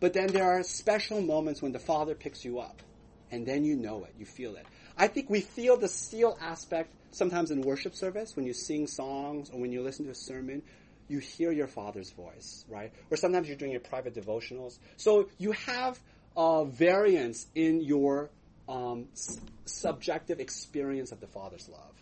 but 0.00 0.12
then 0.12 0.26
there 0.26 0.44
are 0.44 0.62
special 0.62 1.22
moments 1.22 1.62
when 1.62 1.72
the 1.72 1.78
father 1.78 2.14
picks 2.14 2.44
you 2.44 2.58
up, 2.58 2.82
and 3.30 3.46
then 3.46 3.64
you 3.64 3.74
know 3.76 4.04
it, 4.04 4.14
you 4.18 4.26
feel 4.26 4.56
it. 4.56 4.66
I 4.98 5.06
think 5.08 5.30
we 5.30 5.40
feel 5.40 5.76
the 5.78 5.88
seal 5.88 6.36
aspect 6.40 6.90
sometimes 7.12 7.50
in 7.50 7.62
worship 7.62 7.94
service 7.94 8.36
when 8.36 8.46
you 8.46 8.52
sing 8.52 8.86
songs 8.86 9.50
or 9.50 9.60
when 9.60 9.72
you 9.72 9.82
listen 9.82 10.04
to 10.06 10.10
a 10.10 10.14
sermon. 10.14 10.62
You 11.08 11.18
hear 11.18 11.52
your 11.52 11.66
father's 11.66 12.10
voice, 12.10 12.64
right? 12.68 12.92
Or 13.10 13.16
sometimes 13.16 13.48
you're 13.48 13.56
doing 13.56 13.72
your 13.72 13.80
private 13.80 14.14
devotionals. 14.14 14.78
So 14.96 15.28
you 15.38 15.52
have 15.52 16.00
variance 16.36 17.46
in 17.54 17.82
your 17.82 18.30
um, 18.68 19.08
s- 19.12 19.38
subjective 19.64 20.40
experience 20.40 21.12
of 21.12 21.20
the 21.20 21.26
Father's 21.26 21.68
love. 21.68 21.92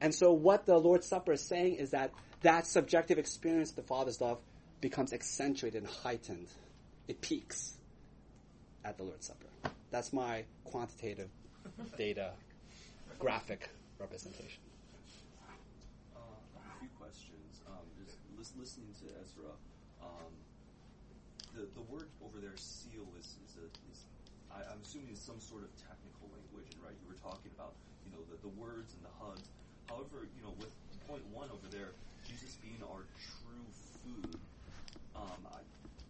And 0.00 0.14
so, 0.14 0.32
what 0.32 0.64
the 0.64 0.78
Lord's 0.78 1.06
Supper 1.06 1.32
is 1.32 1.42
saying 1.42 1.74
is 1.74 1.90
that 1.90 2.12
that 2.42 2.66
subjective 2.66 3.18
experience 3.18 3.70
of 3.70 3.76
the 3.76 3.82
Father's 3.82 4.20
love 4.20 4.40
becomes 4.80 5.12
accentuated 5.12 5.82
and 5.82 5.92
heightened. 5.92 6.48
It 7.06 7.20
peaks 7.20 7.76
at 8.82 8.96
the 8.96 9.04
Lord's 9.04 9.26
Supper. 9.26 9.46
That's 9.90 10.12
my 10.12 10.44
quantitative 10.64 11.28
data 11.98 12.32
graphic 13.18 13.68
representation. 13.98 14.62
Uh, 16.16 16.20
a 16.20 16.78
few 16.80 16.88
questions. 16.98 17.60
Um, 17.66 17.84
lis- 18.40 18.56
listening 18.56 18.88
to 19.04 19.06
Ezra, 19.20 19.52
um, 20.00 20.32
the 21.52 21.68
the 21.76 21.84
word 21.92 22.08
over 22.24 22.40
there, 22.40 22.56
seal, 22.56 23.04
is 23.20 23.36
is, 23.44 23.60
a, 23.60 23.68
is 23.92 24.08
I, 24.48 24.64
I'm 24.72 24.80
assuming 24.80 25.12
is 25.12 25.20
some 25.20 25.36
sort 25.36 25.68
of 25.68 25.70
technical 25.76 26.32
language, 26.32 26.72
and 26.72 26.80
right? 26.80 26.96
You 27.04 27.12
were 27.12 27.20
talking 27.20 27.52
about 27.52 27.76
you 28.08 28.16
know 28.16 28.24
the, 28.32 28.40
the 28.40 28.52
words 28.56 28.96
and 28.96 29.04
the 29.04 29.12
hugs. 29.20 29.44
However, 29.92 30.24
you 30.24 30.40
know 30.40 30.56
with 30.56 30.72
point 31.04 31.20
one 31.28 31.52
over 31.52 31.68
there, 31.68 31.92
Jesus 32.24 32.56
being 32.64 32.80
our 32.88 33.04
true 33.20 33.68
food. 34.00 34.40
Um, 35.12 35.40
I, 35.52 35.60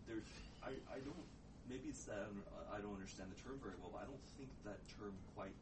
there's 0.06 0.30
I, 0.62 0.78
I 0.86 1.02
don't 1.02 1.26
maybe 1.66 1.90
it's 1.90 2.06
that 2.06 2.22
I 2.22 2.30
don't, 2.30 2.46
I 2.70 2.78
don't 2.78 2.94
understand 2.94 3.34
the 3.34 3.40
term 3.42 3.58
very 3.58 3.74
well, 3.82 3.90
but 3.90 4.06
I 4.06 4.08
don't 4.08 4.26
think 4.38 4.54
that 4.62 4.78
term 4.94 5.18
quite 5.34 5.56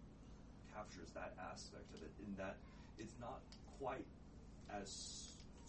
captures 0.76 1.08
that 1.16 1.32
aspect 1.48 1.88
of 1.96 2.04
it 2.04 2.12
in 2.20 2.36
that 2.36 2.60
it's 3.00 3.16
not 3.16 3.40
quite 3.80 4.04
as 4.68 5.27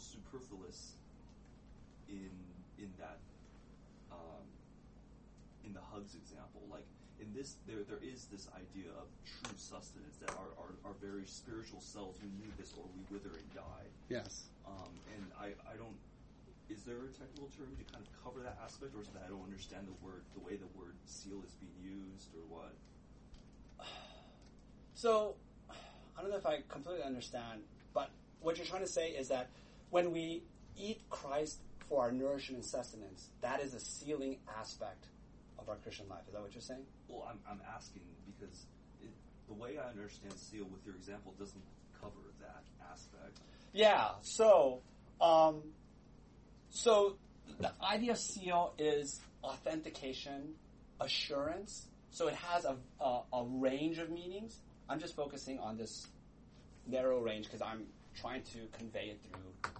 superfluous 0.09 0.97
in 2.09 2.33
in 2.77 2.89
that 2.97 3.19
um, 4.11 4.45
in 5.65 5.73
the 5.73 5.83
hugs 5.93 6.15
example. 6.15 6.65
Like 6.71 6.85
in 7.21 7.29
this 7.33 7.61
there 7.67 7.85
there 7.85 8.01
is 8.01 8.25
this 8.33 8.49
idea 8.57 8.89
of 8.97 9.05
true 9.25 9.57
sustenance 9.57 10.17
that 10.25 10.33
our, 10.33 10.49
our, 10.57 10.71
our 10.85 10.95
very 10.97 11.25
spiritual 11.25 11.81
selves 11.81 12.17
we 12.21 12.31
need 12.41 12.53
this 12.57 12.73
or 12.73 12.85
we 12.97 13.01
wither 13.13 13.37
and 13.37 13.49
die. 13.53 13.87
Yes. 14.09 14.49
Um, 14.65 14.93
and 15.13 15.25
I, 15.37 15.53
I 15.69 15.77
don't 15.77 15.97
is 16.69 16.85
there 16.85 17.01
a 17.01 17.11
technical 17.13 17.49
term 17.57 17.73
to 17.77 17.85
kind 17.89 18.05
of 18.05 18.09
cover 18.21 18.41
that 18.45 18.57
aspect 18.61 18.93
or 18.93 19.01
is 19.01 19.09
that 19.13 19.25
I 19.25 19.29
don't 19.29 19.45
understand 19.45 19.85
the 19.89 19.97
word 20.05 20.25
the 20.33 20.41
way 20.41 20.57
the 20.57 20.69
word 20.77 20.97
seal 21.05 21.41
is 21.45 21.53
being 21.61 21.77
used 21.81 22.33
or 22.33 22.45
what? 22.49 22.73
So, 24.99 25.35
I 26.17 26.21
don't 26.21 26.29
know 26.29 26.35
if 26.35 26.45
I 26.45 26.59
completely 26.67 27.03
understand, 27.05 27.61
but 27.93 28.09
what 28.41 28.57
you're 28.57 28.65
trying 28.65 28.81
to 28.81 28.91
say 28.91 29.11
is 29.11 29.29
that 29.29 29.47
when 29.89 30.11
we 30.11 30.43
eat 30.77 31.01
Christ 31.09 31.59
for 31.87 32.03
our 32.03 32.11
nourishment 32.11 32.63
and 32.63 32.65
sustenance, 32.65 33.29
that 33.41 33.61
is 33.61 33.73
a 33.73 33.79
sealing 33.79 34.37
aspect 34.59 35.05
of 35.57 35.69
our 35.69 35.75
Christian 35.77 36.07
life. 36.09 36.21
Is 36.27 36.33
that 36.33 36.41
what 36.41 36.53
you're 36.53 36.61
saying? 36.61 36.85
Well, 37.07 37.27
I'm, 37.29 37.39
I'm 37.49 37.61
asking 37.75 38.03
because 38.25 38.65
it, 39.01 39.09
the 39.47 39.53
way 39.53 39.77
I 39.77 39.89
understand 39.89 40.33
seal 40.33 40.65
with 40.71 40.85
your 40.85 40.95
example 40.95 41.33
doesn't 41.37 41.61
cover 41.99 42.13
that 42.39 42.63
aspect. 42.91 43.39
Yeah. 43.73 44.09
So, 44.21 44.81
um, 45.19 45.61
so 46.69 47.17
the 47.59 47.71
idea 47.83 48.11
of 48.11 48.17
seal 48.17 48.73
is 48.77 49.19
authentication, 49.43 50.53
assurance. 50.99 51.87
So 52.11 52.27
it 52.27 52.35
has 52.35 52.65
a, 52.65 52.75
a, 52.99 53.21
a 53.33 53.45
range 53.45 53.97
of 53.97 54.09
meanings. 54.09 54.57
I'm 54.87 54.99
just 54.99 55.15
focusing 55.15 55.59
on 55.59 55.77
this 55.77 56.07
narrow 56.87 57.19
range 57.19 57.45
because 57.45 57.61
I'm 57.61 57.85
trying 58.19 58.43
to 58.43 58.59
convey 58.77 59.15
it 59.15 59.19
through 59.23 59.71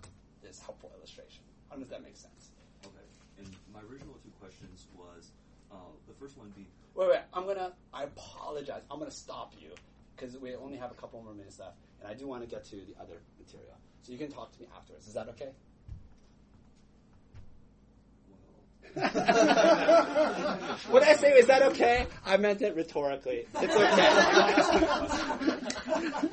this 0.41 0.59
helpful 0.59 0.91
illustration. 0.97 1.43
I 1.69 1.73
don't 1.73 1.81
know 1.81 1.85
if 1.85 1.91
that 1.91 2.03
makes 2.03 2.19
sense. 2.19 2.51
Okay. 2.85 3.05
And 3.37 3.47
my 3.73 3.79
original 3.81 4.15
two 4.23 4.31
questions 4.39 4.87
was 4.95 5.31
uh, 5.71 5.75
the 6.07 6.13
first 6.13 6.37
one 6.37 6.49
being 6.55 6.67
Wait, 6.95 7.07
wait. 7.07 7.19
I'm 7.33 7.45
gonna. 7.45 7.71
I 7.93 8.03
apologize. 8.03 8.81
I'm 8.91 8.99
gonna 8.99 9.11
stop 9.11 9.53
you 9.57 9.69
because 10.15 10.37
we 10.37 10.55
only 10.55 10.77
have 10.77 10.91
a 10.91 10.95
couple 10.95 11.21
more 11.21 11.33
minutes 11.33 11.59
left, 11.59 11.77
and 12.01 12.09
I 12.09 12.13
do 12.13 12.27
want 12.27 12.41
to 12.43 12.47
get 12.49 12.65
to 12.65 12.75
the 12.75 12.95
other 12.99 13.21
material. 13.39 13.77
So 14.01 14.11
you 14.11 14.17
can 14.17 14.29
talk 14.29 14.51
to 14.53 14.59
me 14.59 14.67
afterwards. 14.75 15.07
Is 15.07 15.13
that 15.13 15.29
okay? 15.29 15.51
what 20.89 21.03
I 21.03 21.15
say 21.15 21.33
is 21.33 21.47
that 21.47 21.61
okay? 21.71 22.07
I 22.25 22.37
meant 22.37 22.61
it 22.61 22.75
rhetorically. 22.75 23.45
It's 23.61 23.75
okay. 23.75 25.59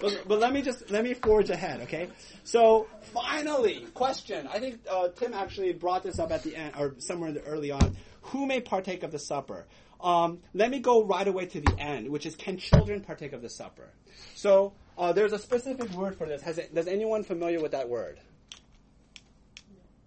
but, 0.00 0.22
but 0.26 0.38
let 0.38 0.52
me 0.52 0.62
just 0.62 0.90
let 0.90 1.04
me 1.04 1.14
forge 1.14 1.50
ahead, 1.50 1.80
okay? 1.82 2.08
So 2.44 2.88
finally, 3.12 3.86
question. 3.94 4.48
I 4.48 4.58
think 4.58 4.80
uh, 4.90 5.08
Tim 5.08 5.32
actually 5.32 5.72
brought 5.72 6.02
this 6.02 6.18
up 6.18 6.32
at 6.32 6.42
the 6.42 6.56
end 6.56 6.74
or 6.78 6.94
somewhere 6.98 7.34
early 7.46 7.70
on. 7.70 7.96
Who 8.22 8.46
may 8.46 8.60
partake 8.60 9.02
of 9.02 9.12
the 9.12 9.18
supper? 9.18 9.66
Um, 10.00 10.40
let 10.54 10.70
me 10.70 10.80
go 10.80 11.04
right 11.04 11.26
away 11.26 11.46
to 11.46 11.60
the 11.60 11.78
end, 11.78 12.10
which 12.10 12.26
is 12.26 12.34
can 12.34 12.58
children 12.58 13.00
partake 13.00 13.32
of 13.32 13.42
the 13.42 13.48
supper? 13.48 13.88
So 14.34 14.74
uh, 14.98 15.12
there's 15.12 15.32
a 15.32 15.38
specific 15.38 15.90
word 15.92 16.16
for 16.16 16.26
this. 16.26 16.42
Has 16.42 16.58
it, 16.58 16.74
does 16.74 16.86
anyone 16.86 17.22
familiar 17.22 17.60
with 17.60 17.72
that 17.72 17.88
word? 17.88 18.20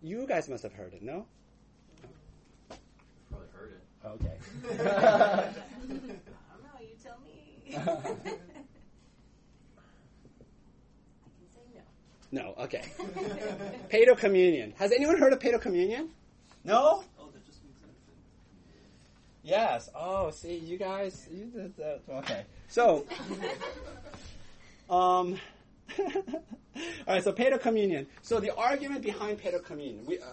You 0.02 0.28
guys 0.28 0.48
must 0.48 0.64
have 0.64 0.74
heard 0.74 0.94
it, 0.94 1.02
no? 1.02 1.26
Probably 4.02 4.28
heard 4.28 4.40
it. 4.64 4.80
Okay. 4.80 4.84
I 4.84 5.54
don't 5.84 6.04
know. 6.64 6.80
You 6.82 6.96
tell 7.04 7.20
me. 7.26 7.66
I 7.76 7.78
can 11.36 11.48
say 11.54 11.66
no. 11.76 11.82
No, 12.32 12.54
okay. 12.64 12.86
Paedo 13.92 14.18
communion. 14.18 14.74
Has 14.78 14.92
anyone 14.92 15.18
heard 15.18 15.34
of 15.34 15.40
Paedo 15.40 15.60
communion? 15.60 16.10
No? 16.64 17.04
oh 17.20 17.30
that 17.34 17.46
just 17.46 17.64
means 17.64 17.78
infant. 17.82 17.96
Yes. 19.44 19.90
Oh, 19.96 20.30
see, 20.32 20.56
you 20.58 20.78
guys, 20.78 21.28
you 21.32 21.46
did 21.46 21.76
that. 21.78 22.02
Okay. 22.10 22.46
So, 22.68 23.06
um, 24.90 25.38
all 25.98 26.04
right. 27.08 27.24
So, 27.24 27.34
Paedo 27.34 27.60
communion. 27.60 28.08
So, 28.22 28.40
the 28.40 28.56
argument 28.56 29.02
behind 29.02 29.40
Paedo 29.40 29.64
communion, 29.64 30.06
we, 30.06 30.20
uh, 30.20 30.24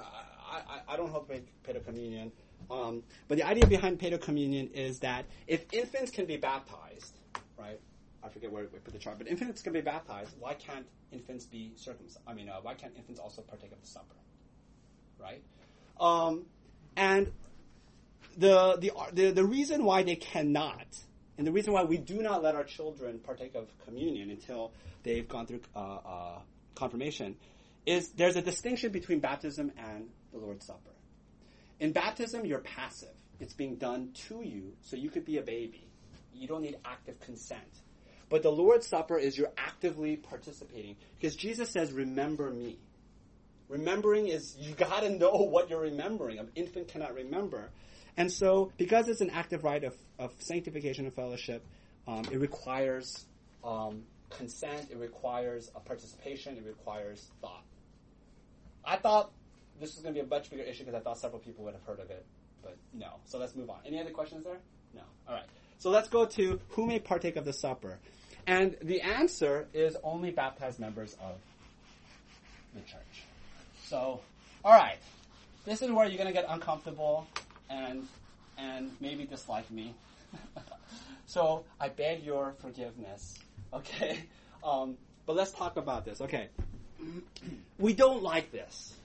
I, 0.51 0.57
I, 0.57 0.95
I 0.95 0.97
don't 0.97 1.11
hold 1.11 1.29
Paedo 1.29 1.85
communion, 1.85 2.31
um, 2.71 3.03
but 3.29 3.39
the 3.39 3.45
idea 3.45 3.67
behind 3.67 3.99
Paedo 3.99 4.21
communion 4.21 4.71
is 4.75 5.01
that 5.01 5.27
if 5.47 5.65
infants 5.73 6.11
can 6.11 6.27
be 6.27 6.37
baptized, 6.37 7.17
right? 7.59 7.81
I 8.23 8.29
forget 8.29 8.51
where 8.51 8.63
we 8.63 8.79
put 8.79 8.93
the 8.93 8.99
chart, 8.99 9.19
but 9.19 9.29
infants 9.29 9.63
can 9.63 9.73
be 9.73 9.81
baptized. 9.81 10.33
Why 10.39 10.55
can't 10.55 10.87
infants 11.13 11.45
be 11.45 11.73
circumcised? 11.77 12.19
I 12.27 12.35
mean, 12.35 12.49
uh, 12.49 12.57
why 12.63 12.75
can't 12.75 12.97
infants 12.97 13.21
also 13.21 13.43
partake 13.43 13.73
of 13.73 13.81
the 13.81 13.87
supper, 13.87 14.17
right? 15.21 15.43
Um, 16.01 16.47
and 16.97 17.31
the, 18.37 18.77
the, 18.81 18.93
the, 19.13 19.31
the 19.31 19.45
reason 19.45 19.85
why 19.85 20.03
they 20.03 20.17
cannot, 20.17 20.87
and 21.39 21.47
the 21.47 21.53
reason 21.53 21.73
why 21.73 21.85
we 21.85 21.99
do 21.99 22.21
not 22.21 22.43
let 22.43 22.55
our 22.55 22.65
children 22.65 23.21
partake 23.21 23.55
of 23.55 23.69
communion 23.85 24.31
until 24.31 24.73
they've 25.05 25.29
gone 25.29 25.47
through 25.47 25.61
uh, 25.75 25.79
uh, 25.79 26.39
confirmation, 26.75 27.37
is 27.87 28.09
there's 28.11 28.37
a 28.37 28.43
distinction 28.43 28.91
between 28.91 29.21
baptism 29.21 29.71
and 29.79 30.09
the 30.33 30.39
Lord's 30.39 30.67
Supper. 30.67 30.96
In 31.81 31.93
baptism, 31.93 32.45
you're 32.45 32.61
passive. 32.61 33.15
It's 33.39 33.53
being 33.53 33.77
done 33.77 34.11
to 34.29 34.43
you, 34.43 34.73
so 34.81 34.97
you 34.97 35.11
could 35.11 35.25
be 35.25 35.39
a 35.39 35.43
baby. 35.43 35.87
You 36.35 36.49
don't 36.49 36.63
need 36.63 36.77
active 36.85 37.21
consent. 37.21 37.61
But 38.29 38.43
the 38.43 38.51
Lord's 38.51 38.87
Supper 38.87 39.19
is 39.19 39.37
you're 39.37 39.53
actively 39.57 40.17
participating 40.17 40.97
because 41.19 41.37
Jesus 41.37 41.71
says, 41.71 41.93
"Remember 41.93 42.51
me." 42.51 42.79
Remembering 43.69 44.29
is 44.29 44.57
you 44.59 44.75
got 44.75 45.01
to 45.01 45.11
know 45.11 45.33
what 45.33 45.71
you're 45.71 45.81
remembering. 45.81 46.39
An 46.39 46.51
infant 46.55 46.89
cannot 46.89 47.15
remember, 47.15 47.71
and 48.17 48.33
so 48.33 48.73
because 48.77 49.09
it's 49.09 49.21
an 49.21 49.31
active 49.31 49.65
rite 49.65 49.85
of, 49.85 49.95
of 50.19 50.33
sanctification 50.39 51.05
and 51.05 51.15
fellowship, 51.15 51.65
um, 52.07 52.25
it 52.31 52.39
requires 52.39 53.27
um, 53.63 54.05
consent. 54.31 54.89
It 54.91 54.99
requires 54.99 55.71
a 55.75 55.81
participation. 55.81 56.57
It 56.57 56.65
requires 56.65 57.29
thought. 57.41 57.65
I 58.85 58.97
thought 58.97 59.31
this 59.81 59.95
was 59.95 60.03
going 60.03 60.15
to 60.15 60.21
be 60.21 60.27
a 60.27 60.29
much 60.29 60.51
bigger 60.51 60.63
issue 60.63 60.85
because 60.85 60.95
I 60.99 61.03
thought 61.03 61.19
several 61.19 61.41
people 61.41 61.65
would 61.65 61.75
have 61.75 61.83
heard 61.83 62.01
of 62.01 62.11
it, 62.11 62.25
but 62.63 62.77
no. 62.93 63.15
So 63.25 63.39
let's 63.39 63.55
move 63.55 63.71
on. 63.71 63.79
Any 63.87 64.01
other 64.01 64.11
questions 64.11 64.45
there? 64.45 64.59
No. 64.95 65.03
All 65.29 65.35
right. 65.35 65.47
So 65.79 65.91
let's 65.91 66.09
go 66.09 66.25
to 66.25 66.61
who 66.71 66.87
may 66.87 66.99
partake 66.99 67.37
of 67.37 67.45
the 67.45 67.53
supper. 67.53 67.99
And 68.47 68.77
the 68.83 69.03
answer 69.03 69.67
is 69.75 69.97
only 70.03 70.31
baptized 70.31 70.79
members 70.79 71.17
of 71.21 71.37
the 72.75 72.81
church. 72.81 73.25
So, 73.85 74.21
all 74.65 74.73
right. 74.73 74.99
This 75.65 75.83
is 75.83 75.91
where 75.91 76.07
you're 76.07 76.17
going 76.19 76.33
to 76.33 76.33
get 76.33 76.47
uncomfortable 76.49 77.27
and 77.69 78.07
and 78.57 78.91
maybe 79.01 79.25
dislike 79.25 79.71
me. 79.71 79.95
so 81.27 81.65
I 81.81 81.89
beg 81.89 82.23
your 82.23 82.55
forgiveness. 82.61 83.39
Okay. 83.73 84.25
Um, 84.65 84.97
but 85.27 85.37
let's 85.37 85.53
talk 85.53 85.77
about 85.77 86.05
this. 86.05 86.21
Okay. 86.21 86.49
we 87.79 87.93
don't 87.93 88.21
like 88.25 88.51
this 88.51 88.97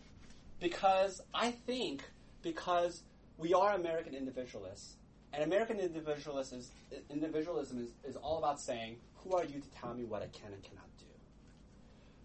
because 0.61 1.19
I 1.33 1.51
think 1.51 2.03
because 2.41 3.03
we 3.37 3.53
are 3.53 3.73
American 3.73 4.15
individualists, 4.15 4.95
and 5.33 5.43
American 5.43 5.79
individualism 5.79 6.59
is, 6.59 6.71
individualism 7.09 7.79
is, 7.79 7.89
is 8.09 8.15
all 8.15 8.37
about 8.37 8.61
saying, 8.61 8.97
who 9.15 9.35
are 9.35 9.43
you 9.43 9.59
to 9.59 9.69
tell 9.81 9.93
me 9.93 10.05
what 10.05 10.21
I 10.21 10.27
can 10.27 10.53
and 10.53 10.63
cannot 10.63 10.85
do? 10.99 11.05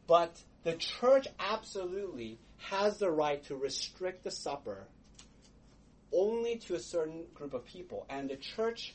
But 0.07 0.41
the 0.63 0.75
church 0.75 1.27
absolutely 1.41 2.39
has 2.59 2.99
the 2.99 3.11
right 3.11 3.43
to 3.45 3.57
restrict 3.57 4.23
the 4.25 4.31
supper 4.31 4.87
only 6.13 6.57
to 6.57 6.75
a 6.75 6.81
certain 6.81 7.25
group 7.35 7.55
of 7.55 7.65
people. 7.65 8.07
And 8.09 8.29
the 8.29 8.37
church, 8.37 8.95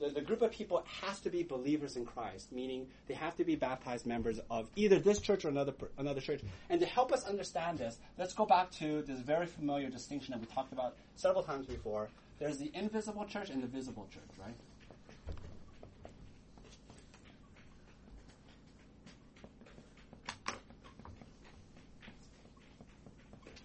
the, 0.00 0.08
the 0.08 0.20
group 0.20 0.42
of 0.42 0.50
people 0.50 0.84
has 1.02 1.20
to 1.20 1.30
be 1.30 1.42
believers 1.42 1.96
in 1.96 2.04
Christ, 2.04 2.50
meaning 2.52 2.86
they 3.06 3.14
have 3.14 3.36
to 3.36 3.44
be 3.44 3.54
baptized 3.54 4.06
members 4.06 4.40
of 4.50 4.68
either 4.74 4.98
this 4.98 5.20
church 5.20 5.44
or 5.44 5.48
another, 5.48 5.74
another 5.98 6.20
church. 6.20 6.40
And 6.70 6.80
to 6.80 6.86
help 6.86 7.12
us 7.12 7.26
understand 7.26 7.78
this, 7.78 7.98
let's 8.18 8.32
go 8.32 8.46
back 8.46 8.70
to 8.72 9.02
this 9.02 9.20
very 9.20 9.46
familiar 9.46 9.90
distinction 9.90 10.32
that 10.32 10.40
we 10.40 10.46
talked 10.46 10.72
about 10.72 10.96
several 11.16 11.42
times 11.42 11.66
before. 11.66 12.08
There's 12.38 12.58
the 12.58 12.70
invisible 12.74 13.26
church 13.26 13.50
and 13.50 13.62
the 13.62 13.66
visible 13.66 14.08
church, 14.10 14.22
right? 14.38 14.54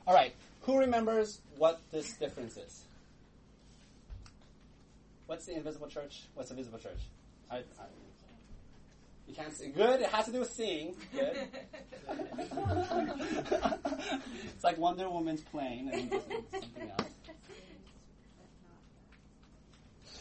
All 0.07 0.13
right. 0.13 0.36
Who 0.63 0.77
remembers 0.77 1.39
what 1.57 1.81
this 1.91 2.13
difference 2.13 2.57
is? 2.57 2.83
What's 5.28 5.45
the 5.45 5.55
invisible 5.55 5.88
church? 5.88 6.23
What's 6.36 6.49
the 6.49 6.55
visible 6.55 6.80
church? 6.80 6.99
I, 7.49 7.57
I, 7.57 7.61
you 9.28 9.34
can't 9.34 9.55
see. 9.55 9.69
Good. 9.69 10.01
It 10.01 10.09
has 10.09 10.26
to 10.26 10.32
do 10.32 10.39
with 10.39 10.51
seeing. 10.51 10.95
Good. 11.11 11.36
it's 14.53 14.63
like 14.63 14.78
Wonder 14.78 15.09
Woman's 15.09 15.41
plane 15.41 15.89
and 15.91 16.11
something 16.11 16.91
else. 16.91 17.09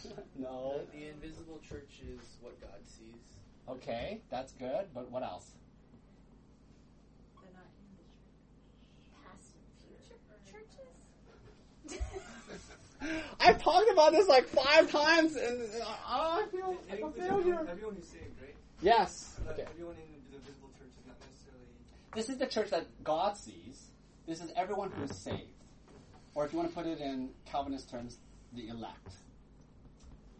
no. 0.38 0.80
The, 0.92 0.98
the 0.98 1.08
invisible 1.10 1.60
church 1.68 2.00
is 2.02 2.38
what 2.40 2.58
God 2.60 2.80
sees. 2.86 3.20
Okay, 3.68 4.22
that's 4.30 4.52
good. 4.52 4.86
But 4.94 5.10
what 5.10 5.22
else? 5.22 5.50
They're 7.42 7.52
not 7.52 7.66
in 7.76 7.84
the 7.92 8.04
church. 8.04 8.24
Past 9.22 9.52
and 9.54 9.68
future 9.84 10.16
churches. 10.50 10.94
I've 13.40 13.62
talked 13.62 13.90
about 13.90 14.12
this 14.12 14.28
like 14.28 14.46
five 14.46 14.90
times, 14.90 15.36
and 15.36 15.60
uh, 15.82 15.86
I 16.06 16.44
feel 16.50 16.76
like 16.88 17.00
a 17.00 17.10
failure. 17.10 17.66
everyone, 17.68 17.96
is 17.96 18.08
saved, 18.08 18.40
right? 18.40 18.54
Yes. 18.80 19.38
Okay. 19.50 19.64
everyone 19.70 19.94
in 19.96 20.32
the 20.32 20.38
visible 20.38 20.70
church 20.78 20.88
is 20.98 21.06
not 21.06 21.16
necessarily. 21.20 21.66
This 22.14 22.28
is 22.28 22.38
the 22.38 22.46
church 22.46 22.70
that 22.70 22.86
God 23.04 23.36
sees. 23.36 23.82
This 24.26 24.40
is 24.40 24.50
everyone 24.56 24.90
who 24.90 25.04
is 25.04 25.16
saved. 25.16 25.42
Or 26.34 26.44
if 26.44 26.52
you 26.52 26.58
want 26.58 26.70
to 26.70 26.74
put 26.74 26.86
it 26.86 27.00
in 27.00 27.30
Calvinist 27.46 27.90
terms, 27.90 28.16
the 28.54 28.68
elect. 28.68 29.08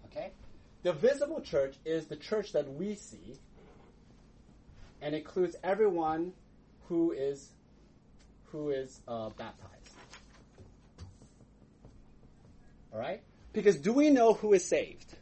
Okay? 0.07 0.31
The 0.83 0.93
visible 0.93 1.41
church 1.41 1.77
is 1.85 2.07
the 2.07 2.17
church 2.17 2.53
that 2.53 2.69
we 2.75 2.95
see 2.95 3.37
and 5.01 5.15
includes 5.15 5.57
everyone 5.63 6.33
who 6.89 7.13
is 7.13 7.51
who 8.47 8.71
is 8.71 9.01
uh, 9.09 9.31
baptized. 9.31 9.84
All 12.95 13.01
right? 13.01 13.21
Because 13.53 13.77
do 13.77 13.93
we 13.93 14.11
know 14.11 14.35
who 14.35 14.53
is 14.53 14.65
saved? 14.65 15.15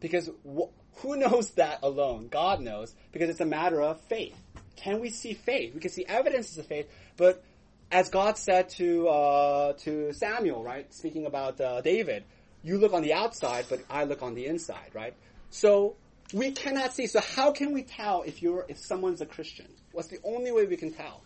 Because 0.00 0.28
wh- 0.46 0.70
who 1.00 1.16
knows 1.16 1.50
that 1.52 1.80
alone? 1.82 2.28
God 2.28 2.60
knows, 2.60 2.94
because 3.12 3.30
it's 3.30 3.40
a 3.40 3.46
matter 3.46 3.80
of 3.80 4.00
faith. 4.02 4.36
Can 4.76 5.00
we 5.00 5.10
see 5.10 5.32
faith? 5.32 5.74
We 5.74 5.80
can 5.80 5.90
see 5.90 6.04
evidences 6.06 6.58
of 6.58 6.66
faith, 6.66 6.90
but 7.16 7.42
as 7.90 8.08
God 8.08 8.38
said 8.38 8.70
to 8.70 9.08
uh, 9.08 9.72
to 9.84 10.12
Samuel, 10.12 10.62
right, 10.62 10.92
speaking 10.92 11.26
about 11.26 11.60
uh, 11.60 11.80
David, 11.82 12.24
you 12.62 12.78
look 12.78 12.92
on 12.92 13.02
the 13.02 13.12
outside, 13.12 13.66
but 13.68 13.80
I 13.90 14.04
look 14.04 14.22
on 14.22 14.34
the 14.34 14.46
inside, 14.46 14.90
right? 14.94 15.14
So 15.50 15.96
we 16.32 16.52
cannot 16.52 16.94
see. 16.94 17.06
So 17.06 17.20
how 17.20 17.52
can 17.52 17.72
we 17.72 17.82
tell 17.82 18.22
if 18.22 18.42
you're 18.42 18.64
if 18.68 18.78
someone's 18.78 19.20
a 19.20 19.26
Christian? 19.26 19.68
What's 19.92 20.08
the 20.08 20.18
only 20.24 20.50
way 20.52 20.66
we 20.66 20.76
can 20.76 20.92
tell? 20.92 21.22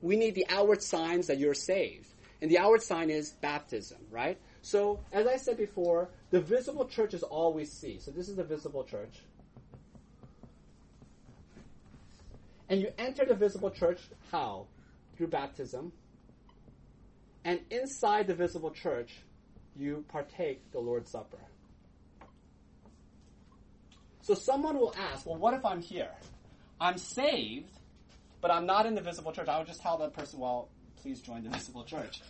We 0.00 0.16
need 0.16 0.34
the 0.34 0.46
outward 0.48 0.82
signs 0.82 1.26
that 1.26 1.38
you're 1.38 1.54
saved, 1.54 2.08
and 2.40 2.50
the 2.50 2.58
outward 2.58 2.82
sign 2.82 3.10
is 3.10 3.30
baptism, 3.40 3.98
right? 4.10 4.38
So 4.62 5.00
as 5.12 5.26
I 5.26 5.36
said 5.36 5.56
before, 5.56 6.08
the 6.30 6.40
visible 6.40 6.86
church 6.86 7.14
is 7.14 7.22
all 7.22 7.52
we 7.52 7.64
see. 7.64 7.98
So 7.98 8.10
this 8.10 8.28
is 8.28 8.36
the 8.36 8.44
visible 8.44 8.84
church. 8.84 9.20
And 12.68 12.80
you 12.80 12.92
enter 12.98 13.24
the 13.24 13.34
visible 13.34 13.70
church 13.70 14.00
how? 14.32 14.66
Through 15.16 15.28
baptism. 15.28 15.92
And 17.44 17.60
inside 17.70 18.26
the 18.26 18.34
visible 18.34 18.72
church, 18.72 19.12
you 19.76 20.04
partake 20.08 20.72
the 20.72 20.80
Lord's 20.80 21.10
Supper. 21.10 21.38
So 24.22 24.34
someone 24.34 24.76
will 24.76 24.94
ask, 24.98 25.24
well, 25.24 25.36
what 25.36 25.54
if 25.54 25.64
I'm 25.64 25.80
here? 25.80 26.10
I'm 26.80 26.98
saved, 26.98 27.70
but 28.40 28.50
I'm 28.50 28.66
not 28.66 28.84
in 28.84 28.96
the 28.96 29.00
visible 29.00 29.30
church. 29.30 29.46
I 29.46 29.58
would 29.58 29.68
just 29.68 29.80
tell 29.80 29.96
that 29.98 30.12
person, 30.12 30.40
well, 30.40 30.68
please 31.06 31.20
join 31.20 31.44
the 31.44 31.50
visible 31.50 31.84
church. 31.84 32.20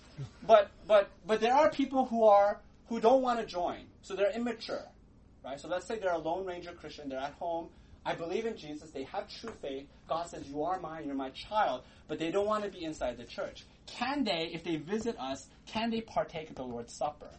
But 0.46 0.70
but 0.86 1.08
but 1.26 1.40
there 1.40 1.54
are 1.54 1.70
people 1.70 2.04
who 2.04 2.24
are 2.24 2.60
who 2.88 3.00
don't 3.00 3.22
want 3.22 3.40
to 3.40 3.46
join. 3.46 3.80
So 4.02 4.14
they're 4.14 4.32
immature. 4.32 4.84
Right? 5.42 5.58
So 5.58 5.68
let's 5.68 5.86
say 5.86 5.98
they're 5.98 6.12
a 6.12 6.18
Lone 6.18 6.44
Ranger 6.44 6.72
Christian, 6.72 7.08
they're 7.08 7.18
at 7.18 7.32
home, 7.34 7.68
I 8.04 8.14
believe 8.14 8.46
in 8.46 8.56
Jesus, 8.56 8.90
they 8.90 9.04
have 9.04 9.28
true 9.28 9.52
faith, 9.62 9.86
God 10.08 10.28
says, 10.28 10.46
You 10.48 10.64
are 10.64 10.78
mine, 10.80 11.06
you're 11.06 11.14
my 11.14 11.30
child, 11.30 11.82
but 12.08 12.18
they 12.18 12.30
don't 12.30 12.46
want 12.46 12.64
to 12.64 12.70
be 12.70 12.84
inside 12.84 13.16
the 13.16 13.24
church. 13.24 13.64
Can 13.86 14.24
they, 14.24 14.50
if 14.52 14.64
they 14.64 14.76
visit 14.76 15.16
us, 15.18 15.46
can 15.66 15.90
they 15.90 16.00
partake 16.00 16.50
of 16.50 16.56
the 16.56 16.64
Lord's 16.64 16.92
Supper? 16.92 17.30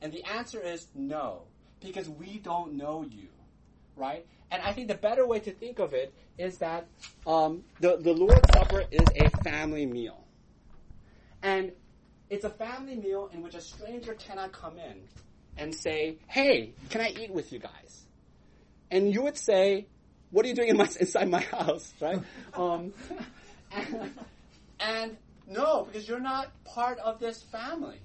And 0.00 0.12
the 0.12 0.24
answer 0.24 0.60
is 0.60 0.86
no, 0.94 1.42
because 1.80 2.08
we 2.08 2.38
don't 2.38 2.74
know 2.74 3.04
you. 3.08 3.28
Right? 3.96 4.26
And 4.50 4.62
I 4.62 4.72
think 4.72 4.88
the 4.88 4.94
better 4.94 5.26
way 5.26 5.40
to 5.40 5.50
think 5.52 5.78
of 5.78 5.92
it 5.92 6.14
is 6.38 6.58
that 6.58 6.86
um, 7.26 7.64
the, 7.80 7.96
the 7.96 8.12
Lord's 8.12 8.48
Supper 8.54 8.84
is 8.90 9.06
a 9.16 9.30
family 9.42 9.86
meal. 9.86 10.25
And 11.46 11.70
it's 12.28 12.44
a 12.44 12.50
family 12.50 12.96
meal 12.96 13.30
in 13.32 13.40
which 13.40 13.54
a 13.54 13.60
stranger 13.60 14.14
cannot 14.14 14.50
come 14.50 14.78
in 14.78 15.00
and 15.56 15.72
say, 15.72 16.16
Hey, 16.26 16.72
can 16.90 17.00
I 17.00 17.10
eat 17.10 17.30
with 17.30 17.52
you 17.52 17.60
guys? 17.60 18.02
And 18.90 19.14
you 19.14 19.22
would 19.22 19.38
say, 19.38 19.86
What 20.32 20.44
are 20.44 20.48
you 20.48 20.56
doing 20.56 20.70
in 20.70 20.76
my, 20.76 20.88
inside 20.98 21.30
my 21.30 21.42
house? 21.42 21.94
Right? 22.00 22.20
um, 22.54 22.92
and, 23.70 24.10
and 24.80 25.16
no, 25.46 25.84
because 25.84 26.08
you're 26.08 26.18
not 26.18 26.50
part 26.64 26.98
of 26.98 27.20
this 27.20 27.44
family. 27.44 28.00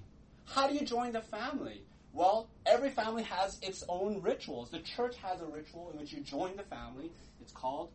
How 0.46 0.68
do 0.68 0.76
you 0.76 0.86
join 0.86 1.12
the 1.12 1.22
family? 1.22 1.82
Well, 2.14 2.48
every 2.68 2.92
family 2.92 3.24
has 3.24 3.58
its 3.64 3.84
own 3.89 4.22
rituals. 4.22 4.70
The 4.70 4.82
church 4.82 5.16
has 5.24 5.42
a 5.42 5.46
ritual 5.46 5.89
in 5.92 6.00
which 6.00 6.14
you 6.14 6.20
join 6.20 6.58
the 6.58 6.64
family. 6.64 7.10
It's 7.42 7.54
called 7.54 7.89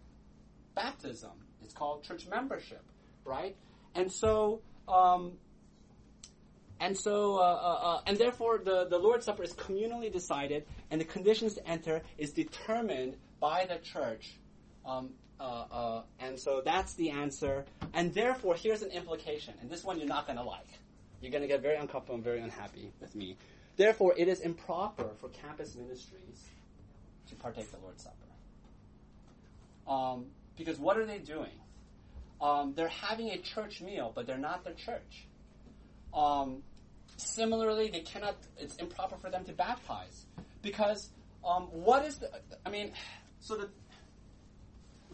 baptism. 0.75 1.31
It's 1.63 1.75
called 1.75 2.03
church 2.03 2.27
membership, 2.29 2.83
right? 3.25 3.55
And 3.95 4.11
so, 4.11 4.61
um, 4.89 5.33
and 6.79 6.97
so, 6.97 7.37
uh, 7.37 7.41
uh, 7.41 7.79
uh, 7.83 8.01
and 8.07 8.19
therefore, 8.19 8.59
the, 8.59 8.87
the 8.87 8.99
Lord's 8.99 9.25
Supper 9.25 9.43
is 9.43 9.55
communally 9.55 10.13
decided, 10.13 10.67
and 10.91 11.01
the 11.01 11.05
conditions 11.05 11.55
to 11.55 11.67
enter 11.67 12.03
is 12.19 12.33
determined 12.33 13.17
by 13.41 13.67
the 13.67 13.79
church. 13.79 14.35
Um, 14.85 15.11
uh, 15.41 15.65
uh, 15.71 16.03
and 16.21 16.39
so 16.39 16.63
that's 16.65 16.95
the 16.95 17.11
answer. 17.11 17.65
And 17.95 18.13
therefore, 18.13 18.57
here's 18.57 18.83
an 18.83 18.91
implication, 18.91 19.55
and 19.61 19.71
this 19.71 19.85
one 19.85 19.99
you're 19.99 20.09
not 20.09 20.27
going 20.27 20.39
to 20.39 20.45
like. 20.45 20.69
You're 21.21 21.33
going 21.33 21.43
to 21.43 21.49
get 21.49 21.63
very 21.63 21.77
uncomfortable 21.77 22.17
and 22.17 22.25
very 22.25 22.41
unhappy 22.41 22.93
with 23.01 23.15
me. 23.15 23.37
Therefore, 23.77 24.15
it 24.17 24.29
is 24.29 24.41
improper 24.41 25.09
for 25.19 25.29
campus 25.29 25.75
ministries 25.75 26.45
to 27.29 27.35
partake 27.37 27.71
the 27.71 27.79
Lord's 27.79 28.03
Supper. 28.03 28.17
Um, 29.91 30.27
because 30.57 30.79
what 30.79 30.99
are 30.99 31.07
they 31.07 31.19
doing? 31.19 31.51
Um, 32.41 32.75
they're 32.75 32.89
having 32.89 33.31
a 33.31 33.39
church 33.39 33.81
meal, 33.81 34.13
but 34.15 34.27
they're 34.27 34.37
not 34.39 34.65
the 34.65 34.73
church. 34.73 35.27
Um, 36.13 36.63
similarly, 37.17 37.89
they 37.89 38.01
cannot. 38.01 38.37
It's 38.59 38.77
improper 38.77 39.17
for 39.17 39.31
them 39.31 39.45
to 39.45 39.53
baptize 39.53 40.27
because 40.63 41.11
um, 41.45 41.65
what 41.65 42.05
is 42.05 42.19
the? 42.19 42.31
I 42.65 42.71
mean, 42.71 42.93
so 43.41 43.57
the. 43.57 43.69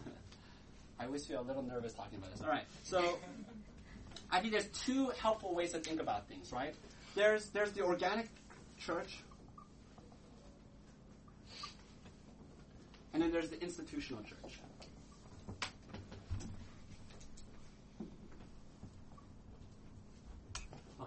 I 0.99 1.05
always 1.05 1.25
feel 1.25 1.41
a 1.41 1.43
little 1.43 1.63
nervous 1.63 1.93
talking 1.93 2.17
about 2.17 2.31
this. 2.31 2.41
All 2.41 2.49
right, 2.49 2.65
so 2.83 3.19
I 4.29 4.39
think 4.39 4.51
there's 4.51 4.67
two 4.67 5.11
helpful 5.19 5.55
ways 5.55 5.71
to 5.71 5.79
think 5.79 6.01
about 6.01 6.27
things. 6.27 6.51
Right? 6.51 6.75
There's 7.15 7.49
there's 7.49 7.71
the 7.71 7.83
organic 7.83 8.27
church, 8.77 9.19
and 13.13 13.23
then 13.23 13.31
there's 13.31 13.49
the 13.49 13.61
institutional 13.61 14.23
church. 14.23 14.59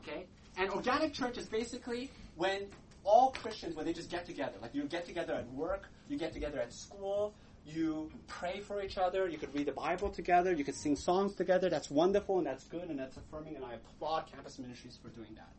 Okay? 0.07 0.27
And 0.57 0.71
organic 0.71 1.13
church 1.13 1.37
is 1.39 1.47
basically 1.47 2.11
when 2.37 2.67
all 3.05 3.31
Christians, 3.31 3.77
when 3.77 3.87
they 3.87 3.93
just 3.93 4.11
get 4.11 4.27
together, 4.27 4.55
like 4.61 4.75
you 4.75 4.83
get 4.85 5.07
together 5.07 5.35
at 5.35 5.51
work, 5.53 5.89
you 6.09 6.19
get 6.19 6.33
together 6.33 6.59
at 6.61 6.73
school, 6.73 7.35
you 7.67 8.11
pray 8.27 8.61
for 8.61 8.83
each 8.83 8.97
other, 8.97 9.29
you 9.29 9.39
could 9.39 9.53
read 9.55 9.67
the 9.67 9.73
Bible 9.73 10.09
together, 10.09 10.53
you 10.53 10.65
could 10.65 10.75
sing 10.75 10.97
songs 10.97 11.35
together. 11.35 11.69
That's 11.69 11.91
wonderful 11.91 12.39
and 12.39 12.47
that's 12.47 12.65
good 12.65 12.89
and 12.89 12.99
that's 12.99 13.17
affirming, 13.17 13.57
and 13.57 13.65
I 13.65 13.75
applaud 13.75 14.27
campus 14.33 14.59
ministries 14.59 14.99
for 15.03 15.09
doing 15.09 15.35
that. 15.35 15.51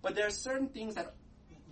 But 0.00 0.14
there 0.14 0.26
are 0.26 0.30
certain 0.30 0.68
things 0.68 0.94
that 0.94 1.14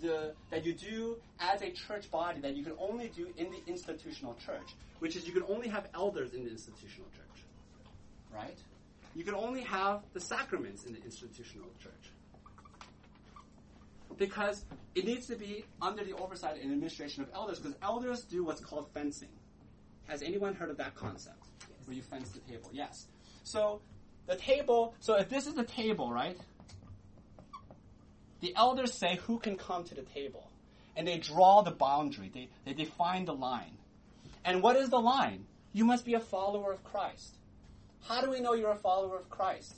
the, 0.01 0.35
that 0.51 0.65
you 0.65 0.73
do 0.73 1.17
as 1.39 1.63
a 1.63 1.71
church 1.71 2.11
body 2.11 2.41
that 2.41 2.57
you 2.57 2.65
can 2.65 2.75
only 2.79 3.09
do 3.09 3.29
in 3.37 3.51
the 3.51 3.61
institutional 3.67 4.35
church, 4.35 4.75
which 4.99 5.17
is 5.17 5.27
you 5.27 5.33
can 5.33 5.45
only 5.49 5.69
have 5.69 5.89
elders 5.95 6.33
in 6.33 6.45
the 6.45 6.51
institutional 6.51 7.11
church, 7.11 7.45
right? 8.35 8.59
You 9.15 9.25
can 9.25 9.35
only 9.35 9.63
have 9.63 10.03
the 10.13 10.21
sacraments 10.21 10.85
in 10.85 10.93
the 10.93 11.03
institutional 11.03 11.69
church. 11.83 11.93
Because 14.17 14.65
it 14.95 15.05
needs 15.05 15.27
to 15.27 15.37
be 15.37 15.65
under 15.81 16.05
the 16.05 16.13
oversight 16.15 16.61
and 16.61 16.73
administration 16.73 17.23
of 17.23 17.31
elders, 17.35 17.59
because 17.59 17.77
elders 17.83 18.23
do 18.23 18.45
what's 18.45 18.61
called 18.61 18.89
fencing. 18.93 19.29
Has 20.07 20.23
anyone 20.23 20.55
heard 20.55 20.71
of 20.71 20.77
that 20.79 20.95
concept? 20.95 21.43
Where 21.87 21.97
you 21.97 22.03
fence 22.03 22.31
the 22.31 22.41
table? 22.41 22.71
Yes. 22.73 23.07
So 23.45 23.81
the 24.27 24.37
table, 24.37 24.95
so 25.01 25.15
if 25.15 25.29
this 25.29 25.47
is 25.47 25.55
the 25.55 25.65
table, 25.65 26.13
right? 26.13 26.37
The 28.41 28.55
elders 28.57 28.95
say 28.95 29.19
who 29.27 29.39
can 29.39 29.57
come 29.57 29.85
to 29.85 29.95
the 29.95 30.03
table. 30.03 30.49
And 30.97 31.07
they 31.07 31.19
draw 31.19 31.63
the 31.63 31.71
boundary. 31.71 32.31
They, 32.33 32.49
they 32.65 32.75
define 32.75 33.25
the 33.25 33.35
line. 33.35 33.77
And 34.45 34.63
what 34.63 34.77
is 34.77 34.91
the 34.91 34.99
line? 34.99 35.47
You 35.73 35.85
must 35.85 36.05
be 36.05 36.15
a 36.15 36.21
follower 36.21 36.73
of 36.73 36.83
Christ. 36.85 37.37
How 38.03 38.21
do 38.21 38.31
we 38.31 38.41
know 38.41 38.55
you're 38.55 38.73
a 38.73 38.77
follower 38.77 39.17
of 39.17 39.29
Christ? 39.31 39.75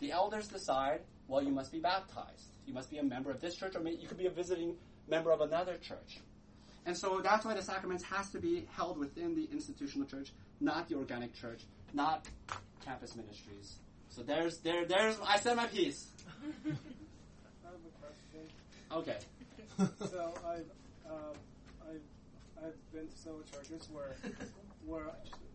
The 0.00 0.12
elders 0.12 0.48
decide, 0.48 1.00
well, 1.28 1.42
you 1.42 1.52
must 1.52 1.72
be 1.72 1.78
baptized. 1.78 2.48
You 2.66 2.74
must 2.74 2.90
be 2.90 2.98
a 2.98 3.02
member 3.02 3.30
of 3.30 3.40
this 3.40 3.54
church, 3.54 3.74
or 3.76 3.88
you 3.88 4.06
could 4.06 4.18
be 4.18 4.26
a 4.26 4.30
visiting 4.30 4.76
member 5.08 5.30
of 5.32 5.40
another 5.40 5.76
church. 5.76 6.20
And 6.86 6.96
so 6.96 7.20
that's 7.22 7.44
why 7.44 7.54
the 7.54 7.62
sacraments 7.62 8.04
has 8.04 8.30
to 8.30 8.38
be 8.38 8.66
held 8.72 8.98
within 8.98 9.34
the 9.34 9.48
institutional 9.50 10.06
church, 10.06 10.32
not 10.60 10.88
the 10.88 10.96
organic 10.96 11.34
church, 11.34 11.62
not 11.94 12.26
campus 12.84 13.16
ministries. 13.16 13.76
So 14.10 14.22
there's 14.22 14.58
there 14.58 14.84
there's 14.84 15.16
I 15.26 15.38
said 15.38 15.56
my 15.56 15.66
piece. 15.66 16.06
I 16.44 16.68
have 16.68 17.74
a 17.74 17.92
question. 18.00 18.48
Okay. 18.92 19.16
so 20.10 20.34
I've, 20.46 21.10
um, 21.10 21.34
I've, 21.88 22.64
I've 22.64 22.92
been 22.92 23.08
to 23.08 23.16
several 23.16 23.42
churches 23.50 23.88
where, 23.90 24.14
where 24.86 25.06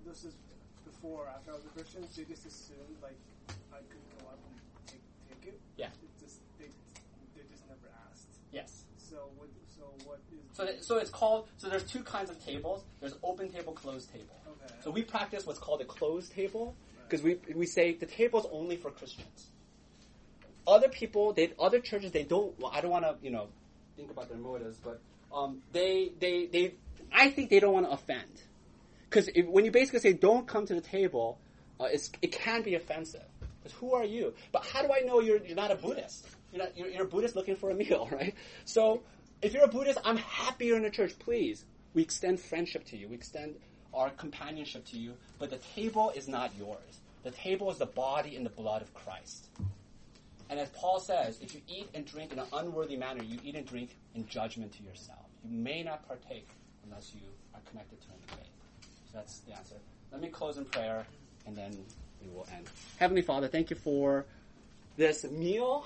this 0.05 0.25
is 0.25 0.33
before, 0.99 1.27
after 1.27 1.51
I 1.51 1.55
was 1.55 1.65
a 1.65 1.69
Christian, 1.69 2.01
they 2.15 2.23
just 2.23 2.45
assumed 2.45 2.97
like 3.01 3.15
I 3.71 3.77
could 3.77 4.03
go 4.19 4.27
up 4.27 4.39
and 4.49 4.87
take, 4.87 5.01
take 5.29 5.53
it. 5.53 5.59
Yeah. 5.77 5.87
It 5.87 6.19
just, 6.19 6.39
they, 6.57 6.65
they 7.35 7.43
just 7.51 7.63
never 7.67 7.87
asked. 8.11 8.27
Yes. 8.51 8.83
So 8.97 9.17
what? 9.37 9.49
So 9.77 9.83
what 10.05 10.19
is? 10.31 10.57
So, 10.57 10.67
so 10.81 10.97
it's 10.99 11.09
called. 11.09 11.47
So 11.57 11.69
there's 11.69 11.83
two 11.83 12.03
kinds 12.03 12.29
of 12.29 12.43
tables. 12.43 12.83
There's 12.99 13.15
open 13.23 13.49
table, 13.49 13.73
closed 13.73 14.11
table. 14.11 14.35
Okay. 14.47 14.73
So 14.83 14.91
we 14.91 15.03
practice 15.03 15.45
what's 15.45 15.59
called 15.59 15.81
a 15.81 15.85
closed 15.85 16.33
table 16.33 16.75
because 17.07 17.23
we 17.23 17.39
we 17.55 17.65
say 17.65 17.93
the 17.93 18.05
table's 18.05 18.47
only 18.51 18.75
for 18.75 18.91
Christians. 18.91 19.47
Other 20.67 20.89
people, 20.89 21.33
they 21.33 21.53
other 21.59 21.79
churches, 21.79 22.11
they 22.11 22.23
don't. 22.23 22.59
Well, 22.59 22.71
I 22.73 22.81
don't 22.81 22.91
want 22.91 23.05
to 23.05 23.15
you 23.21 23.31
know 23.31 23.47
think 23.95 24.11
about 24.11 24.29
their 24.29 24.37
motives, 24.37 24.77
but 24.83 24.99
um, 25.33 25.61
they 25.71 26.11
they 26.19 26.47
they. 26.47 26.73
I 27.11 27.31
think 27.31 27.49
they 27.49 27.59
don't 27.59 27.73
want 27.73 27.87
to 27.87 27.91
offend 27.91 28.43
because 29.09 29.29
when 29.47 29.65
you 29.65 29.71
basically 29.71 29.99
say 29.99 30.13
don't 30.13 30.47
come 30.47 30.65
to 30.65 30.75
the 30.75 30.81
table, 30.81 31.39
uh, 31.79 31.87
it 32.21 32.31
can 32.31 32.61
be 32.61 32.75
offensive. 32.75 33.23
Because 33.61 33.77
who 33.77 33.93
are 33.93 34.05
you? 34.05 34.33
But 34.51 34.65
how 34.65 34.81
do 34.81 34.89
I 34.93 35.01
know 35.01 35.19
you're 35.19 35.43
you're 35.43 35.55
not 35.55 35.71
a 35.71 35.75
Buddhist? 35.75 36.27
You're 36.51 36.63
not 36.63 36.77
you're, 36.77 36.87
you're 36.87 37.05
a 37.05 37.07
Buddhist 37.07 37.35
looking 37.35 37.55
for 37.55 37.71
a 37.71 37.73
meal, 37.73 38.07
right? 38.11 38.35
So 38.65 39.01
if 39.41 39.53
you're 39.53 39.63
a 39.63 39.69
Buddhist, 39.69 39.99
I'm 40.05 40.17
happy 40.17 40.67
you're 40.67 40.77
in 40.77 40.83
the 40.83 40.89
church. 40.89 41.17
Please, 41.19 41.65
we 41.93 42.01
extend 42.01 42.39
friendship 42.39 42.85
to 42.85 42.97
you. 42.97 43.07
We 43.07 43.15
extend 43.15 43.55
our 43.93 44.09
companionship 44.11 44.85
to 44.87 44.97
you. 44.97 45.13
But 45.39 45.49
the 45.49 45.59
table 45.75 46.11
is 46.15 46.27
not 46.27 46.51
yours. 46.57 46.99
The 47.23 47.31
table 47.31 47.69
is 47.71 47.77
the 47.77 47.85
body 47.85 48.35
and 48.35 48.45
the 48.45 48.51
blood 48.51 48.81
of 48.81 48.93
Christ. 48.93 49.47
And 50.49 50.59
as 50.59 50.69
Paul 50.69 50.99
says, 50.99 51.39
if 51.41 51.53
you 51.53 51.61
eat 51.67 51.89
and 51.93 52.05
drink 52.05 52.31
in 52.31 52.39
an 52.39 52.47
unworthy 52.53 52.97
manner, 52.97 53.23
you 53.23 53.37
eat 53.43 53.55
and 53.55 53.67
drink 53.67 53.95
in 54.15 54.27
judgment 54.27 54.73
to 54.77 54.83
yourself. 54.83 55.25
You 55.43 55.51
may 55.51 55.83
not 55.83 56.07
partake 56.07 56.47
unless 56.85 57.13
you 57.13 57.21
are 57.53 57.61
connected 57.69 58.01
to 58.01 58.07
him 58.07 58.15
in 58.23 58.35
faith. 58.35 58.48
That's 59.19 59.39
the 59.39 59.51
answer. 59.53 59.75
Let 60.13 60.21
me 60.21 60.29
close 60.29 60.57
in 60.57 60.63
prayer, 60.63 61.05
and 61.45 61.53
then 61.53 61.77
we 62.21 62.29
will 62.33 62.47
end. 62.55 62.69
Heavenly 62.97 63.21
Father, 63.21 63.49
thank 63.49 63.69
you 63.69 63.75
for 63.75 64.25
this 64.95 65.25
meal 65.25 65.85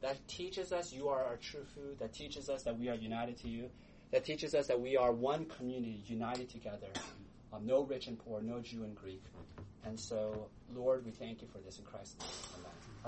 that 0.00 0.16
teaches 0.28 0.72
us 0.72 0.94
you 0.94 1.08
are 1.08 1.22
our 1.24 1.36
true 1.36 1.64
food, 1.74 1.98
that 1.98 2.14
teaches 2.14 2.48
us 2.48 2.62
that 2.62 2.78
we 2.78 2.88
are 2.88 2.94
united 2.94 3.36
to 3.42 3.48
you, 3.48 3.68
that 4.12 4.24
teaches 4.24 4.54
us 4.54 4.66
that 4.68 4.80
we 4.80 4.96
are 4.96 5.12
one 5.12 5.44
community 5.44 6.02
united 6.06 6.48
together, 6.48 6.88
um, 7.52 7.66
no 7.66 7.82
rich 7.82 8.06
and 8.06 8.18
poor, 8.18 8.40
no 8.40 8.60
Jew 8.60 8.84
and 8.84 8.96
Greek. 8.96 9.22
And 9.84 10.00
so, 10.00 10.46
Lord, 10.74 11.04
we 11.04 11.10
thank 11.10 11.42
you 11.42 11.48
for 11.52 11.58
this 11.58 11.78
in 11.78 11.84
Christ's 11.84 12.16
name. 12.18 12.30
Amen. 12.60 12.71